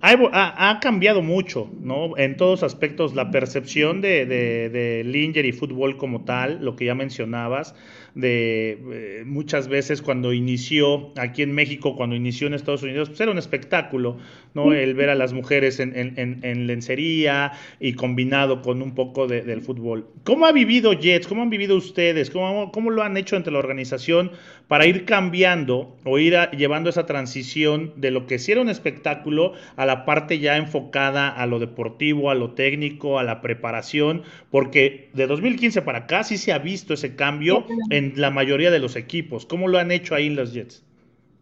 ha, 0.01 0.79
cambiado 0.81 1.21
mucho, 1.21 1.69
¿no? 1.81 2.17
En 2.17 2.37
todos 2.37 2.63
aspectos, 2.63 3.15
la 3.15 3.31
percepción 3.31 4.01
de, 4.01 4.25
de, 4.25 4.69
de 4.69 5.03
Linger 5.05 5.45
y 5.45 5.51
fútbol 5.51 5.97
como 5.97 6.25
tal, 6.25 6.63
lo 6.63 6.75
que 6.75 6.85
ya 6.85 6.95
mencionabas, 6.95 7.75
de 8.15 8.77
eh, 8.91 9.23
muchas 9.25 9.67
veces 9.67 10.01
cuando 10.01 10.33
inició 10.33 11.11
aquí 11.17 11.41
en 11.41 11.53
México, 11.53 11.95
cuando 11.95 12.15
inició 12.15 12.47
en 12.47 12.53
Estados 12.53 12.83
Unidos, 12.83 13.09
pues 13.09 13.21
era 13.21 13.31
un 13.31 13.37
espectáculo, 13.37 14.17
¿no? 14.53 14.73
El 14.73 14.93
ver 14.93 15.09
a 15.09 15.15
las 15.15 15.33
mujeres 15.33 15.79
en, 15.79 15.93
en, 15.95 16.67
lencería 16.67 17.51
y 17.79 17.93
combinado 17.93 18.61
con 18.61 18.81
un 18.81 18.95
poco 18.95 19.27
de, 19.27 19.41
del 19.41 19.61
fútbol. 19.61 20.07
¿Cómo 20.23 20.45
ha 20.45 20.51
vivido 20.51 20.93
Jets? 20.93 21.27
¿Cómo 21.27 21.43
han 21.43 21.49
vivido 21.49 21.75
ustedes? 21.75 22.29
¿Cómo, 22.29 22.71
¿Cómo, 22.71 22.89
lo 22.89 23.03
han 23.03 23.17
hecho 23.17 23.35
entre 23.35 23.53
la 23.53 23.59
organización 23.59 24.31
para 24.67 24.85
ir 24.85 25.05
cambiando 25.05 25.95
o 26.03 26.19
ir 26.19 26.35
llevando 26.57 26.89
esa 26.89 27.05
transición 27.05 27.93
de 27.95 28.11
lo 28.11 28.27
que 28.27 28.39
sí 28.39 28.51
era 28.51 28.61
un 28.61 28.69
espectáculo 28.69 29.53
a 29.75 29.85
la 29.85 30.05
parte 30.05 30.39
ya 30.39 30.57
enfocada 30.57 31.29
a 31.29 31.45
lo 31.45 31.59
deportivo, 31.59 32.29
a 32.29 32.35
lo 32.35 32.51
técnico, 32.51 33.19
a 33.19 33.23
la 33.23 33.41
preparación? 33.41 34.23
Porque 34.51 35.09
de 35.13 35.27
2015 35.27 35.81
para 35.81 35.99
acá 35.99 36.23
sí 36.23 36.37
se 36.37 36.53
ha 36.53 36.59
visto 36.59 36.93
ese 36.93 37.15
cambio 37.15 37.65
en 37.89 37.98
la 38.01 38.31
mayoría 38.31 38.71
de 38.71 38.79
los 38.79 38.95
equipos. 38.95 39.45
¿Cómo 39.45 39.67
lo 39.67 39.77
han 39.77 39.91
hecho 39.91 40.15
ahí 40.15 40.27
en 40.27 40.35
los 40.35 40.53
Jets? 40.53 40.83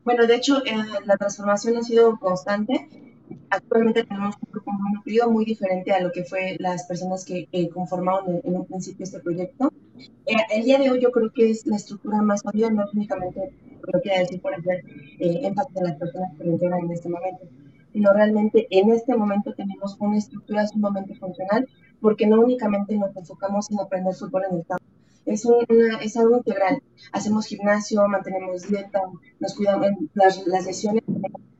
Bueno, 0.03 0.25
de 0.25 0.35
hecho, 0.35 0.63
eh, 0.65 0.71
la 1.05 1.17
transformación 1.17 1.77
ha 1.77 1.83
sido 1.83 2.17
constante. 2.17 2.87
Actualmente 3.49 4.03
tenemos 4.03 4.35
un 4.41 4.51
grupo 4.51 4.71
muy 4.71 4.87
muy 5.31 5.45
diferente 5.45 5.91
a 5.91 6.01
lo 6.01 6.11
que 6.11 6.23
fue 6.23 6.55
las 6.59 6.85
personas 6.85 7.25
que 7.25 7.47
conformaron 7.73 8.41
en, 8.43 8.55
un 8.55 8.65
principio 8.65 9.03
este 9.03 9.19
proyecto. 9.19 9.71
Eh, 10.25 10.35
el 10.53 10.63
día 10.63 10.79
de 10.79 10.91
hoy 10.91 11.01
yo 11.01 11.11
creo 11.11 11.31
que 11.33 11.49
es 11.49 11.65
la 11.65 11.75
estructura 11.75 12.21
más 12.21 12.45
obvia, 12.45 12.69
no 12.69 12.85
únicamente 12.93 13.51
lo 13.93 14.01
quiero 14.01 14.19
decir 14.19 14.41
por 14.41 14.53
hacer 14.53 14.83
eh, 15.19 15.39
énfasis 15.43 15.75
en 15.77 15.83
las 15.83 15.95
personas 15.95 16.29
que 16.37 16.43
lo 16.43 16.77
en 16.77 16.91
este 16.91 17.09
momento, 17.09 17.45
sino 17.93 18.13
realmente 18.13 18.67
en 18.69 18.91
este 18.91 19.15
momento 19.15 19.53
tenemos 19.53 19.95
una 19.99 20.17
estructura 20.17 20.67
sumamente 20.67 21.15
funcional 21.15 21.67
porque 22.01 22.27
no 22.27 22.41
únicamente 22.41 22.95
nos 22.97 23.15
enfocamos 23.15 23.71
en 23.71 23.79
aprender 23.79 24.13
fútbol 24.13 24.43
en 24.49 24.57
el 24.57 24.65
campo, 24.65 24.85
es, 25.27 25.45
una, 25.45 25.99
es 26.01 26.17
algo 26.17 26.37
integral. 26.37 26.81
Hacemos 27.11 27.45
gimnasio, 27.45 28.07
mantenemos 28.07 28.67
dieta, 28.67 29.01
nos 29.39 29.55
cuidamos 29.55 29.89
las, 30.13 30.45
las 30.47 30.65
lesiones, 30.65 31.03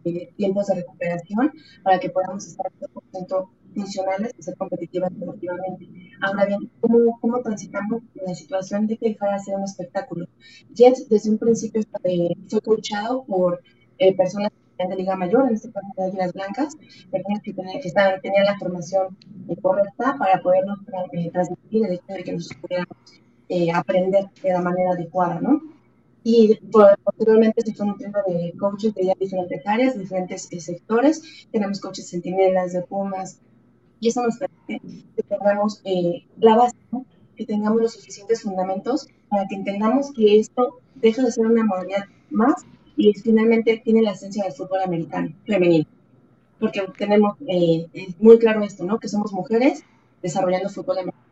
eh, 0.06 0.34
tiempos 0.38 0.68
de 0.68 0.76
recuperación 0.76 1.52
para 1.84 2.00
que 2.00 2.10
podamos 2.10 2.48
estar 2.48 2.66
100% 2.80 3.50
funcionales 3.76 4.34
y 4.38 4.42
ser 4.42 4.56
competitivas 4.56 5.12
deportivamente. 5.14 5.86
Ahora 6.22 6.46
bien, 6.46 6.72
¿cómo, 6.80 7.20
¿cómo, 7.20 7.42
transitamos 7.42 8.02
la 8.16 8.34
situación 8.34 8.88
de 8.88 8.98
que 8.98 9.10
dejara 9.10 9.34
de 9.34 9.40
ser 9.40 9.56
un 9.56 9.64
espectáculo? 9.64 10.28
Jets 10.74 11.10
desde 11.10 11.30
un 11.30 11.38
principio 11.38 11.82
eh, 12.06 12.30
fue 12.48 12.62
coachado 12.62 13.26
por 13.26 13.62
eh, 14.00 14.16
personas 14.16 14.52
de 14.78 14.96
Liga 14.96 15.16
Mayor, 15.16 15.48
en 15.50 15.56
este 15.56 15.72
caso 15.72 15.88
de 15.98 16.06
Águilas 16.06 16.34
Blancas, 16.34 16.76
personas 17.12 17.42
que, 17.44 17.54
tenían, 17.54 17.82
que 17.82 17.88
estaban, 17.88 18.22
tenían 18.22 18.46
la 18.46 18.58
formación 18.58 19.18
correcta 19.62 20.16
para 20.20 20.40
podernos 20.42 20.80
transmitir 21.34 21.86
el 21.86 21.94
hecho 21.94 22.14
de 22.14 22.24
que 22.24 22.34
nosotros 22.34 22.62
pudiéramos 22.62 22.98
eh, 23.50 23.72
aprender 23.72 24.26
de 24.44 24.50
la 24.50 24.62
manera 24.62 24.92
adecuada, 24.92 25.40
¿no? 25.40 25.62
Y 26.24 26.60
posteriormente 26.70 27.62
se 27.62 27.74
fue 27.74 27.86
nutriendo 27.86 28.20
de 28.28 28.54
coaches 28.60 28.94
de 28.94 29.14
diferentes 29.18 29.66
áreas, 29.66 29.98
diferentes 29.98 30.52
eh, 30.52 30.60
sectores. 30.60 31.48
Tenemos 31.52 31.80
coaches 31.80 32.10
centinelas, 32.10 32.74
de 32.74 32.82
Pumas, 32.82 33.40
y 34.02 34.10
eso 34.10 34.22
nos 34.22 34.38
permite 34.38 34.82
que 35.16 35.24
tengamos 35.24 35.82
eh, 35.86 36.26
la 36.40 36.58
base, 36.58 36.76
¿no? 36.92 37.06
que 37.38 37.46
tengamos 37.46 37.82
los 37.82 37.94
suficientes 37.94 38.42
fundamentos 38.42 39.08
para 39.30 39.48
que 39.48 39.56
entendamos 39.56 40.12
que 40.12 40.40
esto 40.40 40.80
deja 40.96 41.24
de 41.24 41.32
ser 41.32 41.46
una 41.46 41.64
modalidad 41.64 42.04
más 42.30 42.66
y 42.98 43.14
finalmente 43.14 43.82
tiene 43.84 44.02
la 44.02 44.12
esencia 44.12 44.44
del 44.44 44.54
fútbol 44.54 44.82
americano 44.82 45.34
femenino. 45.46 45.86
Porque 46.60 46.82
tenemos 46.98 47.38
muy 48.20 48.40
claro 48.40 48.64
esto, 48.64 48.84
¿no? 48.84 49.00
Que 49.00 49.08
somos 49.08 49.32
mujeres 49.32 49.84
desarrollando 50.22 50.70
fútbol 50.70 50.98
americano 50.98 51.27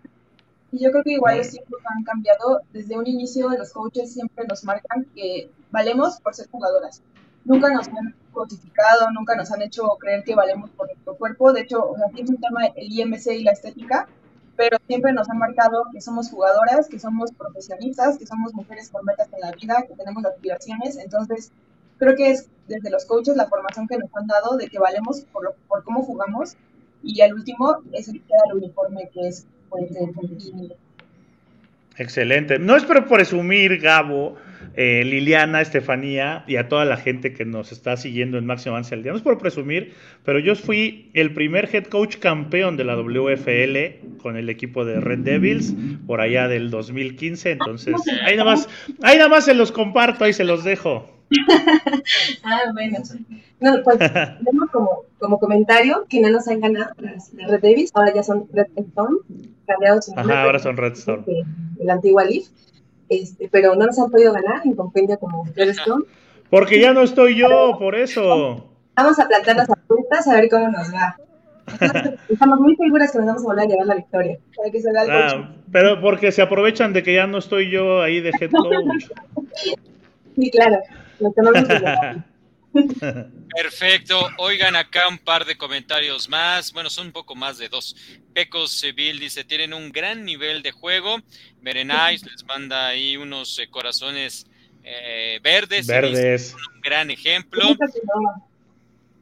y 0.76 0.84
yo 0.84 0.92
creo 0.92 1.04
que 1.04 1.14
igual 1.14 1.38
los 1.38 1.50
tiempos 1.50 1.80
han 1.86 2.04
cambiado. 2.04 2.62
Desde 2.74 2.98
un 2.98 3.08
inicio 3.08 3.50
los 3.50 3.72
coaches 3.72 4.12
siempre 4.12 4.46
nos 4.46 4.66
marcan 4.66 5.06
que 5.16 5.50
valemos 5.72 6.20
por 6.20 6.36
ser 6.36 6.50
jugadoras. 6.50 7.02
Nunca 7.46 7.72
nos 7.72 7.88
han 7.88 8.14
codificado, 8.34 9.10
nunca 9.12 9.36
nos 9.36 9.50
han 9.54 9.62
hecho 9.62 9.84
creer 10.00 10.26
que 10.26 10.36
valemos 10.36 10.70
por 10.72 10.88
nuestro 10.88 11.16
cuerpo. 11.16 11.54
De 11.54 11.62
hecho, 11.62 11.92
o 11.92 11.96
sea, 11.96 12.08
es 12.18 12.30
un 12.30 12.42
tema 12.42 12.66
el 12.76 12.92
IMC 12.92 13.28
y 13.28 13.44
la 13.44 13.54
estética, 13.54 14.10
pero 14.58 14.78
siempre 14.86 15.14
nos 15.14 15.30
han 15.30 15.38
marcado 15.38 15.86
que 15.94 16.02
somos 16.02 16.30
jugadoras, 16.30 16.90
que 16.90 17.00
somos 17.00 17.32
profesionistas, 17.32 18.18
que 18.18 18.28
somos 18.28 18.54
mujeres 18.54 18.90
con 18.90 19.06
metas 19.06 19.30
en 19.32 19.40
la 19.40 19.52
vida, 19.52 19.86
que 19.88 19.96
tenemos 19.96 20.26
aspiraciones. 20.26 20.98
Entonces, 20.98 21.54
creo 22.00 22.18
que 22.18 22.32
es 22.32 22.50
desde 22.68 22.90
los 22.90 23.06
coaches 23.06 23.38
la 23.38 23.48
formación 23.48 23.88
que 23.88 23.98
nos 23.98 24.14
han 24.14 24.28
dado 24.28 24.58
de 24.58 24.68
que 24.68 24.78
valemos 24.78 25.22
por, 25.32 25.56
por 25.70 25.86
cómo 25.86 26.04
jugamos. 26.04 26.58
Y 27.02 27.22
al 27.22 27.34
último 27.34 27.78
es 27.94 28.10
el, 28.10 28.16
el 28.48 28.58
uniforme 28.58 29.10
que 29.14 29.30
es 29.30 29.46
Excelente. 31.98 32.60
No 32.60 32.76
es 32.76 32.84
por 32.84 33.08
presumir, 33.08 33.80
Gabo, 33.80 34.36
eh, 34.78 35.04
Liliana, 35.06 35.62
Estefanía 35.62 36.44
y 36.48 36.58
a 36.58 36.68
toda 36.68 36.86
la 36.86 36.98
gente 36.98 37.34
que 37.34 37.46
nos 37.46 37.72
está 37.72 37.98
siguiendo 37.98 38.38
en 38.38 38.46
Máximo 38.46 38.76
Avance 38.76 38.94
al 38.94 39.04
Día. 39.04 39.12
No 39.12 39.18
es 39.18 39.24
por 39.24 39.38
presumir, 39.38 39.94
pero 40.24 40.40
yo 40.40 40.56
fui 40.56 41.10
el 41.14 41.34
primer 41.34 41.74
head 41.74 41.86
coach 41.86 42.18
campeón 42.18 42.76
de 42.78 42.84
la 42.84 42.96
WFL 42.96 44.18
con 44.22 44.38
el 44.38 44.50
equipo 44.50 44.84
de 44.84 45.00
Red 45.00 45.20
Devils 45.20 45.74
por 46.06 46.22
allá 46.22 46.48
del 46.48 46.70
2015. 46.70 47.52
Entonces, 47.52 47.96
ahí 48.26 48.36
nada 48.36 48.52
más, 48.52 48.70
ahí 49.02 49.18
nada 49.18 49.30
más 49.30 49.46
se 49.46 49.54
los 49.54 49.72
comparto, 49.72 50.26
ahí 50.26 50.34
se 50.34 50.44
los 50.44 50.64
dejo. 50.64 51.10
ah, 52.44 52.60
bueno. 52.74 52.98
No, 53.60 53.82
pues 53.84 53.98
tenemos 54.44 54.70
como, 54.72 55.04
como 55.20 55.40
comentario 55.40 56.06
que 56.10 56.22
no 56.22 56.30
nos 56.30 56.48
han 56.48 56.60
ganado 56.60 56.94
las, 57.00 57.32
Red 57.34 57.62
Davis, 57.62 57.92
ahora 57.94 58.14
ya 58.14 58.24
son 58.24 58.48
Redstone, 58.52 59.18
cambiados 59.66 60.12
Ajá, 60.16 60.44
ahora 60.44 60.60
son 60.60 60.78
Redstone. 60.78 61.24
El 61.80 61.90
antigua 61.90 62.26
Leaf, 62.26 62.48
este, 63.10 63.50
pero 63.50 63.76
no 63.76 63.86
nos 63.86 64.00
han 64.00 64.12
podido 64.12 64.34
ganar 64.34 64.62
en 64.66 64.76
compendio 64.76 65.20
como 65.20 65.46
Redstone. 65.56 66.06
Porque 66.50 66.80
ya 66.80 66.94
no 66.94 67.02
estoy 67.02 67.36
yo, 67.36 67.76
por 67.80 67.96
eso. 67.96 68.70
Vamos 68.96 69.20
a 69.20 69.28
plantar 69.28 69.58
las 69.58 69.70
apuestas 69.70 70.28
a 70.28 70.36
ver 70.36 70.50
cómo 70.50 70.70
nos 70.70 70.94
va. 70.94 71.18
Estamos 72.30 72.60
muy 72.60 72.76
seguras 72.76 73.12
que 73.12 73.18
nos 73.18 73.28
vamos 73.28 73.44
a 73.44 73.46
volver 73.48 73.66
a 73.66 73.68
llevar 73.68 73.88
la 73.88 73.96
victoria. 73.96 74.38
Para 74.56 74.70
que 74.70 74.82
se 74.82 74.90
ah, 74.96 75.56
pero 75.72 76.00
porque 76.00 76.32
se 76.32 76.42
aprovechan 76.42 76.94
de 76.94 77.04
que 77.04 77.16
ya 77.16 77.28
no 77.28 77.40
estoy 77.40 77.72
yo 77.72 78.02
ahí 78.02 78.22
de 78.22 78.32
head 78.40 78.52
coach. 78.52 79.10
sí, 80.36 80.52
claro. 80.52 80.80
Perfecto. 83.56 84.28
Oigan 84.38 84.76
acá 84.76 85.08
un 85.08 85.18
par 85.18 85.46
de 85.46 85.58
comentarios 85.58 86.28
más. 86.30 86.72
Bueno, 86.74 86.90
son 86.90 87.08
un 87.08 87.14
poco 87.14 87.36
más 87.36 87.58
de 87.58 87.70
dos. 87.70 87.96
Pecos 88.34 88.72
Civil 88.72 89.20
dice, 89.20 89.44
tienen 89.44 89.74
un 89.74 89.92
gran 89.92 90.26
nivel 90.26 90.62
de 90.62 90.72
juego. 90.72 91.18
Berenais 91.62 92.24
les 92.24 92.44
manda 92.46 92.88
ahí 92.88 93.18
unos 93.18 93.58
eh, 93.60 93.68
corazones 93.70 94.46
eh, 94.84 95.40
verdes. 95.42 95.88
Verdes. 95.88 96.56
Un 96.76 96.82
gran 96.82 97.12
ejemplo. 97.12 97.76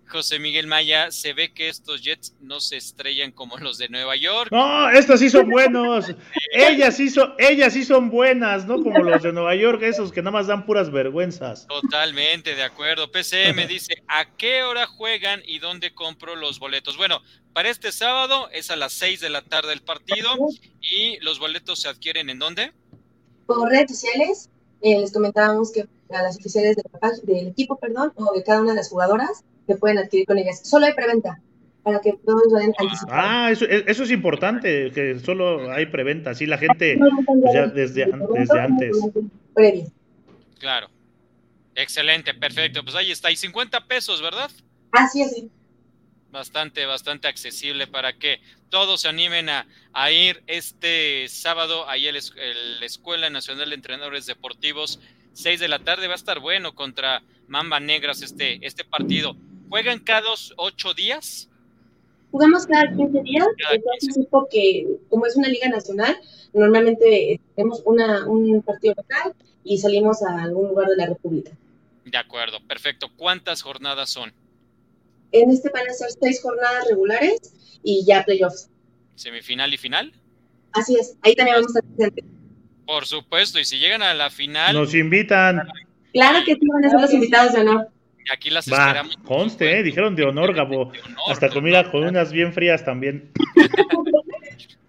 José 0.08 0.39
Miguel 0.39 0.68
Maya, 0.68 1.12
se 1.12 1.34
ve 1.34 1.54
que 1.54 1.70
estos 1.70 2.01
Jets 2.01 2.36
no 2.39 2.60
se 2.60 2.78
estrellan 2.78 3.32
como 3.32 3.58
los 3.58 3.78
de 3.78 3.89
Nueva 3.89 4.16
York. 4.16 4.49
No, 4.51 4.89
estos 4.89 5.20
sí 5.20 5.30
son 5.30 5.49
buenos. 5.49 6.06
ellas 6.51 6.95
sí 6.97 7.10
son, 7.10 7.34
ellas 7.38 7.74
sí 7.74 7.84
son 7.84 8.10
buenas, 8.10 8.66
no 8.66 8.82
como 8.82 8.99
los 8.99 9.24
de 9.24 9.34
Nueva 9.34 9.56
York, 9.56 9.82
esos 9.84 10.12
que 10.12 10.22
nada 10.22 10.32
más 10.32 10.47
dan 10.47 10.66
puras 10.66 10.91
vergüenzas. 10.91 11.68
Totalmente 11.68 12.56
de 12.56 12.64
acuerdo. 12.64 13.12
PCM 13.12 13.68
dice, 13.68 14.04
¿a 14.08 14.26
qué 14.36 14.64
hora 14.64 14.86
juegan 14.86 15.41
y 15.45 15.60
dónde 15.60 15.93
compro 15.93 16.36
los 16.36 16.60
boletos? 16.60 16.97
Bueno, 16.97 17.22
para 17.54 17.70
este 17.70 17.91
sábado 17.91 18.49
es 18.51 18.72
a 18.72 18.76
las 18.76 18.93
6 18.93 19.20
de 19.20 19.30
la 19.30 19.41
tarde 19.41 19.74
el 19.74 19.82
partido 19.82 20.36
y 20.82 21.18
los 21.20 21.39
boletos 21.39 21.82
se 21.82 21.89
adquieren 21.89 22.30
en 22.30 22.39
dónde? 22.39 22.72
Por 23.45 23.70
redes 23.70 23.91
sociales. 23.91 24.49
Eh, 24.82 24.99
les 24.99 25.14
comentábamos 25.14 25.72
que 25.72 25.88
a 26.10 26.22
las 26.22 26.38
oficiales 26.38 26.76
del 27.24 27.47
equipo, 27.47 27.78
perdón, 27.78 28.12
o 28.16 28.34
de 28.34 28.43
cada 28.43 28.62
una 28.62 28.72
de 28.72 28.78
las 28.78 28.89
jugadoras, 28.89 29.43
que 29.68 29.76
pueden 29.76 29.97
adquirir 29.97 30.26
con 30.26 30.38
ellas. 30.38 30.61
Solo 30.68 30.86
hay 30.86 30.93
preventa 30.93 31.39
para 31.84 31.99
que 31.99 32.14
todos 32.26 32.51
vayan 32.51 32.74
anticipar. 32.78 33.14
Ah, 33.14 33.51
eso, 33.51 33.66
eso, 33.66 34.03
es 34.03 34.11
importante, 34.11 34.91
que 34.91 35.20
solo 35.20 35.72
hay 35.72 35.86
preventa, 35.88 36.32
así 36.32 36.45
la 36.45 36.57
gente 36.57 36.97
pues, 36.97 37.53
ya 37.53 37.68
desde, 37.68 38.05
desde 38.34 38.59
antes. 38.59 38.97
Claro. 40.59 40.89
Excelente, 41.76 42.34
perfecto. 42.34 42.84
Pues 42.84 42.95
ahí 42.95 43.11
está. 43.11 43.32
Y 43.32 43.36
50 43.36 43.86
pesos, 43.88 44.22
¿verdad? 44.22 44.49
Así 44.91 45.22
es. 45.22 45.43
Bastante, 46.32 46.86
bastante 46.86 47.28
accesible 47.28 47.86
para 47.86 48.14
que 48.14 48.39
todos 48.70 49.01
se 49.01 49.07
animen 49.07 49.49
a, 49.49 49.68
a 49.91 50.11
ir 50.11 50.43
este 50.47 51.28
sábado 51.28 51.88
ahí 51.88 52.09
la 52.11 52.86
Escuela 52.86 53.30
Nacional 53.30 53.70
de 53.70 53.76
Entrenadores 53.76 54.26
Deportivos. 54.26 54.99
6 55.34 55.59
de 55.59 55.68
la 55.68 55.80
tarde 55.80 56.07
va 56.07 56.14
a 56.14 56.16
estar 56.16 56.39
bueno 56.39 56.76
contra 56.76 57.24
Mamba 57.47 57.80
Negras 57.80 58.22
este, 58.22 58.66
este 58.66 58.84
partido. 58.84 59.36
¿Juegan 59.74 59.97
cada 59.97 60.21
dos, 60.21 60.53
ocho 60.57 60.93
días? 60.93 61.49
Jugamos 62.30 62.67
cada 62.67 62.95
15 62.95 63.24
días. 63.24 63.47
que, 64.51 64.86
como 65.09 65.26
es 65.26 65.36
una 65.36 65.47
liga 65.47 65.67
nacional, 65.67 66.15
normalmente 66.53 67.41
tenemos 67.55 67.82
una, 67.84 68.28
un 68.28 68.61
partido 68.61 68.93
local 68.95 69.34
y 69.63 69.80
salimos 69.80 70.21
a 70.21 70.43
algún 70.43 70.67
lugar 70.67 70.89
de 70.89 70.97
la 70.97 71.07
República. 71.07 71.53
De 72.05 72.15
acuerdo, 72.19 72.59
perfecto. 72.67 73.07
¿Cuántas 73.17 73.63
jornadas 73.63 74.11
son? 74.11 74.32
En 75.32 75.49
este 75.49 75.71
van 75.71 75.89
a 75.89 75.93
ser 75.93 76.09
seis 76.21 76.39
jornadas 76.39 76.88
regulares 76.88 77.55
y 77.82 78.05
ya 78.05 78.24
playoffs. 78.24 78.69
¿Semifinal 79.15 79.74
y 79.74 79.78
final? 79.78 80.13
Así 80.74 80.97
es, 80.99 81.17
ahí 81.24 81.34
también 81.34 81.55
vamos 81.55 81.76
a 81.76 81.80
estar 81.80 81.95
presentes. 81.95 82.26
Por 82.86 83.07
supuesto, 83.07 83.59
y 83.59 83.65
si 83.65 83.80
llegan 83.80 84.03
a 84.03 84.13
la 84.13 84.30
final. 84.30 84.76
Nos 84.76 84.93
invitan. 84.93 85.67
Claro 86.13 86.45
que 86.45 86.53
sí, 86.53 86.67
van 86.71 86.86
a 86.86 86.89
ser 86.91 87.01
los 87.01 87.11
invitados 87.11 87.53
de 87.53 87.61
honor. 87.61 87.88
Aquí 88.32 88.49
las 88.49 88.67
esperamos. 88.67 89.17
Conste, 89.17 89.80
eh, 89.80 89.84
dijeron 89.84 90.15
de 90.15 90.24
honor, 90.24 90.53
Gabo. 90.53 90.91
Hasta 91.28 91.49
comida 91.49 91.89
con 91.91 92.03
unas 92.03 92.32
bien 92.32 92.53
frías 92.53 92.84
también. 92.84 93.32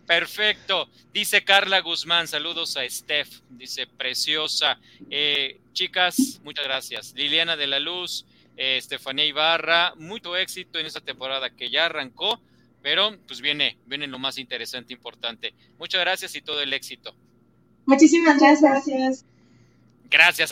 Perfecto. 0.07 0.89
Dice 1.13 1.45
Carla 1.45 1.81
Guzmán, 1.81 2.29
saludos 2.29 2.77
a 2.77 2.89
Steph. 2.89 3.41
Dice, 3.51 3.87
preciosa. 3.87 4.79
Eh, 5.11 5.61
chicas, 5.73 6.41
muchas 6.45 6.65
gracias. 6.65 7.15
Liliana 7.17 7.57
de 7.57 7.67
la 7.67 7.81
Luz, 7.81 8.27
eh, 8.57 8.77
Estefanía 8.77 9.25
Ibarra, 9.25 9.95
mucho 9.97 10.37
éxito 10.37 10.79
en 10.79 10.87
esta 10.87 11.01
temporada 11.01 11.51
que 11.51 11.71
ya 11.71 11.87
arrancó, 11.87 12.41
pero 12.83 13.17
pues 13.27 13.41
viene, 13.41 13.79
viene 13.87 14.07
lo 14.07 14.19
más 14.19 14.39
interesante, 14.39 14.93
importante. 14.93 15.55
Muchas 15.79 16.01
gracias 16.01 16.35
y 16.37 16.43
todo 16.43 16.61
el 16.61 16.73
éxito. 16.73 17.15
Muchísimas 17.87 18.39
gracias. 18.39 18.63
Gracias. 18.63 19.25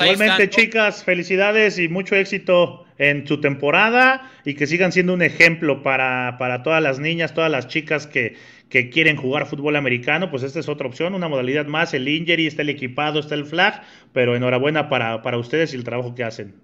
Igualmente, 0.01 0.51
chicas, 0.51 1.05
felicidades 1.05 1.79
y 1.79 1.89
mucho 1.89 2.17
éxito 2.17 2.85
en 2.99 3.27
su 3.27 3.41
temporada 3.41 4.31
y 4.45 4.55
que 4.55 4.67
sigan 4.67 4.93
siendo 4.93 5.15
un 5.15 5.23
ejemplo 5.23 5.83
para, 5.83 6.37
para 6.39 6.63
todas 6.63 6.83
las 6.83 6.99
niñas, 6.99 7.35
todas 7.35 7.51
las 7.51 7.69
chicas 7.69 8.07
que, 8.07 8.37
que, 8.69 8.91
quieren 8.91 9.17
jugar 9.17 9.47
fútbol 9.47 9.77
americano. 9.77 10.31
Pues 10.31 10.43
esta 10.43 10.61
es 10.61 10.69
otra 10.69 10.87
opción, 10.87 11.15
una 11.15 11.29
modalidad 11.29 11.67
más. 11.67 11.95
El 11.95 12.09
injury, 12.09 12.47
está 12.47 12.63
el 12.63 12.71
equipado, 12.71 13.21
está 13.21 13.35
el 13.35 13.45
flag, 13.45 13.83
pero 14.13 14.37
enhorabuena 14.37 14.89
para, 14.89 15.23
para 15.23 15.39
ustedes 15.39 15.73
y 15.73 15.77
el 15.77 15.85
trabajo 15.85 16.15
que 16.15 16.25
hacen. 16.25 16.55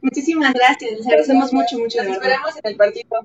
Muchísimas 0.00 0.54
gracias, 0.54 0.92
les 0.92 1.06
agradecemos 1.06 1.52
mucho, 1.52 1.78
mucho. 1.78 2.02
Nos 2.02 2.12
esperamos 2.12 2.50
en 2.62 2.70
el 2.70 2.76
partido. 2.76 3.20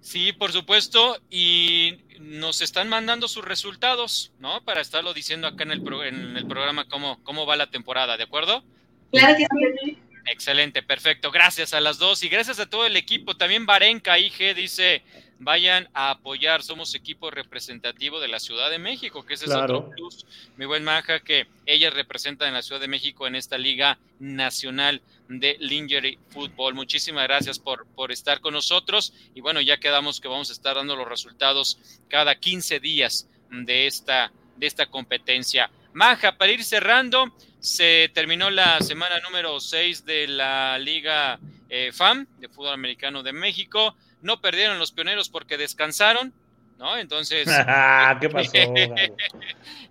Sí, 0.00 0.32
por 0.32 0.52
supuesto, 0.52 1.16
y 1.30 1.98
nos 2.20 2.60
están 2.60 2.88
mandando 2.88 3.28
sus 3.28 3.44
resultados, 3.44 4.32
¿no? 4.38 4.64
Para 4.64 4.80
estarlo 4.80 5.14
diciendo 5.14 5.46
acá 5.46 5.64
en 5.64 5.72
el, 5.72 5.82
en 6.04 6.36
el 6.36 6.46
programa 6.46 6.86
cómo, 6.88 7.22
cómo 7.22 7.46
va 7.46 7.56
la 7.56 7.70
temporada, 7.70 8.16
¿de 8.16 8.24
acuerdo? 8.24 8.64
Claro 9.12 9.36
que 9.36 9.46
sí. 9.82 9.98
Excelente, 10.26 10.82
perfecto. 10.82 11.30
Gracias 11.30 11.74
a 11.74 11.80
las 11.80 11.98
dos 11.98 12.22
y 12.22 12.28
gracias 12.28 12.58
a 12.58 12.66
todo 12.66 12.86
el 12.86 12.96
equipo. 12.96 13.36
También 13.36 13.66
Barenca 13.66 14.18
IG 14.18 14.54
dice, 14.54 15.02
vayan 15.44 15.88
a 15.92 16.10
apoyar, 16.10 16.62
somos 16.62 16.94
equipo 16.94 17.30
representativo 17.30 18.18
de 18.18 18.28
la 18.28 18.40
Ciudad 18.40 18.70
de 18.70 18.78
México, 18.78 19.24
que 19.24 19.34
ese 19.34 19.44
es 19.44 19.52
otro 19.52 19.90
plus, 19.90 20.26
mi 20.56 20.64
buen 20.64 20.82
Manja, 20.82 21.20
que 21.20 21.46
ella 21.66 21.90
representa 21.90 22.48
en 22.48 22.54
la 22.54 22.62
Ciudad 22.62 22.80
de 22.80 22.88
México 22.88 23.26
en 23.26 23.36
esta 23.36 23.58
Liga 23.58 23.98
Nacional 24.18 25.02
de 25.28 25.56
Lingerie 25.60 26.18
Football. 26.30 26.74
Muchísimas 26.74 27.24
gracias 27.24 27.58
por, 27.58 27.86
por 27.86 28.10
estar 28.10 28.40
con 28.40 28.54
nosotros 28.54 29.12
y 29.34 29.40
bueno, 29.42 29.60
ya 29.60 29.78
quedamos 29.78 30.20
que 30.20 30.28
vamos 30.28 30.48
a 30.48 30.54
estar 30.54 30.74
dando 30.76 30.96
los 30.96 31.08
resultados 31.08 31.78
cada 32.08 32.34
15 32.34 32.80
días 32.80 33.28
de 33.50 33.86
esta, 33.86 34.32
de 34.56 34.66
esta 34.66 34.86
competencia. 34.86 35.70
Manja, 35.92 36.36
para 36.36 36.52
ir 36.52 36.64
cerrando, 36.64 37.32
se 37.60 38.10
terminó 38.12 38.50
la 38.50 38.80
semana 38.80 39.20
número 39.20 39.60
6 39.60 40.04
de 40.04 40.26
la 40.26 40.78
Liga 40.78 41.38
eh, 41.68 41.92
FAM 41.92 42.26
de 42.38 42.48
Fútbol 42.48 42.72
Americano 42.72 43.22
de 43.22 43.32
México 43.32 43.96
no 44.24 44.40
perdieron 44.40 44.78
los 44.78 44.90
pioneros 44.90 45.28
porque 45.28 45.56
descansaron, 45.56 46.32
¿no? 46.78 46.96
Entonces. 46.96 47.46
¿Qué 48.20 48.28
pasó? 48.32 48.52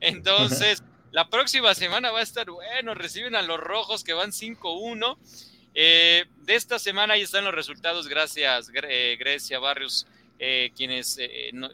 entonces, 0.01 0.83
la 1.11 1.29
próxima 1.29 1.73
semana 1.75 2.11
va 2.11 2.19
a 2.19 2.23
estar 2.23 2.49
bueno. 2.49 2.95
Reciben 2.95 3.35
a 3.35 3.43
los 3.43 3.59
rojos 3.59 4.03
que 4.03 4.13
van 4.13 4.31
5-1. 4.31 5.17
Eh, 5.75 6.25
de 6.37 6.55
esta 6.55 6.79
semana 6.79 7.13
ahí 7.13 7.21
están 7.21 7.45
los 7.45 7.53
resultados. 7.53 8.07
Gracias, 8.07 8.71
eh, 8.73 9.15
Grecia 9.19 9.59
Barrios, 9.59 10.07
eh, 10.39 10.71
quienes, 10.75 11.19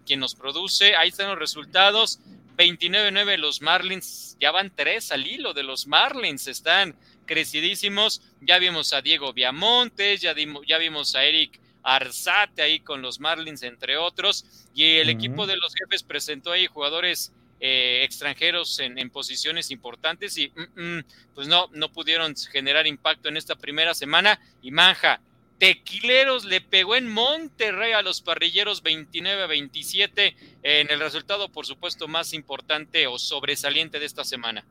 quien 0.06 0.20
nos 0.20 0.36
produce. 0.36 0.96
Ahí 0.98 1.10
están 1.10 1.30
los 1.30 1.40
resultados. 1.40 2.20
29-9 2.58 3.38
los 3.38 3.62
Marlins. 3.62 4.36
Ya 4.42 4.52
van 4.52 4.70
tres 4.76 5.14
al 5.14 5.26
hilo 5.26 5.54
de 5.54 5.64
los 5.64 5.88
Marlins. 5.88 6.48
Están 6.48 6.94
crecidísimos. 7.26 8.22
Ya 8.42 8.60
vimos 8.60 8.92
a 8.92 9.02
Diego 9.02 9.32
Viamontes, 9.32 10.20
ya, 10.20 10.36
ya 10.68 10.78
vimos 10.78 11.16
a 11.16 11.24
Eric 11.24 11.58
Arzate 11.84 12.62
ahí 12.62 12.80
con 12.80 13.02
los 13.02 13.20
Marlins, 13.20 13.64
entre 13.64 13.98
otros. 13.98 14.46
Y 14.74 14.98
el 14.98 15.10
equipo 15.10 15.48
de 15.48 15.58
los 15.58 15.74
jefes 15.74 16.04
presentó 16.04 16.52
ahí 16.52 16.68
jugadores 16.68 17.34
eh, 17.62 18.02
extranjeros 18.04 18.80
en, 18.80 19.10
posiciones 19.10 19.70
importantes 19.70 20.38
y 20.38 20.50
mm, 20.56 20.82
mm, 20.82 21.04
pues 21.36 21.50
no, 21.50 21.68
no 21.74 21.92
pudieron 21.92 22.34
generar 22.36 22.88
impacto 22.88 23.28
en 23.28 23.38
esta 23.38 23.56
primera 23.56 23.94
semana. 23.94 24.40
Y 24.62 24.72
Manja, 24.72 25.20
Tequileros 25.60 26.46
le 26.46 26.62
pegó 26.62 26.96
en 26.96 27.10
Monterrey 27.10 27.92
a 27.92 28.02
los 28.02 28.22
parrilleros 28.22 28.82
29 28.82 29.44
a 29.44 29.48
27 29.48 30.36
en 30.64 30.90
el 30.90 31.00
resultado, 31.02 31.50
por 31.50 31.66
supuesto, 31.66 32.08
más 32.08 32.34
importante 32.34 33.08
o 33.08 33.20
sobresaliente 33.20 34.00
de 34.00 34.06
esta 34.06 34.24
semana. 34.24 34.64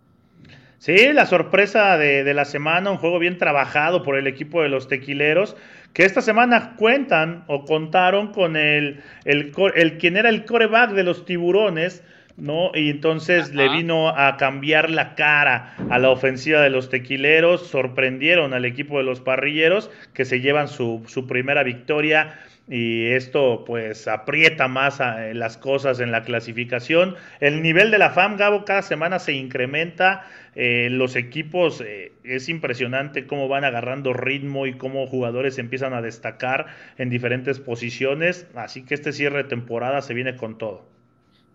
Sí, 0.78 1.12
la 1.12 1.26
sorpresa 1.26 1.98
de, 1.98 2.24
de, 2.24 2.34
la 2.34 2.46
semana, 2.46 2.90
un 2.90 2.98
juego 2.98 3.18
bien 3.18 3.36
trabajado 3.36 4.02
por 4.02 4.16
el 4.16 4.26
equipo 4.26 4.62
de 4.62 4.70
los 4.70 4.88
tequileros 4.88 5.56
que 5.93 6.05
esta 6.05 6.20
semana 6.20 6.74
cuentan 6.76 7.45
o 7.47 7.64
contaron 7.64 8.32
con 8.32 8.57
el, 8.57 9.01
el, 9.24 9.53
el 9.74 9.99
quien 9.99 10.16
era 10.16 10.28
el 10.28 10.45
coreback 10.45 10.93
de 10.93 11.05
los 11.05 11.24
tiburones, 11.24 12.05
¿no? 12.36 12.70
Y 12.72 12.91
entonces 12.91 13.53
le 13.53 13.68
vino 13.68 14.11
a 14.11 14.36
cambiar 14.36 14.91
la 14.91 15.16
cara 15.16 15.74
a 15.91 15.99
la 15.99 16.11
ofensiva 16.11 16.61
de 16.61 16.70
los 16.70 16.89
tequileros, 16.89 17.66
sorprendieron 17.66 18.55
al 18.55 18.64
equipo 18.64 18.99
de 18.99 19.05
los 19.05 19.20
parrilleros 19.20 19.91
que 20.14 20.24
se 20.24 20.41
llevan 20.41 20.68
su, 20.68 21.03
su 21.09 21.26
primera 21.26 21.64
victoria 21.64 22.39
y 22.69 23.07
esto 23.07 23.64
pues 23.66 24.07
aprieta 24.09 24.69
más 24.69 25.01
a, 25.01 25.33
las 25.33 25.57
cosas 25.57 26.01
en 26.01 26.12
la 26.12 26.23
clasificación. 26.23 27.16
El 27.41 27.62
nivel 27.62 27.91
de 27.91 27.99
la 27.99 28.11
FAM, 28.11 28.37
Gabo, 28.37 28.64
cada 28.64 28.83
semana 28.83 29.19
se 29.19 29.33
incrementa. 29.33 30.29
Eh, 30.55 30.89
los 30.91 31.16
equipos, 31.16 31.81
eh, 31.81 32.12
es 32.25 32.49
impresionante 32.49 33.27
cómo 33.27 33.49
van 33.49 33.64
agarrando 33.64 34.12
ritmo 34.12 34.66
y 34.66 34.77
cómo 34.77 35.07
jugadores 35.07 35.59
empiezan 35.59 35.95
a 35.95 36.03
destacar 36.03 36.66
en 36.99 37.11
diferentes 37.11 37.59
posiciones. 37.59 38.47
Así 38.55 38.85
que 38.85 38.95
este 38.95 39.12
cierre 39.12 39.45
de 39.45 39.49
temporada 39.49 40.03
se 40.03 40.14
viene 40.14 40.37
con 40.37 40.59
todo. 40.59 40.85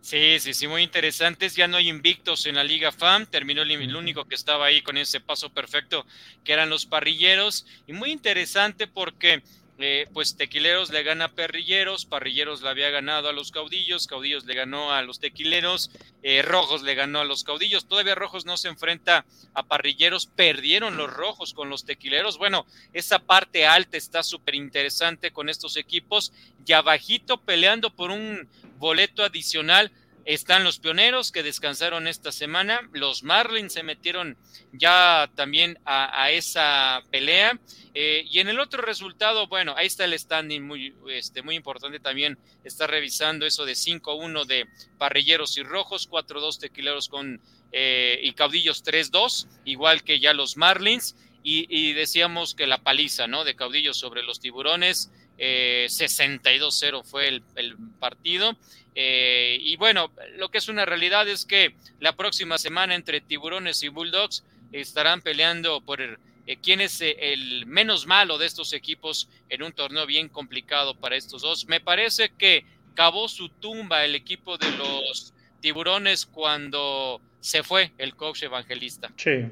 Sí, 0.03 0.37
sí, 0.39 0.53
sí, 0.53 0.67
muy 0.67 0.83
interesantes. 0.83 1.55
Ya 1.55 1.65
no 1.67 1.77
hay 1.77 1.87
invictos 1.87 2.45
en 2.45 2.55
la 2.55 2.63
Liga 2.65 2.91
FAM. 2.91 3.25
Terminó 3.25 3.61
el, 3.61 3.95
único 3.95 4.25
que 4.25 4.35
estaba 4.35 4.65
ahí 4.65 4.81
con 4.81 4.97
ese 4.97 5.21
paso 5.21 5.49
perfecto, 5.49 6.05
que 6.43 6.51
eran 6.51 6.69
los 6.69 6.85
parrilleros. 6.85 7.65
Y 7.87 7.93
muy 7.93 8.11
interesante 8.11 8.85
porque 8.85 9.43
eh, 9.79 10.07
pues 10.13 10.37
Tequileros 10.37 10.91
le 10.91 11.01
gana 11.01 11.25
a 11.25 11.31
Perrilleros, 11.31 12.05
Parrilleros 12.05 12.61
le 12.61 12.69
había 12.69 12.91
ganado 12.91 13.27
a 13.27 13.33
los 13.33 13.51
Caudillos, 13.51 14.05
Caudillos 14.05 14.45
le 14.45 14.53
ganó 14.53 14.91
a 14.91 15.01
los 15.01 15.19
Tequileros, 15.19 15.89
eh, 16.21 16.43
Rojos 16.43 16.83
le 16.83 16.93
ganó 16.93 17.19
a 17.19 17.25
los 17.25 17.43
Caudillos, 17.43 17.87
todavía 17.87 18.13
Rojos 18.13 18.45
no 18.45 18.55
se 18.57 18.67
enfrenta 18.67 19.25
a 19.53 19.63
Parrilleros, 19.63 20.27
perdieron 20.27 20.95
los 20.95 21.11
Rojos 21.11 21.53
con 21.53 21.69
los 21.69 21.85
Tequileros, 21.85 22.37
bueno, 22.37 22.67
esa 22.93 23.19
parte 23.19 23.65
alta 23.65 23.97
está 23.97 24.21
súper 24.21 24.55
interesante 24.55 25.31
con 25.31 25.49
estos 25.49 25.75
equipos, 25.75 26.31
y 26.65 26.73
abajito 26.73 27.37
peleando 27.37 27.89
por 27.89 28.11
un 28.11 28.47
boleto 28.77 29.23
adicional 29.23 29.91
están 30.25 30.63
los 30.63 30.79
pioneros 30.79 31.31
que 31.31 31.43
descansaron 31.43 32.07
esta 32.07 32.31
semana. 32.31 32.89
Los 32.93 33.23
Marlins 33.23 33.73
se 33.73 33.83
metieron 33.83 34.37
ya 34.71 35.29
también 35.35 35.79
a, 35.85 36.31
esa 36.31 37.03
pelea. 37.11 37.59
Eh, 37.93 38.25
y 38.29 38.39
en 38.39 38.47
el 38.47 38.59
otro 38.59 38.81
resultado, 38.81 39.47
bueno, 39.47 39.73
ahí 39.77 39.87
está 39.87 40.05
el 40.05 40.17
standing 40.17 40.61
muy, 40.61 40.95
este, 41.09 41.41
muy 41.41 41.55
importante 41.55 41.99
también. 41.99 42.37
Está 42.63 42.87
revisando 42.87 43.45
eso 43.45 43.65
de 43.65 43.73
5-1 43.73 44.45
de 44.45 44.65
parrilleros 44.97 45.57
y 45.57 45.63
rojos, 45.63 46.09
4-2 46.09 46.59
tequileros 46.59 47.09
con, 47.09 47.41
eh, 47.71 48.19
y 48.23 48.33
caudillos 48.33 48.83
3-2, 48.83 49.47
igual 49.65 50.03
que 50.03 50.19
ya 50.19 50.33
los 50.33 50.57
Marlins. 50.57 51.15
Y, 51.45 51.91
decíamos 51.91 52.55
que 52.55 52.67
la 52.67 52.83
paliza, 52.83 53.27
¿no? 53.27 53.43
De 53.43 53.53
caudillos 53.53 53.97
sobre 53.97 54.23
los 54.23 54.39
tiburones. 54.39 55.11
62-0 55.37 56.99
eh, 56.99 57.03
fue 57.03 57.27
el, 57.27 57.43
el 57.55 57.75
partido. 57.99 58.57
Eh, 58.95 59.57
y 59.59 59.75
bueno, 59.77 60.11
lo 60.37 60.49
que 60.49 60.59
es 60.59 60.67
una 60.67 60.85
realidad 60.85 61.27
es 61.27 61.45
que 61.45 61.75
la 61.99 62.15
próxima 62.15 62.57
semana 62.57 62.95
entre 62.95 63.21
Tiburones 63.21 63.81
y 63.83 63.87
Bulldogs 63.87 64.43
estarán 64.71 65.21
peleando 65.21 65.81
por 65.81 66.01
eh, 66.01 66.17
quién 66.61 66.81
es 66.81 67.01
eh, 67.01 67.15
el 67.33 67.65
menos 67.65 68.05
malo 68.05 68.37
de 68.37 68.45
estos 68.45 68.73
equipos 68.73 69.29
en 69.49 69.63
un 69.63 69.71
torneo 69.71 70.05
bien 70.05 70.29
complicado 70.29 70.95
para 70.95 71.15
estos 71.15 71.41
dos. 71.41 71.67
Me 71.67 71.79
parece 71.79 72.31
que 72.37 72.65
cavó 72.93 73.27
su 73.27 73.49
tumba 73.49 74.05
el 74.05 74.15
equipo 74.15 74.57
de 74.57 74.71
los 74.71 75.33
Tiburones 75.59 76.25
cuando 76.25 77.21
se 77.39 77.63
fue 77.63 77.91
el 77.97 78.15
coach 78.15 78.43
evangelista. 78.43 79.11
Sí, 79.15 79.45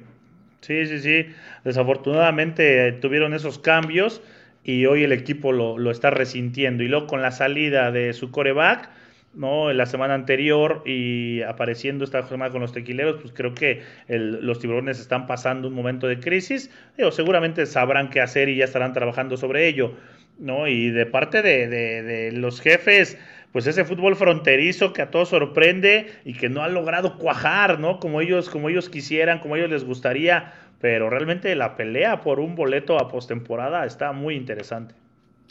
sí, 0.62 0.86
sí, 0.86 1.00
sí. 1.00 1.26
Desafortunadamente 1.64 2.92
tuvieron 2.94 3.34
esos 3.34 3.58
cambios 3.58 4.22
y 4.64 4.86
hoy 4.86 5.04
el 5.04 5.12
equipo 5.12 5.52
lo, 5.52 5.78
lo 5.78 5.92
está 5.92 6.10
resintiendo. 6.10 6.84
Y 6.84 6.88
luego 6.88 7.08
con 7.08 7.22
la 7.22 7.32
salida 7.32 7.92
de 7.92 8.14
su 8.14 8.32
coreback 8.32 8.90
¿no? 9.34 9.72
En 9.72 9.78
la 9.78 9.86
semana 9.86 10.14
anterior 10.14 10.84
y 10.86 11.42
apareciendo 11.42 12.04
esta 12.04 12.28
semana 12.28 12.52
con 12.52 12.62
los 12.62 12.74
tequileros, 12.74 13.22
pues 13.22 13.34
creo 13.34 13.54
que 13.54 13.82
los 14.08 14.60
tiburones 14.60 15.00
están 15.00 15.26
pasando 15.26 15.68
un 15.70 15.74
momento 15.74 16.08
de 16.08 16.20
crisis. 16.20 16.70
Digo, 16.98 17.12
seguramente 17.12 17.66
sabrán 17.66 18.10
qué 18.10 18.22
hacer 18.22 18.50
y 18.50 18.58
ya 18.58 18.66
estarán 18.66 18.94
trabajando 18.94 19.38
sobre 19.38 19.68
ello, 19.68 19.94
¿no? 20.38 20.68
Y 20.68 20.90
de 20.90 21.06
parte 21.06 21.42
de, 21.42 21.68
de, 21.68 22.32
los 22.34 22.60
jefes, 22.60 23.18
pues 23.52 23.68
ese 23.68 23.86
fútbol 23.86 24.16
fronterizo 24.16 24.92
que 24.94 25.02
a 25.02 25.12
todos 25.12 25.30
sorprende 25.30 26.12
y 26.26 26.34
que 26.34 26.50
no 26.50 26.64
ha 26.64 26.70
logrado 26.70 27.18
cuajar, 27.18 27.80
¿no? 27.80 28.00
Como 28.00 28.22
ellos, 28.22 28.50
como 28.50 28.70
ellos 28.70 28.90
quisieran, 28.90 29.40
como 29.40 29.56
ellos 29.56 29.70
les 29.70 29.86
gustaría, 29.86 30.54
pero 30.82 31.10
realmente 31.10 31.56
la 31.56 31.78
pelea 31.78 32.22
por 32.22 32.40
un 32.40 32.56
boleto 32.56 33.00
a 33.00 33.08
postemporada 33.08 33.86
está 33.86 34.12
muy 34.12 34.36
interesante. 34.36 34.96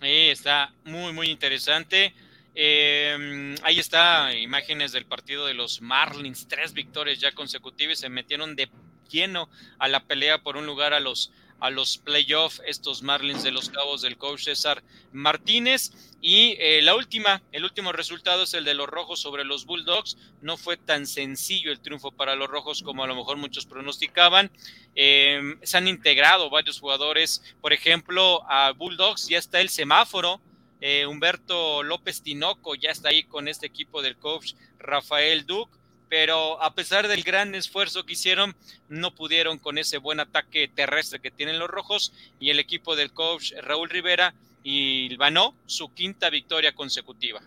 Sí, 0.01 0.29
está 0.29 0.73
muy, 0.85 1.13
muy 1.13 1.29
interesante. 1.29 2.13
Eh, 2.55 3.55
ahí 3.63 3.79
está, 3.79 4.35
imágenes 4.35 4.91
del 4.93 5.07
partido 5.07 5.47
de 5.47 5.55
los 5.55 5.81
Marlins, 5.81 6.49
tres 6.49 6.73
victorias 6.73 7.21
ya 7.21 7.33
consecutivas, 7.33 8.01
se 8.01 8.09
metieron 8.09 8.57
de 8.57 8.69
lleno 9.09 9.49
a 9.79 9.89
la 9.89 10.01
pelea 10.01 10.39
por 10.39 10.57
un 10.57 10.67
lugar 10.67 10.93
a 10.93 11.01
los 11.01 11.33
a 11.61 11.71
los 11.71 11.99
playoffs, 11.99 12.63
estos 12.67 13.03
Marlins 13.03 13.43
de 13.43 13.51
los 13.51 13.71
Cabos 13.71 14.03
del 14.03 14.17
coach 14.17 14.45
César 14.45 14.83
Martínez. 15.13 15.93
Y 16.21 16.57
eh, 16.59 16.83
la 16.83 16.95
última, 16.95 17.43
el 17.53 17.65
último 17.65 17.93
resultado 17.93 18.43
es 18.43 18.55
el 18.55 18.65
de 18.65 18.75
los 18.75 18.89
Rojos 18.89 19.21
sobre 19.21 19.45
los 19.45 19.65
Bulldogs. 19.67 20.17
No 20.43 20.57
fue 20.57 20.77
tan 20.77 21.07
sencillo 21.07 21.71
el 21.73 21.81
triunfo 21.81 22.13
para 22.13 22.35
los 22.35 22.49
Rojos 22.49 22.83
como 22.83 23.05
a 23.05 23.07
lo 23.07 23.15
mejor 23.15 23.37
muchos 23.37 23.67
pronosticaban. 23.67 24.51
Em, 24.95 25.59
se 25.63 25.77
han 25.79 25.89
integrado 25.89 26.51
varios 26.51 26.81
jugadores, 26.81 27.43
por 27.61 27.73
ejemplo, 27.73 28.43
a 28.51 28.73
Bulldogs 28.73 29.29
ya 29.29 29.39
está 29.39 29.61
el 29.61 29.69
semáforo 29.69 30.41
eh, 30.81 31.07
Humberto 31.07 31.83
López 31.83 32.23
Tinoco 32.23 32.75
ya 32.75 32.91
está 32.91 33.11
ahí 33.11 33.25
con 33.25 33.49
este 33.49 33.67
equipo 33.67 34.01
del 34.01 34.17
coach 34.17 34.55
Rafael 34.79 35.45
Duc, 35.45 35.69
pero 36.11 36.61
a 36.61 36.75
pesar 36.75 37.07
del 37.07 37.23
gran 37.23 37.55
esfuerzo 37.55 38.05
que 38.05 38.15
hicieron, 38.15 38.55
no 38.89 39.15
pudieron 39.15 39.59
con 39.59 39.79
ese 39.79 39.97
buen 39.99 40.19
ataque 40.19 40.69
terrestre 40.69 41.21
que 41.21 41.31
tienen 41.31 41.61
los 41.61 41.71
rojos 41.71 42.13
y 42.41 42.51
el 42.51 42.59
equipo 42.59 42.97
del 42.97 43.13
coach 43.13 43.53
Raúl 43.63 43.89
Rivera 43.89 44.35
y 44.65 45.17
ganó 45.17 45.55
su 45.67 45.95
quinta 45.95 46.29
victoria 46.29 46.73
consecutiva. 46.73 47.41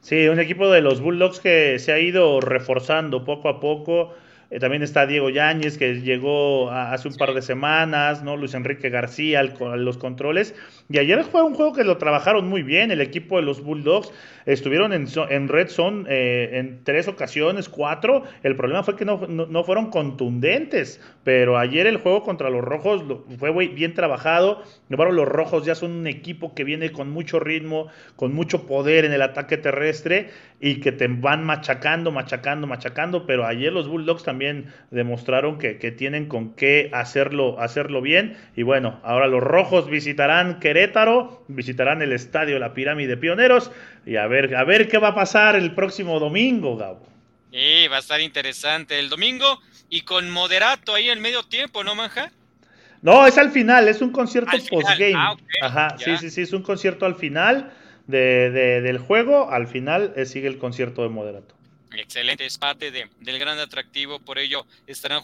Sí, 0.00 0.26
un 0.26 0.40
equipo 0.40 0.68
de 0.70 0.80
los 0.80 1.00
Bulldogs 1.00 1.38
que 1.38 1.78
se 1.78 1.92
ha 1.92 2.00
ido 2.00 2.40
reforzando 2.40 3.24
poco 3.24 3.48
a 3.48 3.60
poco 3.60 4.12
eh, 4.52 4.58
también 4.58 4.82
está 4.82 5.06
Diego 5.06 5.30
Yáñez, 5.30 5.78
que 5.78 6.02
llegó 6.02 6.70
hace 6.70 7.08
un 7.08 7.14
par 7.14 7.32
de 7.32 7.40
semanas, 7.40 8.22
¿no? 8.22 8.36
Luis 8.36 8.52
Enrique 8.52 8.90
García 8.90 9.40
a 9.40 9.76
los 9.76 9.96
controles. 9.96 10.54
Y 10.90 10.98
ayer 10.98 11.24
fue 11.24 11.42
un 11.42 11.54
juego 11.54 11.72
que 11.72 11.84
lo 11.84 11.96
trabajaron 11.96 12.48
muy 12.48 12.62
bien. 12.62 12.90
El 12.90 13.00
equipo 13.00 13.36
de 13.36 13.42
los 13.42 13.62
Bulldogs 13.64 14.12
estuvieron 14.44 14.92
en, 14.92 15.06
en 15.30 15.48
red 15.48 15.68
zone 15.68 16.04
eh, 16.10 16.58
en 16.58 16.84
tres 16.84 17.08
ocasiones, 17.08 17.70
cuatro. 17.70 18.24
El 18.42 18.54
problema 18.54 18.82
fue 18.82 18.94
que 18.94 19.06
no, 19.06 19.26
no, 19.26 19.64
fueron 19.64 19.88
contundentes. 19.88 21.00
Pero 21.24 21.56
ayer 21.56 21.86
el 21.86 21.96
juego 21.96 22.22
contra 22.22 22.50
los 22.50 22.62
Rojos 22.62 23.04
fue 23.38 23.50
bien 23.68 23.94
trabajado. 23.94 24.62
Los 24.96 25.28
Rojos 25.28 25.64
ya 25.64 25.74
son 25.74 25.92
un 25.92 26.06
equipo 26.06 26.54
que 26.54 26.64
viene 26.64 26.92
con 26.92 27.10
mucho 27.10 27.40
ritmo, 27.40 27.88
con 28.16 28.32
mucho 28.32 28.66
poder 28.66 29.04
en 29.04 29.12
el 29.12 29.22
ataque 29.22 29.56
terrestre 29.56 30.30
y 30.60 30.80
que 30.80 30.92
te 30.92 31.08
van 31.08 31.44
machacando, 31.44 32.12
machacando, 32.12 32.66
machacando. 32.66 33.26
Pero 33.26 33.46
ayer 33.46 33.72
los 33.72 33.88
Bulldogs 33.88 34.22
también 34.22 34.72
demostraron 34.90 35.58
que, 35.58 35.74
tienen 35.92 36.26
con 36.26 36.54
qué 36.54 36.90
hacerlo, 36.92 37.60
hacerlo 37.60 38.00
bien. 38.00 38.36
Y 38.56 38.62
bueno, 38.62 39.00
ahora 39.02 39.26
los 39.26 39.42
rojos 39.42 39.88
visitarán 39.88 40.60
Querétaro, 40.60 41.44
visitarán 41.48 42.02
el 42.02 42.12
estadio 42.12 42.58
La 42.58 42.74
Pirámide 42.74 43.16
Pioneros 43.16 43.70
y 44.06 44.16
a 44.16 44.26
ver, 44.26 44.54
a 44.54 44.64
ver 44.64 44.88
qué 44.88 44.98
va 44.98 45.08
a 45.08 45.14
pasar 45.14 45.56
el 45.56 45.74
próximo 45.74 46.20
domingo, 46.20 46.76
Gabo. 46.76 47.06
Sí, 47.50 47.86
va 47.88 47.96
a 47.96 48.00
estar 48.00 48.20
interesante 48.20 48.98
el 48.98 49.10
domingo 49.10 49.60
y 49.90 50.02
con 50.02 50.30
moderato 50.30 50.94
ahí 50.94 51.10
en 51.10 51.20
medio 51.20 51.42
tiempo, 51.42 51.84
¿no, 51.84 51.94
Manja? 51.94 52.32
No, 53.02 53.26
es 53.26 53.36
al 53.36 53.50
final, 53.50 53.88
es 53.88 54.00
un 54.00 54.10
concierto 54.10 54.56
postgame. 54.70 55.14
Ah, 55.16 55.36
Ajá, 55.62 55.98
sí, 55.98 56.16
sí, 56.18 56.30
sí, 56.30 56.42
es 56.42 56.52
un 56.52 56.62
concierto 56.62 57.04
al 57.04 57.16
final 57.16 57.72
de, 58.06 58.80
del 58.80 58.98
juego, 58.98 59.50
al 59.50 59.66
final 59.66 60.12
eh, 60.16 60.24
sigue 60.24 60.48
el 60.48 60.58
concierto 60.58 61.02
de 61.02 61.08
moderato. 61.08 61.54
Excelente, 61.92 62.46
es 62.46 62.56
parte 62.58 62.90
de, 62.90 63.08
del 63.20 63.38
gran 63.38 63.58
atractivo, 63.58 64.18
por 64.20 64.38
ello 64.38 64.66
estarán 64.86 65.22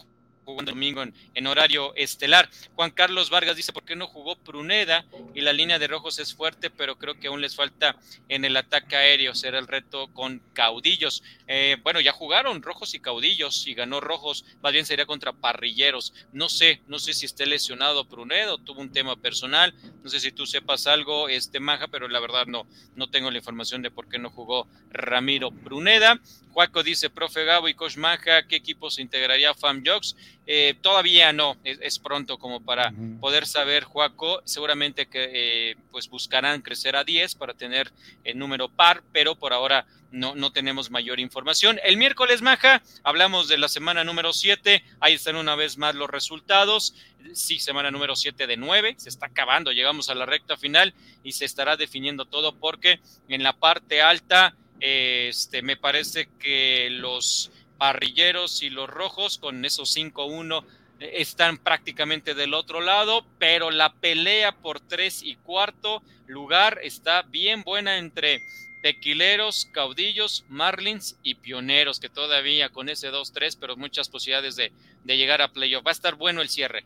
jugando 0.52 0.72
domingo 0.72 1.02
en, 1.02 1.46
horario 1.46 1.94
estelar. 1.94 2.48
Juan 2.74 2.90
Carlos 2.90 3.30
Vargas 3.30 3.56
dice, 3.56 3.72
¿por 3.72 3.84
qué 3.84 3.96
no 3.96 4.06
jugó 4.06 4.36
Pruneda? 4.36 5.04
Y 5.34 5.40
la 5.40 5.52
línea 5.52 5.78
de 5.78 5.86
rojos 5.86 6.18
es 6.18 6.34
fuerte, 6.34 6.70
pero 6.70 6.96
creo 6.96 7.18
que 7.18 7.28
aún 7.28 7.40
les 7.40 7.54
falta 7.54 7.96
en 8.28 8.44
el 8.44 8.56
ataque 8.56 8.96
aéreo, 8.96 9.34
será 9.34 9.58
el 9.58 9.66
reto 9.66 10.08
con 10.12 10.42
caudillos. 10.54 11.22
Eh, 11.46 11.76
bueno, 11.82 12.00
ya 12.00 12.12
jugaron 12.12 12.62
rojos 12.62 12.94
y 12.94 13.00
caudillos 13.00 13.66
y 13.66 13.74
ganó 13.74 14.00
rojos, 14.00 14.44
más 14.62 14.72
bien 14.72 14.86
sería 14.86 15.06
contra 15.06 15.32
parrilleros. 15.32 16.14
No 16.32 16.48
sé, 16.48 16.82
no 16.86 16.98
sé 16.98 17.14
si 17.14 17.26
esté 17.26 17.46
lesionado 17.46 18.08
Pruneda 18.08 18.54
o 18.54 18.58
tuvo 18.58 18.80
un 18.80 18.92
tema 18.92 19.16
personal, 19.16 19.74
no 20.02 20.10
sé 20.10 20.20
si 20.20 20.32
tú 20.32 20.46
sepas 20.46 20.86
algo, 20.86 21.28
este 21.28 21.60
Maja, 21.60 21.88
pero 21.88 22.08
la 22.08 22.20
verdad 22.20 22.46
no, 22.46 22.66
no 22.94 23.10
tengo 23.10 23.30
la 23.30 23.38
información 23.38 23.82
de 23.82 23.90
por 23.90 24.08
qué 24.08 24.18
no 24.18 24.30
jugó 24.30 24.66
Ramiro 24.90 25.50
Pruneda. 25.50 26.20
Juaco 26.52 26.82
dice, 26.82 27.10
profe 27.10 27.44
Gabo 27.44 27.68
y 27.68 27.74
Coach 27.74 27.96
Maja, 27.96 28.46
¿qué 28.48 28.56
equipo 28.56 28.90
se 28.90 29.02
integraría 29.02 29.50
a 29.50 29.54
Fam 29.54 29.82
Jocks? 29.84 30.16
Eh, 30.50 30.74
todavía 30.80 31.30
no, 31.34 31.58
es, 31.62 31.98
pronto 31.98 32.38
como 32.38 32.64
para 32.64 32.90
poder 33.20 33.46
saber, 33.46 33.84
Juaco. 33.84 34.40
Seguramente 34.46 35.06
que 35.06 35.28
eh, 35.30 35.76
pues 35.90 36.08
buscarán 36.08 36.62
crecer 36.62 36.96
a 36.96 37.04
10 37.04 37.34
para 37.34 37.52
tener 37.52 37.92
el 38.24 38.38
número 38.38 38.70
par, 38.70 39.02
pero 39.12 39.34
por 39.34 39.52
ahora 39.52 39.84
no, 40.10 40.34
no 40.34 40.50
tenemos 40.50 40.90
mayor 40.90 41.20
información. 41.20 41.78
El 41.84 41.98
miércoles, 41.98 42.40
Maja, 42.40 42.82
hablamos 43.02 43.48
de 43.48 43.58
la 43.58 43.68
semana 43.68 44.04
número 44.04 44.32
7. 44.32 44.82
Ahí 45.00 45.12
están 45.12 45.36
una 45.36 45.54
vez 45.54 45.76
más 45.76 45.94
los 45.94 46.08
resultados. 46.08 46.94
Sí, 47.34 47.60
semana 47.60 47.90
número 47.90 48.16
7 48.16 48.46
de 48.46 48.56
9. 48.56 48.94
Se 48.96 49.10
está 49.10 49.26
acabando. 49.26 49.70
Llegamos 49.72 50.08
a 50.08 50.14
la 50.14 50.24
recta 50.24 50.56
final 50.56 50.94
y 51.22 51.32
se 51.32 51.44
estará 51.44 51.76
definiendo 51.76 52.24
todo 52.24 52.54
porque 52.56 53.00
en 53.28 53.42
la 53.42 53.52
parte 53.52 54.00
alta, 54.00 54.56
este, 54.80 55.60
me 55.60 55.76
parece 55.76 56.30
que 56.38 56.88
los 56.90 57.50
parrilleros 57.78 58.62
y 58.62 58.70
los 58.70 58.88
rojos 58.88 59.38
con 59.38 59.64
esos 59.64 59.96
5-1 59.96 60.64
están 61.00 61.58
prácticamente 61.58 62.34
del 62.34 62.54
otro 62.54 62.80
lado, 62.80 63.24
pero 63.38 63.70
la 63.70 63.92
pelea 63.92 64.52
por 64.52 64.80
tres 64.80 65.22
y 65.22 65.36
cuarto 65.36 66.02
lugar 66.26 66.80
está 66.82 67.22
bien 67.22 67.62
buena 67.62 67.98
entre 67.98 68.40
tequileros, 68.82 69.68
caudillos, 69.72 70.44
marlins 70.48 71.18
y 71.22 71.34
pioneros, 71.34 72.00
que 72.00 72.08
todavía 72.08 72.68
con 72.68 72.88
ese 72.88 73.10
2-3, 73.10 73.56
pero 73.60 73.76
muchas 73.76 74.08
posibilidades 74.08 74.56
de, 74.56 74.72
llegar 75.04 75.42
a 75.42 75.48
playoff. 75.48 75.84
Va 75.86 75.90
a 75.90 75.92
estar 75.92 76.14
bueno 76.14 76.42
el 76.42 76.48
cierre. 76.48 76.84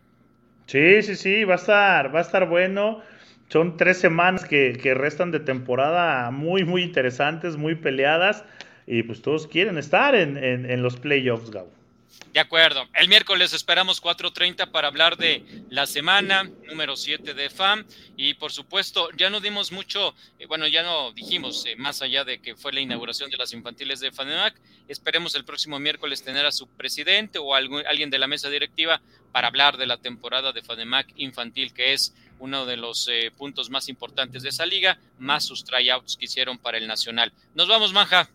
Sí, 0.66 1.02
sí, 1.02 1.16
sí, 1.16 1.44
va 1.44 1.54
a 1.54 1.56
estar, 1.56 2.14
va 2.14 2.20
a 2.20 2.22
estar 2.22 2.48
bueno. 2.48 3.02
Son 3.48 3.76
tres 3.76 3.98
semanas 3.98 4.44
que, 4.44 4.94
restan 4.94 5.30
de 5.30 5.40
temporada 5.40 6.30
muy, 6.30 6.64
muy 6.64 6.82
interesantes, 6.82 7.56
muy 7.56 7.74
peleadas. 7.74 8.44
Y 8.92 9.04
pues 9.04 9.22
todos 9.22 9.46
quieren 9.46 9.78
estar 9.78 10.14
en, 10.14 10.36
en 10.36 10.82
los 10.82 10.96
playoffs, 10.96 11.50
Gabo. 11.50 11.72
De 12.32 12.40
acuerdo. 12.40 12.86
El 12.94 13.08
miércoles 13.08 13.54
esperamos 13.54 14.02
4.30 14.02 14.70
para 14.70 14.88
hablar 14.88 15.16
de 15.16 15.64
la 15.70 15.86
semana 15.86 16.50
número 16.66 16.94
7 16.94 17.32
de 17.32 17.48
FAM. 17.48 17.86
Y 18.18 18.34
por 18.34 18.52
supuesto, 18.52 19.08
ya 19.16 19.30
no 19.30 19.40
dimos 19.40 19.72
mucho, 19.72 20.14
eh, 20.38 20.44
bueno, 20.44 20.66
ya 20.66 20.82
no 20.82 21.12
dijimos, 21.12 21.64
eh, 21.64 21.74
más 21.76 22.02
allá 22.02 22.24
de 22.24 22.40
que 22.40 22.54
fue 22.54 22.74
la 22.74 22.80
inauguración 22.80 23.30
de 23.30 23.38
las 23.38 23.54
infantiles 23.54 24.00
de 24.00 24.12
FANEMAC, 24.12 24.60
esperemos 24.88 25.34
el 25.36 25.46
próximo 25.46 25.78
miércoles 25.78 26.22
tener 26.22 26.44
a 26.44 26.52
su 26.52 26.68
presidente 26.68 27.38
o 27.38 27.54
alguien 27.54 28.10
de 28.10 28.18
la 28.18 28.26
mesa 28.26 28.50
directiva 28.50 29.00
para 29.32 29.48
hablar 29.48 29.78
de 29.78 29.86
la 29.86 29.96
temporada 29.96 30.52
de 30.52 30.60
FANEMAC 30.60 31.14
infantil, 31.16 31.72
que 31.72 31.94
es 31.94 32.14
uno 32.38 32.66
de 32.66 32.76
los 32.76 33.08
eh, 33.08 33.30
puntos 33.34 33.70
más 33.70 33.88
importantes 33.88 34.42
de 34.42 34.50
esa 34.50 34.66
liga, 34.66 34.98
más 35.18 35.44
sus 35.44 35.64
tryouts 35.64 36.18
que 36.18 36.26
hicieron 36.26 36.58
para 36.58 36.76
el 36.76 36.86
Nacional. 36.86 37.32
Nos 37.54 37.68
vamos, 37.68 37.94
Manja. 37.94 38.28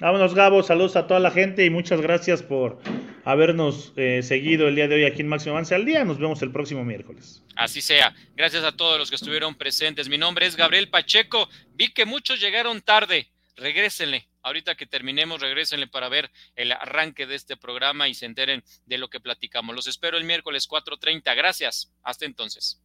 Vámonos, 0.00 0.34
Gabo. 0.34 0.62
Saludos 0.62 0.96
a 0.96 1.06
toda 1.06 1.20
la 1.20 1.30
gente 1.30 1.62
y 1.62 1.68
muchas 1.68 2.00
gracias 2.00 2.42
por 2.42 2.80
habernos 3.22 3.92
eh, 3.96 4.22
seguido 4.22 4.66
el 4.66 4.74
día 4.74 4.88
de 4.88 4.94
hoy 4.94 5.04
aquí 5.04 5.20
en 5.20 5.28
Máximo 5.28 5.52
Avance 5.52 5.74
al 5.74 5.84
Día. 5.84 6.04
Nos 6.04 6.18
vemos 6.18 6.40
el 6.40 6.50
próximo 6.50 6.86
miércoles. 6.86 7.42
Así 7.54 7.82
sea. 7.82 8.14
Gracias 8.34 8.64
a 8.64 8.72
todos 8.72 8.98
los 8.98 9.10
que 9.10 9.16
estuvieron 9.16 9.56
presentes. 9.56 10.08
Mi 10.08 10.16
nombre 10.16 10.46
es 10.46 10.56
Gabriel 10.56 10.88
Pacheco. 10.88 11.50
Vi 11.74 11.92
que 11.92 12.06
muchos 12.06 12.40
llegaron 12.40 12.80
tarde. 12.80 13.28
Regrésenle. 13.56 14.26
Ahorita 14.42 14.74
que 14.74 14.86
terminemos, 14.86 15.42
regrésenle 15.42 15.86
para 15.86 16.08
ver 16.08 16.30
el 16.56 16.72
arranque 16.72 17.26
de 17.26 17.34
este 17.34 17.58
programa 17.58 18.08
y 18.08 18.14
se 18.14 18.24
enteren 18.24 18.64
de 18.86 18.96
lo 18.96 19.10
que 19.10 19.20
platicamos. 19.20 19.76
Los 19.76 19.86
espero 19.86 20.16
el 20.16 20.24
miércoles 20.24 20.66
4.30. 20.66 21.36
Gracias. 21.36 21.92
Hasta 22.02 22.24
entonces. 22.24 22.80